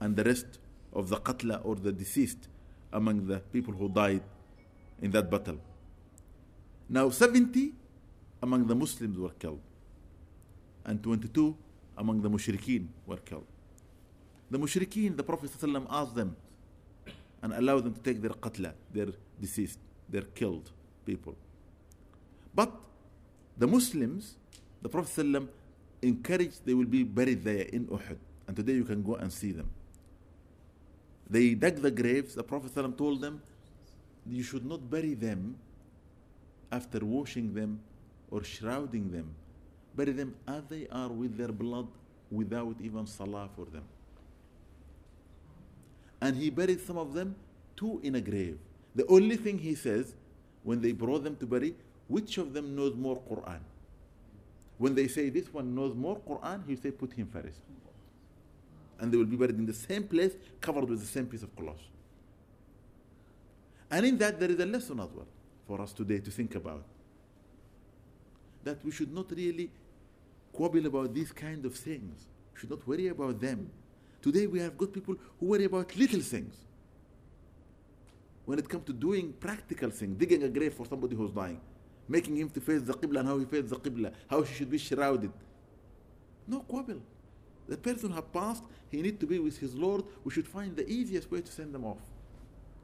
[0.00, 0.60] and the rest
[0.92, 2.46] of the qatla or the deceased
[2.92, 4.22] among the people who died
[5.02, 5.58] in that battle.
[6.88, 7.72] Now 70
[8.44, 9.60] among the Muslims were killed
[10.84, 11.56] and 22
[11.96, 13.46] among the mushrikeen were killed.
[14.49, 16.35] The mushrikeen, the Prophet ﷺ asked them
[17.41, 19.07] and allowed them to take their qatla, their
[19.39, 19.79] deceased,
[20.09, 20.69] their killed
[21.05, 21.35] people.
[22.53, 22.71] But
[23.57, 24.35] the Muslims,
[24.81, 25.47] the Prophet ﷺ
[26.01, 28.17] encouraged they will be buried there in Uhud.
[28.47, 29.69] And today you can go and see them.
[31.29, 32.35] They dug the graves.
[32.35, 33.41] The Prophet ﷺ told them,
[34.25, 35.55] you should not bury them
[36.71, 37.79] after washing them
[38.31, 39.33] or shrouding them.
[39.95, 41.87] Bury them as they are with their blood
[42.31, 43.83] without even salah for them.
[46.20, 47.36] And he buried some of them,
[47.76, 48.58] two in a grave.
[48.94, 50.14] The only thing he says,
[50.64, 51.74] when they brought them to bury,
[52.08, 53.60] which of them knows more Quran?
[54.78, 57.60] When they say this one knows more Quran, he say put him first
[58.98, 61.54] and they will be buried in the same place, covered with the same piece of
[61.54, 61.80] cloth.
[63.90, 65.26] And in that, there is a lesson as well
[65.66, 66.82] for us today to think about.
[68.64, 69.70] That we should not really
[70.52, 72.26] quibble about these kind of things.
[72.52, 73.70] We should not worry about them.
[74.28, 76.54] Today, we have good people who worry about little things.
[78.44, 81.58] When it comes to doing practical things, digging a grave for somebody who's dying,
[82.06, 84.70] making him to face the Qibla and how he faces the Qibla, how he should
[84.70, 85.32] be shrouded.
[86.46, 87.00] No quibble.
[87.68, 90.04] The person who passed, he need to be with his Lord.
[90.24, 92.02] We should find the easiest way to send them off.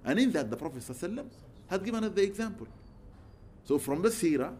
[0.02, 1.26] And in that, the Prophet ﷺ
[1.66, 2.68] had given us the example.
[3.64, 4.54] So from the seerah,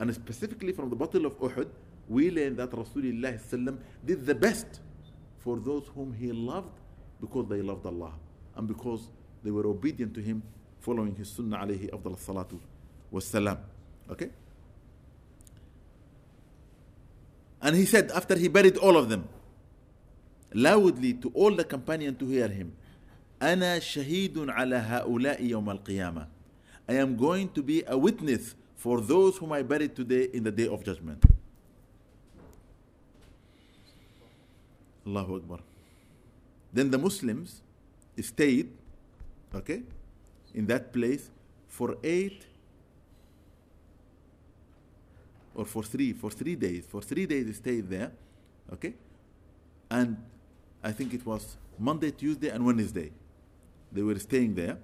[0.00, 1.68] and specifically from the Battle of Uhud,
[2.08, 4.80] we learn that Rasulullah did the best
[5.39, 6.71] for those whom he loved
[7.21, 8.13] because they loved Allah
[8.55, 9.09] and because
[9.43, 10.41] they were obedient to him
[10.79, 12.59] following his sunnah alayhi afdal salatu
[13.13, 13.57] wassalam.
[14.09, 14.29] Okay?
[17.61, 19.27] And he said after he buried all of them,
[20.53, 22.73] loudly to all the companions to hear him
[23.41, 26.27] أنا شهيد على هؤلاء يوم القيامة
[26.87, 30.51] I am going to be a witness for those whom I buried today in the
[30.51, 31.23] day of judgment
[35.06, 35.60] Allahu Akbar
[36.72, 37.62] then the Muslims
[38.20, 38.70] stayed
[39.54, 39.82] okay
[40.54, 41.30] in that place
[41.68, 42.46] for eight
[45.54, 48.12] or for three for three days for three days they stayed there
[48.72, 48.94] okay
[49.90, 50.16] and
[50.82, 53.10] I think it was Monday, Tuesday, and Wednesday.
[53.92, 54.78] They were staying there,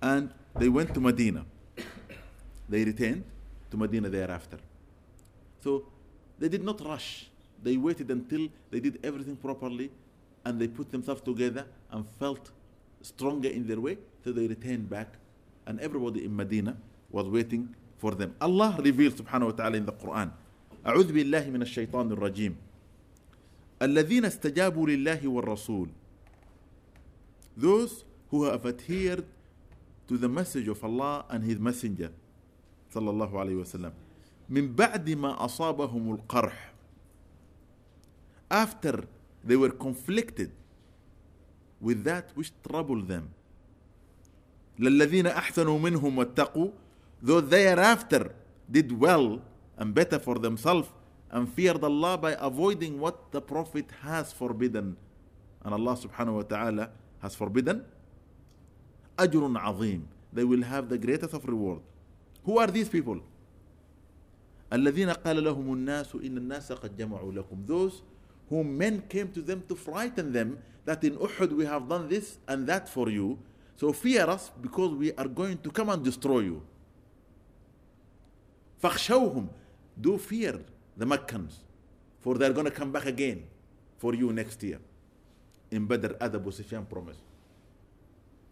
[0.00, 1.44] and they went to Medina.
[2.68, 3.24] They returned,
[3.70, 4.58] to Medina thereafter.
[5.62, 5.84] So
[6.38, 7.28] they did not rush.
[7.63, 9.89] They waited until they did everything properly
[10.45, 12.51] and they put themselves together and felt
[13.01, 13.97] stronger in their way.
[14.23, 15.07] So they returned back
[15.65, 16.75] and everybody in Medina
[17.11, 18.35] was waiting for them.
[18.41, 20.31] Allah reveals subhanahu wa ta'ala in the Quran.
[20.85, 22.55] أعوذ بالله من الشيطان الرجيم
[23.81, 25.87] الذين استجابوا لله والرسول
[27.55, 29.23] Those who have adhered
[30.09, 32.11] to the message of Allah and His Messenger
[32.93, 33.93] صلى الله عليه وسلم
[34.49, 36.73] من بعد ما أصابهم القرح
[38.49, 39.03] after
[39.43, 40.51] they were conflicted
[41.81, 43.29] with that which troubled them
[44.79, 46.69] للذين أحسنوا منهم واتقوا
[47.21, 48.31] though thereafter
[48.71, 49.41] did well
[49.77, 50.87] and better for themselves
[51.31, 54.95] and feared Allah by avoiding what the Prophet has forbidden
[55.63, 56.89] and Allah subhanahu wa ta'ala
[57.21, 57.83] has forbidden
[59.19, 60.01] أجر عظيم
[60.33, 61.81] they will have the greatest of reward
[62.45, 63.19] who are these people
[64.73, 68.01] الذين قال لهم الناس إن الناس قد جمعوا لكم those
[68.48, 72.38] whom men came to them to frighten them that in Uhud we have done this
[72.48, 73.38] and that for you.
[73.76, 76.62] So fear us because we are going to come and destroy you.
[78.82, 79.48] فَخْشَوْهُمْ
[80.00, 80.60] Do fear
[80.96, 81.64] the Meccans
[82.20, 83.44] for they're going to come back again
[83.98, 84.78] for you next year.
[85.70, 87.16] In Badr, Abu Sufyan promise.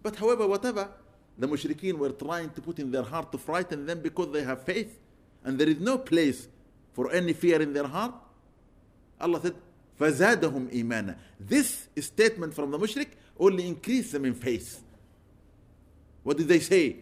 [0.03, 0.89] But however, whatever,
[1.39, 4.63] the mushrikeen were trying to put in their heart to frighten them because they have
[4.63, 4.99] faith
[5.45, 6.49] and there is no place
[6.93, 8.15] for any fear in their heart.
[9.21, 9.55] Allah said,
[9.99, 13.09] فزادهم إيمانا this statement from the mushrik
[13.39, 14.83] only increased them in faith
[16.23, 16.97] what did they say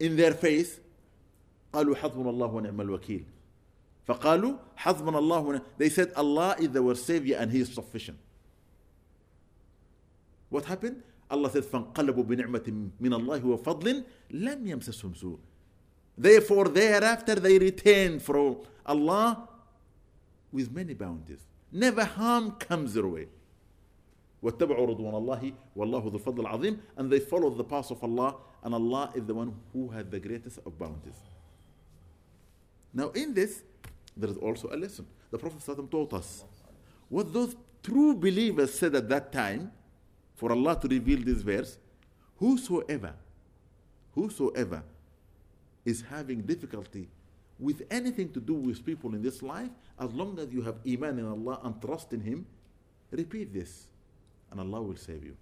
[0.00, 0.80] in their faith
[1.72, 3.24] قالوا حسبنا الله ونعم الوكيل
[4.06, 8.18] فقالوا حسبنا الله ونعم they said Allah is our savior and he is sufficient
[10.48, 15.38] what happened Allah said فانقلبوا بنعمة من الله وفضل لم يمسسهم سوء
[16.16, 18.56] therefore thereafter they returned from
[18.86, 19.48] Allah
[20.52, 21.40] with many bounties
[21.71, 23.27] never harm comes their way
[24.43, 28.73] واتبعوا رضوان الله والله ذو الفضل العظيم and they followed the path of Allah and
[28.73, 31.15] Allah is the one who had the greatest of bounties
[32.93, 33.63] now in this
[34.17, 36.43] there is also a lesson the Prophet ﷺ taught us
[37.09, 39.71] what those true believers said at that time
[40.35, 41.77] for Allah to reveal this verse
[42.37, 43.13] whosoever
[44.13, 44.83] whosoever
[45.85, 47.07] is having difficulty
[47.59, 49.69] with anything to do with people in this life
[49.99, 52.45] as long as you have iman in Allah and trust in him
[53.11, 53.87] repeat this
[54.51, 55.35] and Allah will save you.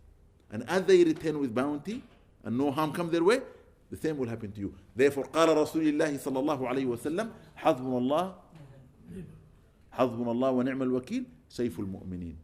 [0.51, 2.03] And as they return with bounty
[2.43, 3.41] and no harm come their way,
[3.89, 4.73] the same will happen to you.
[4.95, 8.35] Therefore, قال رسول الله صلى الله عليه وسلم حسبنا الله
[9.91, 12.35] حسبنا الله ونعم الوكيل سيف المؤمنين.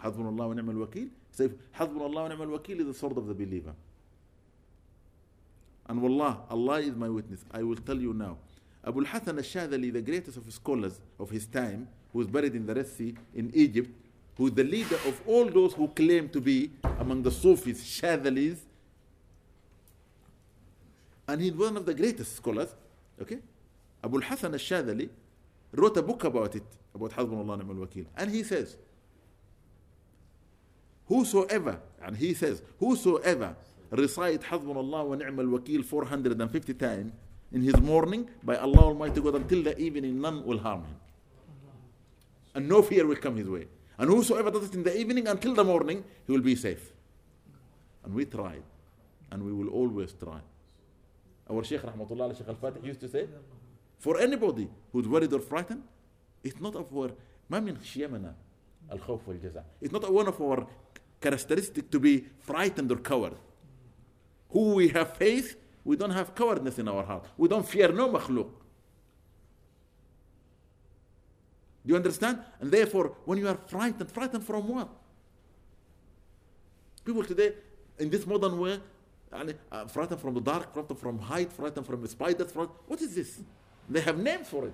[0.00, 3.74] حسبنا الله ونعم الوكيل سيف حسبنا الله ونعم الوكيل is the sword of the believer.
[5.88, 7.44] And wallah, Allah is my witness.
[7.52, 8.38] I will tell you now.
[8.83, 12.73] Abu al-Hasan al-Shadhali, the greatest of scholars of his time, who was buried in the
[12.73, 13.89] Red Sea in Egypt,
[14.37, 18.57] who is the leader of all those who claim to be among the Sufis, Shadhalis,
[21.27, 22.73] and he's one of the greatest scholars.
[23.21, 23.37] Okay,
[24.03, 25.09] Abu al-Hasan al-Shadhali
[25.73, 26.63] wrote a book about it,
[26.93, 28.77] about Hasbunallah ni'mal wakil, and he says,
[31.07, 33.55] whosoever, and he says, whosoever
[33.91, 37.11] recite Hasbunallah wa ni'mal wakil 450 times
[37.52, 40.96] in his morning by Allah Almighty God until the evening, none will harm him.
[42.54, 43.66] And no fear will come his way.
[43.98, 46.92] And whosoever does it in the evening until the morning, he will be safe.
[48.04, 48.62] And we tried.
[49.30, 50.40] And we will always try.
[51.50, 53.26] Our Shaykh Rahmatullah Shaykh Al-Fatih used to say,
[53.98, 55.82] for anybody who's worried or frightened,
[56.42, 57.10] it's not of our,
[57.50, 58.34] ما من خشيمنا
[58.92, 59.62] الخوف والجزع.
[59.80, 60.66] It's not one of our
[61.20, 63.34] characteristic to be frightened or coward.
[64.50, 67.25] Who we have faith, we don't have cowardness in our heart.
[67.37, 68.49] We don't fear no makhluk.
[71.83, 72.39] Do you understand?
[72.59, 74.89] And therefore, when you are frightened, frightened from what?
[77.03, 77.53] People today,
[77.97, 78.79] in this modern way,
[79.71, 82.51] uh, frightened from the dark, frightened from height, frightened from spiders.
[82.51, 82.77] Frightened.
[82.85, 83.39] What is this?
[83.89, 84.73] They have names for it.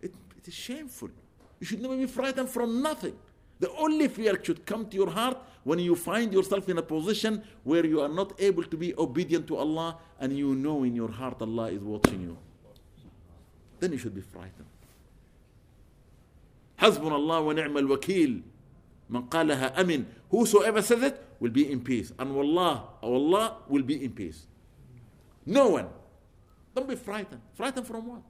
[0.00, 0.14] it.
[0.36, 1.10] It is shameful.
[1.58, 3.18] You should never be frightened from nothing.
[3.59, 7.43] The only fear should come to your heart when you find yourself in a position
[7.63, 11.11] where you are not able to be obedient to Allah and you know in your
[11.11, 12.37] heart Allah is watching you.
[13.79, 14.65] Then you should be frightened.
[16.81, 18.41] حسبنا الله ونعم الوكيل
[19.09, 24.03] من قالها أمن whosoever says it will be in peace and wallah Allah will be
[24.03, 24.47] in peace
[25.45, 25.87] no one
[26.73, 28.21] don't be frightened frightened from what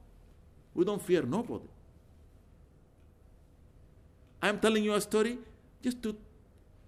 [0.73, 1.63] we don't fear nobody
[4.46, 5.38] I'm telling you a story
[5.82, 6.16] just to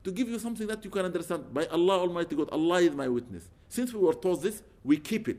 [0.05, 3.09] to give you something that you can understand by Allah Almighty God Allah is my
[3.09, 5.39] witness since we were taught this we keep it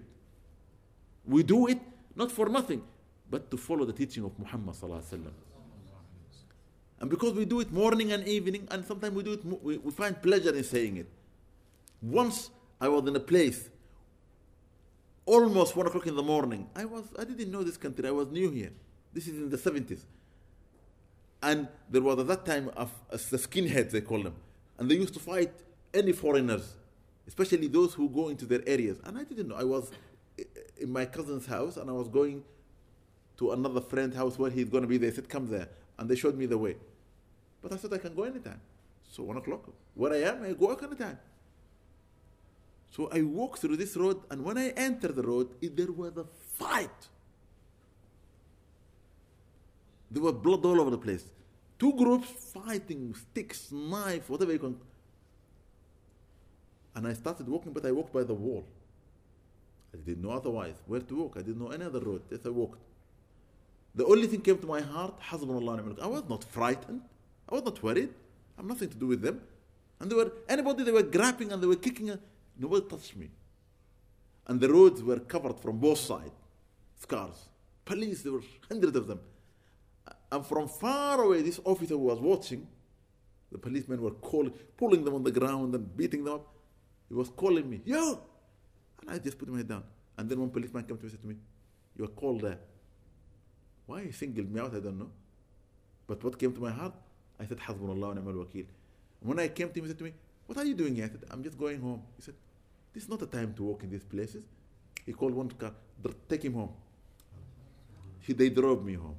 [1.25, 1.79] we do it
[2.19, 2.81] not for nothing,
[3.29, 4.75] but to follow the teaching of Muhammad.
[6.99, 9.91] And because we do it morning and evening, and sometimes we do it, we, we
[9.91, 11.07] find pleasure in saying it.
[12.01, 12.49] Once
[12.81, 13.69] I was in a place,
[15.25, 16.67] almost one o'clock in the morning.
[16.75, 18.05] I was, I didn't know this country.
[18.07, 18.71] I was new here.
[19.13, 20.01] This is in the 70s.
[21.41, 24.36] And there was at that time a, the skinheads, they call them.
[24.78, 25.52] And they used to fight
[25.94, 26.76] any foreigners,
[27.28, 28.99] especially those who go into their areas.
[29.03, 29.56] And I didn't know.
[29.56, 29.91] I was
[30.38, 30.44] eh,
[30.78, 32.44] in my cousin's house and I was going
[33.38, 34.98] to another friend's house where he's going to be.
[34.98, 35.70] They said, come there.
[35.98, 36.76] And they showed me the way.
[37.61, 38.60] But I said, I can go anytime.
[39.10, 41.18] So one o'clock, where I am, I go anytime.
[42.91, 46.26] So I walk through this road, and when I enter the road, there was a
[46.57, 47.07] fight.
[50.11, 51.26] There was blood all over the place.
[51.77, 54.77] Two groups fighting, sticks, knife, whatever you can.
[56.95, 58.65] And I started walking, but I walked by the wall.
[59.94, 61.36] I didn't know otherwise where to walk.
[61.38, 62.22] I didn't know any other road.
[62.30, 62.80] Yes, I walked.
[63.95, 67.02] The only thing came to my heart, I was not frightened.
[67.48, 68.10] I was not worried.
[68.57, 69.41] I have nothing to do with them.
[69.99, 72.18] And they were anybody they were grabbing and they were kicking.
[72.57, 73.30] Nobody touched me.
[74.48, 76.31] And the roads were covered from both sides,
[76.99, 77.49] scars.
[77.86, 79.19] Police, there were hundreds of them.
[80.31, 82.68] And from far away, this officer who was watching,
[83.51, 86.47] the policemen were calling, pulling them on the ground and beating them up.
[87.07, 88.22] He was calling me, yo!
[89.01, 89.84] And I just put my head down.
[90.18, 91.35] And then one policeman came to me and said to me,
[91.97, 92.60] You are called there.
[93.88, 95.10] Why he singled me out, I don't know.
[96.06, 96.93] But what came to my heart,
[97.39, 98.65] I said, Hasbunallah wa ni'mal wakil.
[99.22, 100.14] When I came to him, he said to me,
[100.45, 101.06] What are you doing here?
[101.06, 102.03] I said, I'm just going home.
[102.18, 102.35] He said,
[102.93, 104.43] This is not a time to walk in these places.
[105.06, 105.72] He called one car,
[106.27, 106.73] take him home.
[108.19, 109.15] He, they drove me home.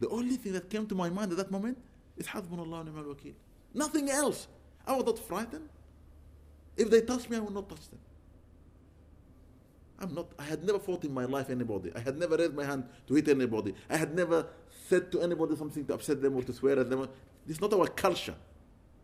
[0.00, 1.78] The only thing that came to my mind at that moment
[2.16, 3.34] is Hasbunallah wa ni'mal wakil.
[3.72, 4.48] Nothing else.
[4.86, 5.68] I was not frightened.
[6.76, 7.98] If they touch me, I will not touch them.
[9.98, 11.90] I'm not, I had never fought in my life anybody.
[11.94, 13.74] I had never raised my hand to hit anybody.
[13.88, 14.46] I had never
[14.88, 17.08] said to anybody something to upset them or to swear at them.
[17.46, 18.34] This is not our culture.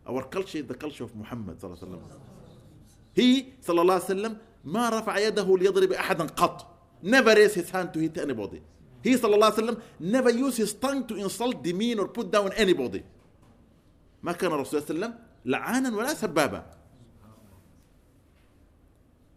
[0.07, 2.19] Our culture is the culture of Muhammad صلى الله عليه وسلم.
[3.15, 6.67] He صلى الله عليه وسلم ما رفع يده ليضرب أحدا قط.
[7.01, 8.61] Never raised his hand to hit anybody.
[9.03, 12.51] He صلى الله عليه وسلم never used his tongue to insult, demean or put down
[12.53, 13.03] anybody.
[14.23, 15.13] ما كان الرسول صلى الله عليه وسلم
[15.45, 16.63] لعانا ولا سبابا.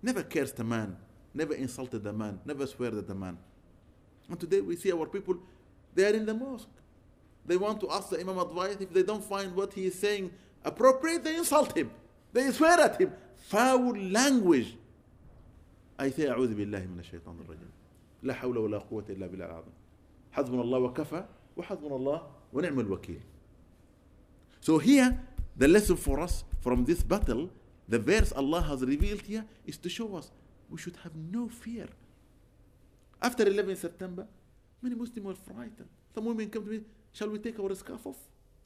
[0.03, 0.97] Never cursed a man
[1.37, 3.37] never insulted a man, never swear at a man.
[4.29, 5.37] And today we see our people,
[5.95, 6.69] they are in the mosque.
[7.45, 8.77] They want to ask the Imam advice.
[8.81, 10.33] If they don't find what he is saying
[10.65, 11.91] appropriate, they insult him.
[12.33, 13.13] They swear at him.
[13.37, 14.75] Foul language.
[15.99, 17.71] I say, أعوذ بالله من الشيطان الرجيم.
[18.24, 19.74] لا حول ولا قوة إلا بالله العظيم.
[20.32, 21.26] حسبنا الله وكفى
[21.58, 23.22] وحسبنا الله ونعم الوكيل.
[24.62, 25.20] So here,
[25.58, 27.50] the lesson for us from this battle,
[27.90, 30.32] the verse Allah has revealed here is to show us
[30.70, 31.88] we should have no fear.
[33.22, 34.26] After 11 September,
[34.82, 35.90] many Muslims were frightened.
[36.14, 36.82] Some women come to me,
[37.12, 38.18] shall we take our scarf off?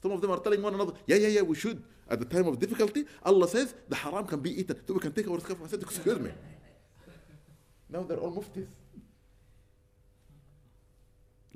[0.02, 1.82] Some of them are telling one another, yeah, yeah, yeah, we should.
[2.08, 5.12] At the time of difficulty, Allah says the haram can be eaten, so we can
[5.12, 5.58] take our scarf.
[5.64, 6.30] I said, excuse me.
[7.88, 8.66] Now they're all muftis.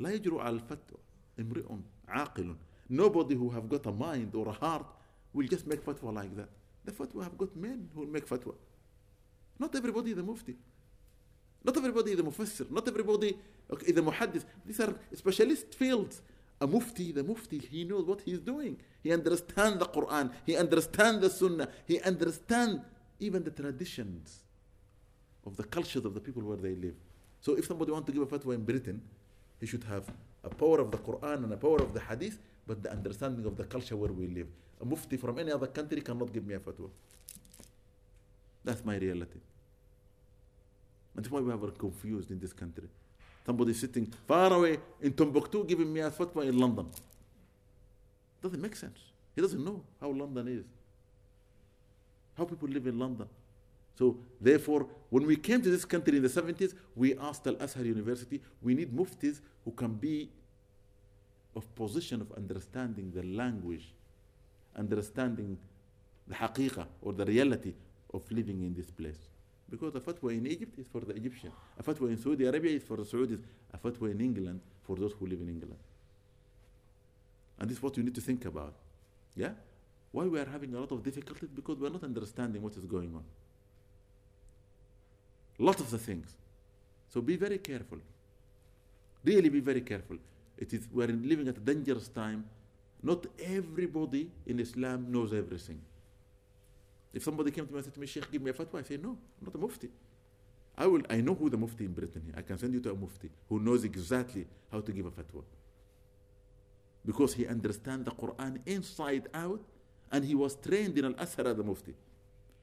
[0.00, 0.98] لا يجرؤ على الفتوى
[1.38, 1.66] امرئ
[2.08, 2.56] عاقل
[2.90, 4.86] Nobody who have got a mind or a heart
[5.32, 6.48] will just make fatwa like that.
[6.84, 8.54] The fatwa have got men who will make fatwa.
[9.60, 10.56] Not everybody is a mufti.
[11.62, 12.68] Not everybody is a mufassir.
[12.70, 13.38] Not everybody
[13.86, 14.44] is a muhaddith.
[14.66, 16.20] These are specialist fields.
[16.60, 18.76] A mufti, the mufti, he knows what he's doing.
[19.02, 20.32] He understands the Quran.
[20.44, 21.68] He understands the Sunnah.
[21.86, 22.80] He understands
[23.20, 24.42] even the traditions
[25.46, 26.96] of the cultures of the people where they live.
[27.40, 29.00] So if somebody wants to give a fatwa in Britain,
[29.60, 30.04] he should have
[30.42, 33.56] a power of the Quran and a power of the Hadith, but the understanding of
[33.56, 34.48] the culture where we live.
[34.80, 36.88] A mufti from any other country cannot give me a fatwa.
[38.64, 39.40] That's my reality.
[41.14, 42.88] And that's why we are confused in this country.
[43.44, 46.86] Somebody sitting far away in Timbuktu giving me a fatwa in London.
[48.42, 48.98] Doesn't make sense.
[49.34, 50.64] He doesn't know how London is,
[52.36, 53.28] how people live in London.
[53.96, 57.84] So, therefore, when we came to this country in the 70s, we asked Al Azhar
[57.84, 60.30] University, we need muftis who can be
[61.54, 63.92] of position of understanding the language,
[64.76, 65.58] understanding
[66.26, 67.74] the haqiqah or the reality
[68.14, 69.18] of living in this place.
[69.68, 71.52] Because a fatwa in Egypt is for the Egyptian.
[71.78, 73.40] A fatwa in Saudi Arabia is for the Saudis.
[73.72, 75.76] A fatwa in England for those who live in England.
[77.58, 78.74] And this is what you need to think about.
[79.36, 79.50] Yeah?
[80.10, 81.50] Why we are having a lot of difficulties?
[81.54, 83.22] Because we are not understanding what is going on.
[85.60, 86.34] Lot of the things.
[87.10, 87.98] So be very careful.
[89.22, 90.16] Really be very careful.
[90.56, 92.46] It is we are living at a dangerous time.
[93.02, 95.80] Not everybody in Islam knows everything.
[97.12, 98.82] If somebody came to me and said to me, Sheikh, give me a fatwa, I
[98.82, 99.88] say, no, I'm not a mufti.
[100.78, 101.02] I will.
[101.10, 102.34] I know who the mufti in Britain here.
[102.38, 105.42] I can send you to a mufti who knows exactly how to give a fatwa.
[107.04, 109.60] Because he understands the Quran inside out
[110.10, 111.94] and he was trained in Al-Azhar as a mufti.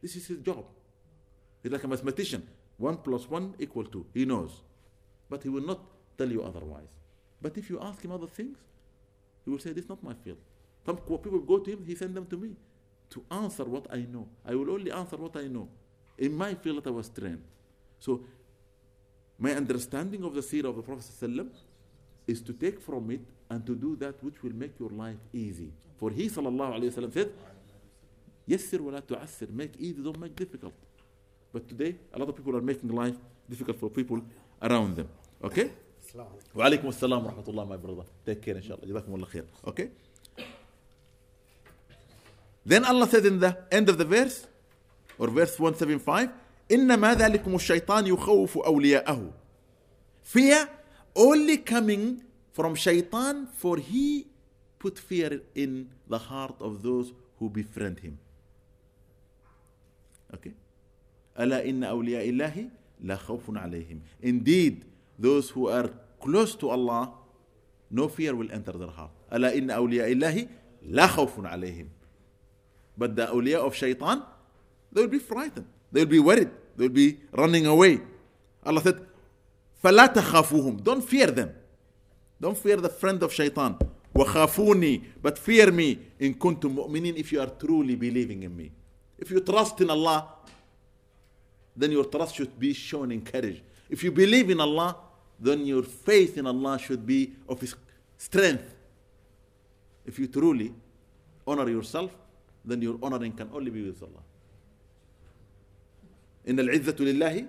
[0.02, 0.66] This is his job.
[1.62, 2.48] He's like a mathematician.
[2.78, 4.06] One plus one equal two.
[4.14, 4.62] He knows.
[5.30, 5.80] But he will not
[6.18, 6.88] tell you otherwise.
[7.42, 8.58] But if you ask him other things,
[9.46, 10.38] he will say, This is not my field.
[10.86, 12.56] Some people go to him, he send them to me
[13.10, 14.28] to answer what I know.
[14.46, 15.68] I will only answer what I know.
[16.18, 17.44] In my field that I was trained.
[18.00, 18.22] So
[19.38, 21.50] my understanding of the seerah of the Prophet ﷺ
[22.26, 25.72] is to take from it and to do that which will make your life easy.
[25.98, 27.32] For he sallallahu alayhi wa said,
[28.48, 29.02] Yassir wa la.
[29.54, 30.74] Make easy, don't make difficult.
[31.53, 33.17] But today, a lot of people are making life
[33.49, 34.23] difficult for people
[34.63, 35.09] around them.
[35.45, 35.71] Okay?
[36.55, 38.05] Wa alaikum assalam wa rahmatullah, my brother.
[38.25, 38.87] Take care, inshallah.
[38.87, 39.45] Jazakumullah khair.
[39.67, 39.91] Okay?
[42.65, 44.47] Then Allah said in the end of the verse,
[45.19, 46.31] or verse 175,
[46.71, 49.33] إنما ذلكم الشيطان يخوف أولياءه.
[50.23, 50.69] Fear
[51.17, 52.23] only coming
[52.53, 54.27] from shaitan for he
[54.79, 58.19] put fear in the heart of those who befriend him.
[60.35, 60.53] Okay?
[61.40, 62.70] ألا إن أولياء الله
[63.04, 64.00] لا خوف عليهم.
[64.24, 64.86] Indeed,
[65.20, 65.90] those who are
[66.20, 67.12] close to Allah,
[67.92, 69.12] no fear will enter their heart.
[69.34, 70.48] ألا إن أولياء الله
[70.90, 71.88] لا خوف عليهم.
[72.98, 74.24] But the awliya of shaitan,
[74.92, 75.68] they will be frightened.
[75.92, 76.50] They will be worried.
[76.76, 78.00] They will be running away.
[78.66, 79.00] Allah said,
[79.84, 81.52] فَلَا تَخَافُوهُم Don't fear them.
[82.42, 83.78] Don't fear the friend of shaitan.
[84.16, 88.72] وَخَافُونِي But fear me in kuntum mu'minin if you are truly believing in me.
[89.18, 90.28] If you trust in Allah,
[91.77, 93.63] then your trust should be shown in courage.
[93.89, 94.97] If you believe in Allah,
[95.39, 97.63] then your faith in Allah should be of
[98.19, 98.75] strength.
[100.07, 100.73] If you truly
[101.47, 102.11] honor yourself,
[102.65, 104.23] then your honoring can only be with Allah.
[106.49, 107.47] إن العزة لله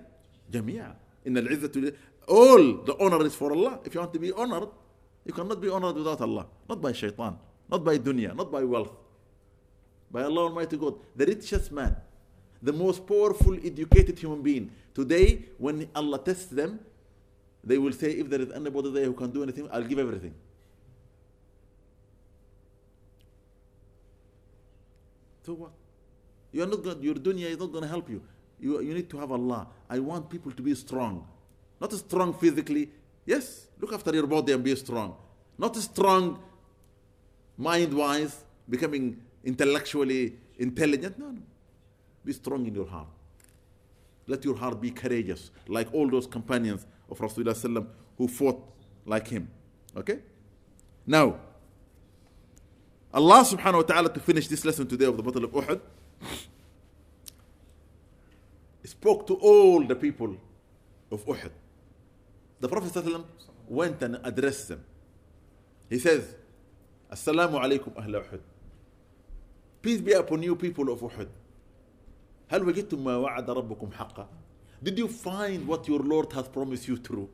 [0.51, 0.95] جميعا
[1.27, 1.93] إن العزة لله
[2.27, 4.69] all the honor is for Allah if you want to be honored
[5.26, 7.38] you cannot be honored without Allah not by shaitan
[7.69, 8.91] not by dunya not by wealth
[10.11, 11.95] by Allah Almighty God the richest man
[12.62, 16.80] the most powerful educated human being today when Allah tests them
[17.64, 20.35] they will say if there is anybody there who can do anything I'll give everything
[25.48, 25.70] So what?
[26.52, 28.20] You are not going, your dunya is not going to help you.
[28.60, 28.82] you.
[28.82, 29.66] You need to have Allah.
[29.89, 31.26] I want people to be strong.
[31.80, 32.90] Not strong physically.
[33.24, 35.16] Yes, look after your body and be strong.
[35.56, 36.39] Not strong
[37.56, 41.18] mind wise, becoming intellectually intelligent.
[41.18, 41.40] No, no.
[42.28, 43.06] Be strong in your heart.
[44.26, 47.86] Let your heart be courageous, like all those companions of Rasulullah
[48.18, 48.62] who fought
[49.06, 49.48] like him.
[49.96, 50.18] Okay?
[51.06, 51.36] Now,
[53.14, 55.80] Allah subhanahu wa ta'ala to finish this lesson today of the Battle of Uhud
[58.84, 60.36] spoke to all the people
[61.10, 61.52] of Uhud.
[62.60, 63.24] The Prophet
[63.66, 64.84] went and addressed them.
[65.88, 66.34] He says,
[67.10, 68.40] Assalamu alaikum ahla Uhud.
[69.80, 71.28] Peace be upon you people of Uhud.
[72.48, 74.28] هل وجدتم ما وعد ربكم حقا?
[74.82, 77.28] Did you find what your Lord has promised you true?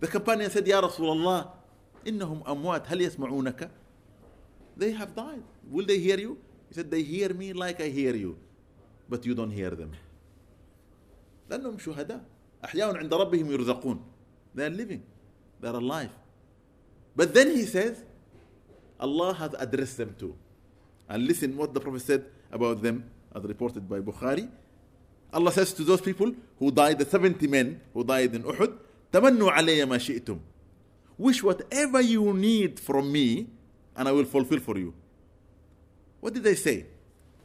[0.00, 1.52] The companion said, Ya Rasulullah,
[2.06, 3.70] إنهم أموات هل يسمعونك?
[4.76, 5.42] They have died.
[5.70, 6.38] Will they hear you?
[6.68, 8.36] He said, They hear me like I hear you,
[9.08, 9.92] but you don't hear them.
[11.50, 12.20] لأنهم شهداء
[12.64, 14.00] أحياء عند ربهم يرزقون
[14.54, 15.02] They are living.
[15.60, 16.10] They are alive.
[17.14, 18.02] But then he says,
[18.98, 20.34] Allah has addressed them too.
[21.08, 23.04] And listen what the Prophet said about them,
[23.35, 24.49] as reported by Bukhari.
[25.33, 28.77] Allah says to those people who died, the 70 men who died in Uhud,
[29.11, 30.39] تمنوا علي ما شئتم.
[31.17, 33.47] Wish whatever you need from me,
[33.95, 34.93] and I will fulfill for you.
[36.19, 36.85] What did they say?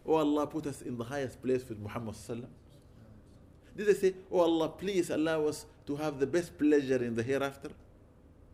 [0.06, 2.14] Oh Allah, put us in the highest place with Muhammad
[3.76, 7.22] Did they say, Oh Allah, please allow us to have the best pleasure in the
[7.22, 7.70] hereafter?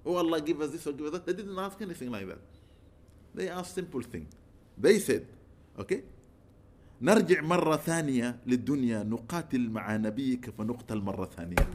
[0.05, 1.27] Oh Allah, give us this or give us that.
[1.27, 2.39] They didn't ask anything like that.
[3.35, 4.27] They asked simple thing.
[4.77, 5.27] They said,
[5.79, 6.03] okay,
[7.02, 11.70] نرجع مرة ثانية للدنيا نقاتل مع نبيك فنقتل مرة ثانية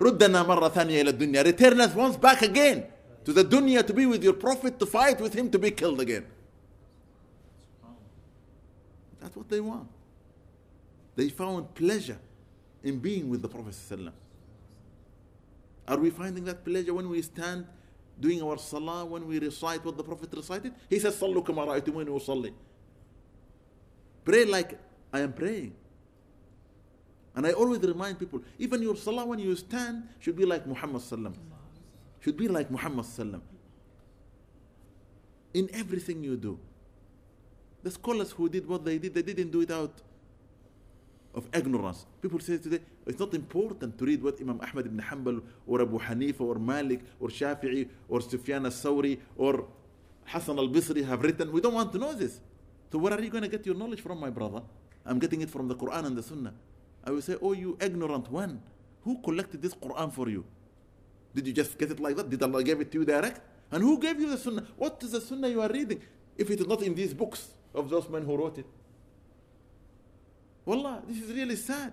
[0.00, 2.84] ردنا مرة ثانية إلى الدنيا return us once back again
[3.24, 6.00] to the dunya to be with your prophet, to fight with him, to be killed
[6.00, 6.24] again.
[9.20, 9.88] That's what they want.
[11.16, 12.18] They found pleasure
[12.82, 13.74] in being with the Prophet.
[15.86, 17.66] Are we finding that pleasure when we stand
[18.20, 20.72] doing our salah, when we recite what the Prophet recited?
[20.88, 22.52] He says, Sallu kama ra'aytumuni usalli.
[24.28, 24.78] Pray like
[25.10, 25.72] I am praying.
[27.34, 31.00] And I always remind people, even your salah when you stand should be like Muhammad
[31.00, 31.34] sallallahu
[32.20, 33.40] should be like Muhammad sallam
[35.54, 36.58] in everything you do.
[37.82, 40.02] The scholars who did what they did, they didn't do it out
[41.34, 42.04] of ignorance.
[42.20, 45.98] People say today it's not important to read what Imam Ahmad ibn Hanbal or Abu
[45.98, 49.64] Hanifa or Malik or Shafi'i or Sufyan al-Sawri or
[50.26, 51.50] Hassan al-Basri have written.
[51.50, 52.40] We don't want to know this.
[52.90, 54.62] So where are you going to get your knowledge from, my brother?
[55.04, 56.54] I'm getting it from the Quran and the Sunnah.
[57.04, 58.60] I will say, oh, you ignorant one.
[59.04, 60.44] Who collected this Quran for you?
[61.34, 62.28] Did you just get it like that?
[62.28, 63.40] Did Allah give it to you direct?
[63.70, 64.66] And who gave you the Sunnah?
[64.76, 66.00] What is the Sunnah you are reading?
[66.36, 68.66] If it is not in these books of those men who wrote it.
[70.64, 71.92] Wallah, this is really sad.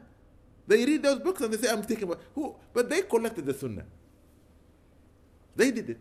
[0.67, 2.55] They read those books and they say, I'm thinking taking who?
[2.73, 3.85] But they collected the Sunnah.
[5.55, 5.99] They did it.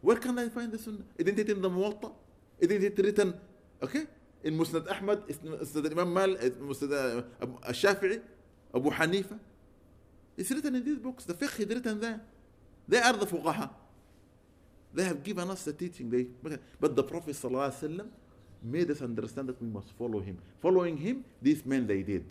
[0.00, 1.04] Where can I find the Sunnah?
[1.16, 2.12] Isn't it in the Muwatta?
[2.58, 3.34] Isn't it written,
[3.80, 7.24] In Musnad Ahmad, Musnad Imam Mal, Musnad
[7.66, 8.20] Al-Shafi'i,
[8.74, 9.38] Abu Hanifa.
[10.36, 11.24] It's written in these books.
[11.24, 12.20] The fiqh is written there.
[12.86, 13.70] They are the fuqaha.
[14.94, 16.08] They have given us the teaching.
[16.10, 16.26] They,
[16.80, 18.06] but the Prophet ﷺ
[18.62, 20.38] made us understand that we must follow him.
[20.60, 22.24] Following him, these men they did.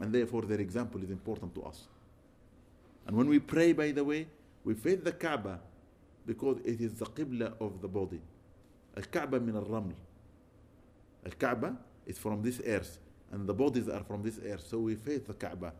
[0.00, 1.86] And therefore their example is important to us.
[3.06, 4.26] And when we pray, by the way,
[4.64, 5.60] we face the Kaaba
[6.26, 8.20] because it is the Qibla of the body.
[8.96, 9.92] Al-Kaaba min al-Raml.
[11.25, 12.97] Al-Kaaba is from this earth
[13.31, 14.65] and the bodies are from this earth.
[14.67, 15.73] So we face the Kaaba.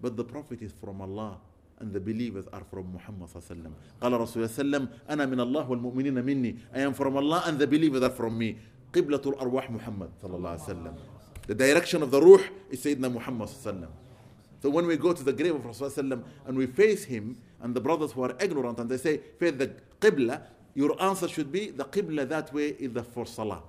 [0.00, 1.38] But the Prophet is from Allah
[1.78, 3.72] and the believers are from Muhammad صلى الله عليه وسلم.
[4.00, 6.58] قال رسول الله صلى الله عليه وسلم أنا من الله والمؤمنين مني.
[6.74, 8.58] I am from Allah and the believers are from me.
[8.92, 10.94] قبلة الأرواح محمد صلى الله عليه وسلم.
[11.46, 13.88] The direction of the ruh is Sayyidina Muhammad صلى الله عليه وسلم.
[14.60, 17.80] So when we go to the grave of Rasulullah and we face him and the
[17.80, 20.42] brothers who are ignorant and they say, face the Qibla,
[20.74, 23.62] your answer should be the Qibla that way is the for Salah.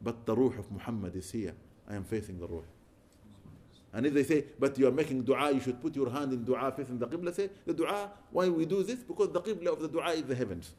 [0.00, 1.54] But the Ruh of Muhammad is here.
[1.88, 2.62] I am facing the Ruh.
[3.92, 6.44] And if they say, but you are making dua, you should put your hand in
[6.44, 8.98] dua facing the Qibla, say, the dua, why we do this?
[8.98, 10.74] Because the Qibla of the dua is the heavens.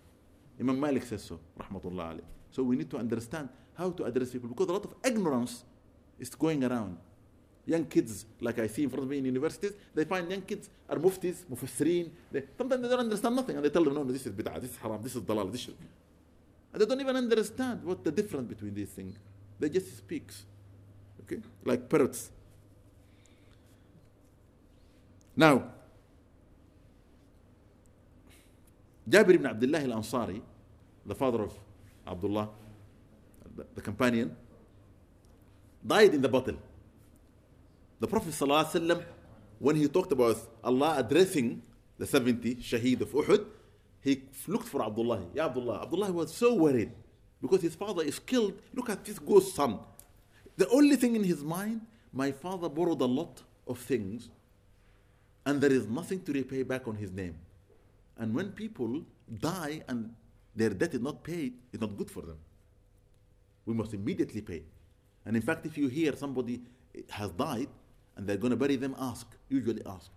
[0.59, 2.23] Imam Malik says so, rahmatullah alayh.
[2.51, 5.63] So we need to understand how to address people because a lot of ignorance
[6.19, 6.97] is going around.
[7.65, 10.69] Young kids, like I see in front of me in universities, they find young kids
[10.89, 12.09] are muftis, mufassirin.
[12.31, 14.59] They, sometimes they don't understand nothing and they tell them, no, no, this is bid'ah,
[14.59, 15.75] this is haram, this is dalal, this is.
[16.71, 19.17] And they don't even understand what the difference between these things.
[19.59, 20.29] They just speak.
[21.21, 21.41] Okay?
[21.65, 22.31] Like parrots.
[25.35, 25.63] Now,
[29.09, 30.41] Jabir ibn Abdullah al-Ansari,
[31.05, 31.53] the father of
[32.05, 32.49] Abdullah,
[33.75, 34.35] the, companion,
[35.85, 36.57] died in the battle.
[37.99, 39.03] The Prophet ﷺ,
[39.59, 41.61] when he talked about Allah addressing
[41.97, 43.45] the 70 Shaheed of Uhud,
[44.01, 45.25] he looked for Abdullah.
[45.33, 45.83] Ya Abdullah.
[45.83, 46.91] Abdullah was so worried
[47.41, 48.53] because his father is killed.
[48.73, 49.79] Look at this ghost son.
[50.57, 51.81] The only thing in his mind,
[52.11, 54.29] my father borrowed a lot of things
[55.45, 57.35] and there is nothing to repay back on his name.
[58.17, 59.03] And when people
[59.39, 60.13] die and
[60.55, 62.37] their debt is not paid, it's not good for them.
[63.65, 64.63] We must immediately pay.
[65.25, 66.61] And in fact, if you hear somebody
[67.09, 67.69] has died
[68.15, 70.11] and they're going to bury them, ask, usually ask,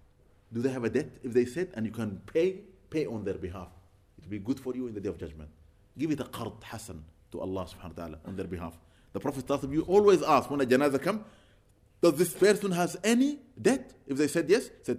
[0.53, 1.11] do they have a debt?
[1.23, 2.61] If they said, and you can pay,
[2.93, 3.69] pay on their behalf.
[4.19, 5.51] It will be good for you in the day of judgment.
[5.99, 7.03] Give it a qard hasan
[7.33, 8.75] to Allah subhanahu wa ta'ala on their behalf.
[9.13, 11.25] The Prophet you always ask when a janazah come,
[12.01, 13.93] does this person has any debt?
[14.07, 14.99] If they said yes, said,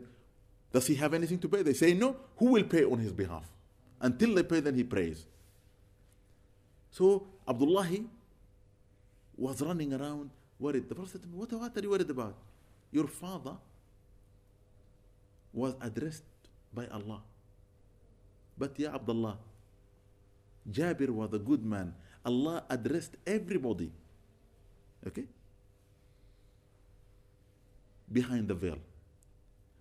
[0.71, 1.61] does he have anything to pay?
[1.61, 2.15] They say no.
[2.37, 3.45] Who will pay on his behalf?
[3.99, 5.25] Until they pay, then he prays.
[6.91, 7.87] So Abdullah
[9.37, 10.29] was running around
[10.59, 10.87] worried.
[10.89, 12.35] The Prophet said, what, what are you worried about?
[12.91, 13.55] Your father
[15.51, 16.23] was addressed
[16.73, 17.21] by Allah.
[18.57, 19.37] But Ya Abdullah,
[20.69, 21.93] Jabir was a good man.
[22.25, 23.91] Allah addressed everybody.
[25.05, 25.25] Okay?
[28.11, 28.77] Behind the veil.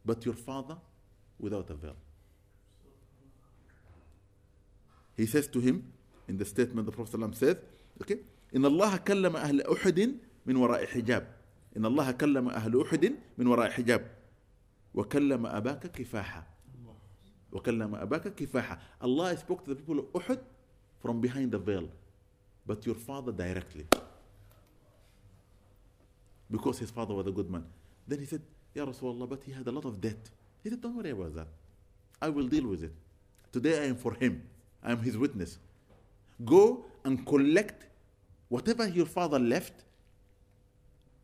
[0.05, 0.77] But your father
[1.39, 1.97] without a veil.
[5.16, 5.93] He says to him
[6.27, 7.57] in the statement the Prophet ﷺ says,
[8.01, 8.19] okay,
[8.57, 10.16] إن الله كلم أهل أحد
[10.47, 11.24] من وراء حجاب
[11.77, 13.05] إن الله كلم أهل أحد
[13.39, 14.11] من وراء حجاب
[14.94, 16.52] وكلم أباك كفاحا
[17.52, 20.39] وكلم أباك كفاحا Allah spoke to the people of Uhud
[21.02, 21.88] from behind the veil
[22.65, 23.85] but your father directly
[26.52, 27.64] because his father was a good man
[28.07, 28.41] then he said
[28.76, 30.30] Ya Rasulullah but he had a lot of debt
[30.64, 31.48] he said don't worry about that
[32.22, 32.94] I will deal with it
[33.52, 34.41] today I am for him
[34.84, 35.57] I am his witness
[36.44, 37.85] go and collect
[38.49, 39.84] whatever your father left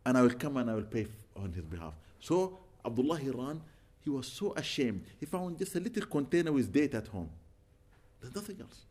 [0.06, 1.94] and I will come and I will pay on his behalf.
[2.20, 3.61] So Abdullah ran.
[4.09, 5.05] he was so ashamed.
[5.20, 7.28] He found just a little container with date at home.
[8.18, 8.86] There's nothing else.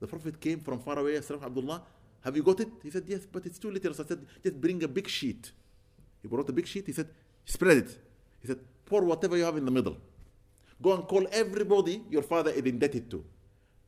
[0.00, 1.20] The Prophet came from far away.
[1.20, 1.80] Said, Abdullah,
[2.24, 2.68] have you got it?
[2.82, 3.94] He said, yes, but it's too little.
[3.94, 5.52] So I said, just bring a big sheet.
[6.20, 6.84] He brought a big sheet.
[6.84, 7.10] He said,
[7.44, 7.96] spread it.
[8.40, 9.96] He said, pour whatever you have in the middle.
[10.82, 13.24] Go and call everybody your father is indebted to.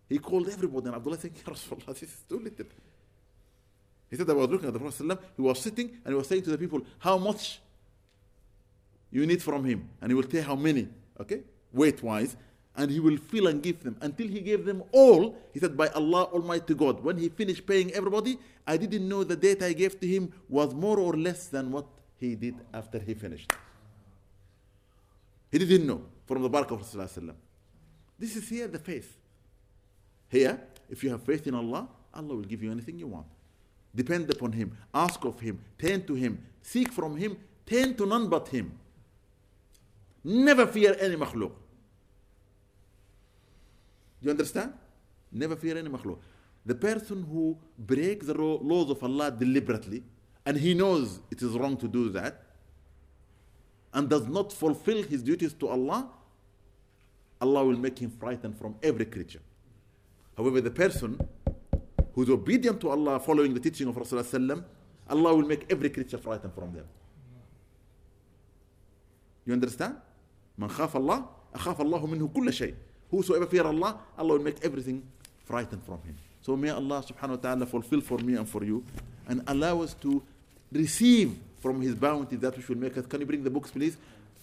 [0.09, 2.67] He called everybody, and Abdullah said, Ya Rasulullah, this is too little.
[4.09, 6.43] He said, I was looking at the Prophet, he was sitting and he was saying
[6.43, 7.61] to the people, How much
[9.13, 9.89] you need from him?
[10.01, 10.89] And he will tell how many,
[11.21, 12.37] okay, weight wise,
[12.75, 13.97] and he will fill and give them.
[14.01, 17.93] Until he gave them all, he said, By Allah Almighty God, when he finished paying
[17.93, 21.71] everybody, I didn't know the date I gave to him was more or less than
[21.71, 21.87] what
[22.19, 23.53] he did after he finished.
[25.51, 27.35] He didn't know from the barakah of Rasulullah.
[28.19, 29.17] This is here the faith.
[30.29, 30.59] Here,
[30.89, 33.27] if you have faith in Allah, Allah will give you anything you want.
[33.95, 37.37] Depend upon Him, ask of Him, turn to Him, seek from Him,
[37.67, 38.79] turn to none but Him.
[40.25, 41.53] Never fear any makhluk.
[44.21, 44.73] Do you understand?
[45.33, 46.19] Never fear any makhluk.
[46.65, 50.05] The person who breaks the laws of Allah deliberately,
[50.47, 52.43] and he knows it is wrong to do that,
[53.93, 56.09] and does not fulfill his duties to Allah,
[57.41, 59.41] Allah will make him frightened from every creature.
[60.37, 61.21] However, the person
[62.15, 64.65] who's obedient to Allah, following the teaching of Rasulullah,
[65.09, 66.85] Allah will make every creature frightened from them.
[69.45, 69.97] You understand?
[70.58, 71.26] من خاف الله
[71.56, 72.74] أخاف الله منه كل شيء.
[73.12, 75.04] Whosoever fear Allah, Allah will make everything
[75.46, 76.16] frightened from him.
[76.42, 78.84] So may Allah subhanahu wa ta'ala fulfill for me and for you
[79.28, 80.22] and allow us to
[80.72, 83.06] receive from his bounty that which will make us.
[83.06, 83.98] Can you bring the books, please?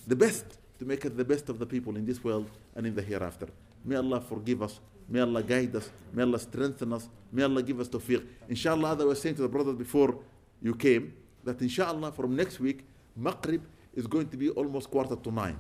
[0.07, 0.45] The best
[0.79, 3.49] to make us the best of the people in this world and in the hereafter.
[3.85, 4.81] May Allah forgive us.
[5.09, 5.91] May Allah guide us.
[6.13, 7.09] May Allah strengthen us.
[7.33, 8.25] May Allah give us tawfiq.
[8.49, 10.19] Inshallah, as I was saying to the brothers before
[10.63, 11.13] you came,
[11.45, 12.85] that inshallah from next week,
[13.15, 13.63] Maghrib
[13.95, 15.59] is going to be almost quarter to nine.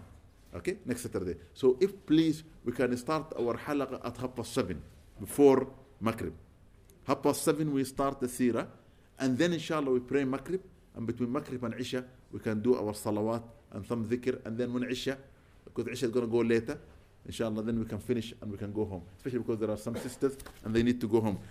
[0.56, 1.36] Okay, next Saturday.
[1.54, 4.82] So if please we can start our halaqa at half past seven
[5.20, 5.68] before
[6.02, 6.34] Maghrib.
[7.06, 8.68] Half past seven we start the seerah,
[9.20, 10.62] and then inshallah we pray Maghrib,
[10.96, 14.74] and between Maghrib and Isha we can do our salawat and some dhikr, and then
[14.74, 15.18] when Isha,
[15.66, 16.80] because Isha is going to go later,
[17.26, 19.04] inshallah then we can finish and we can go home.
[19.18, 21.40] Especially because there are some sisters and they need to go home.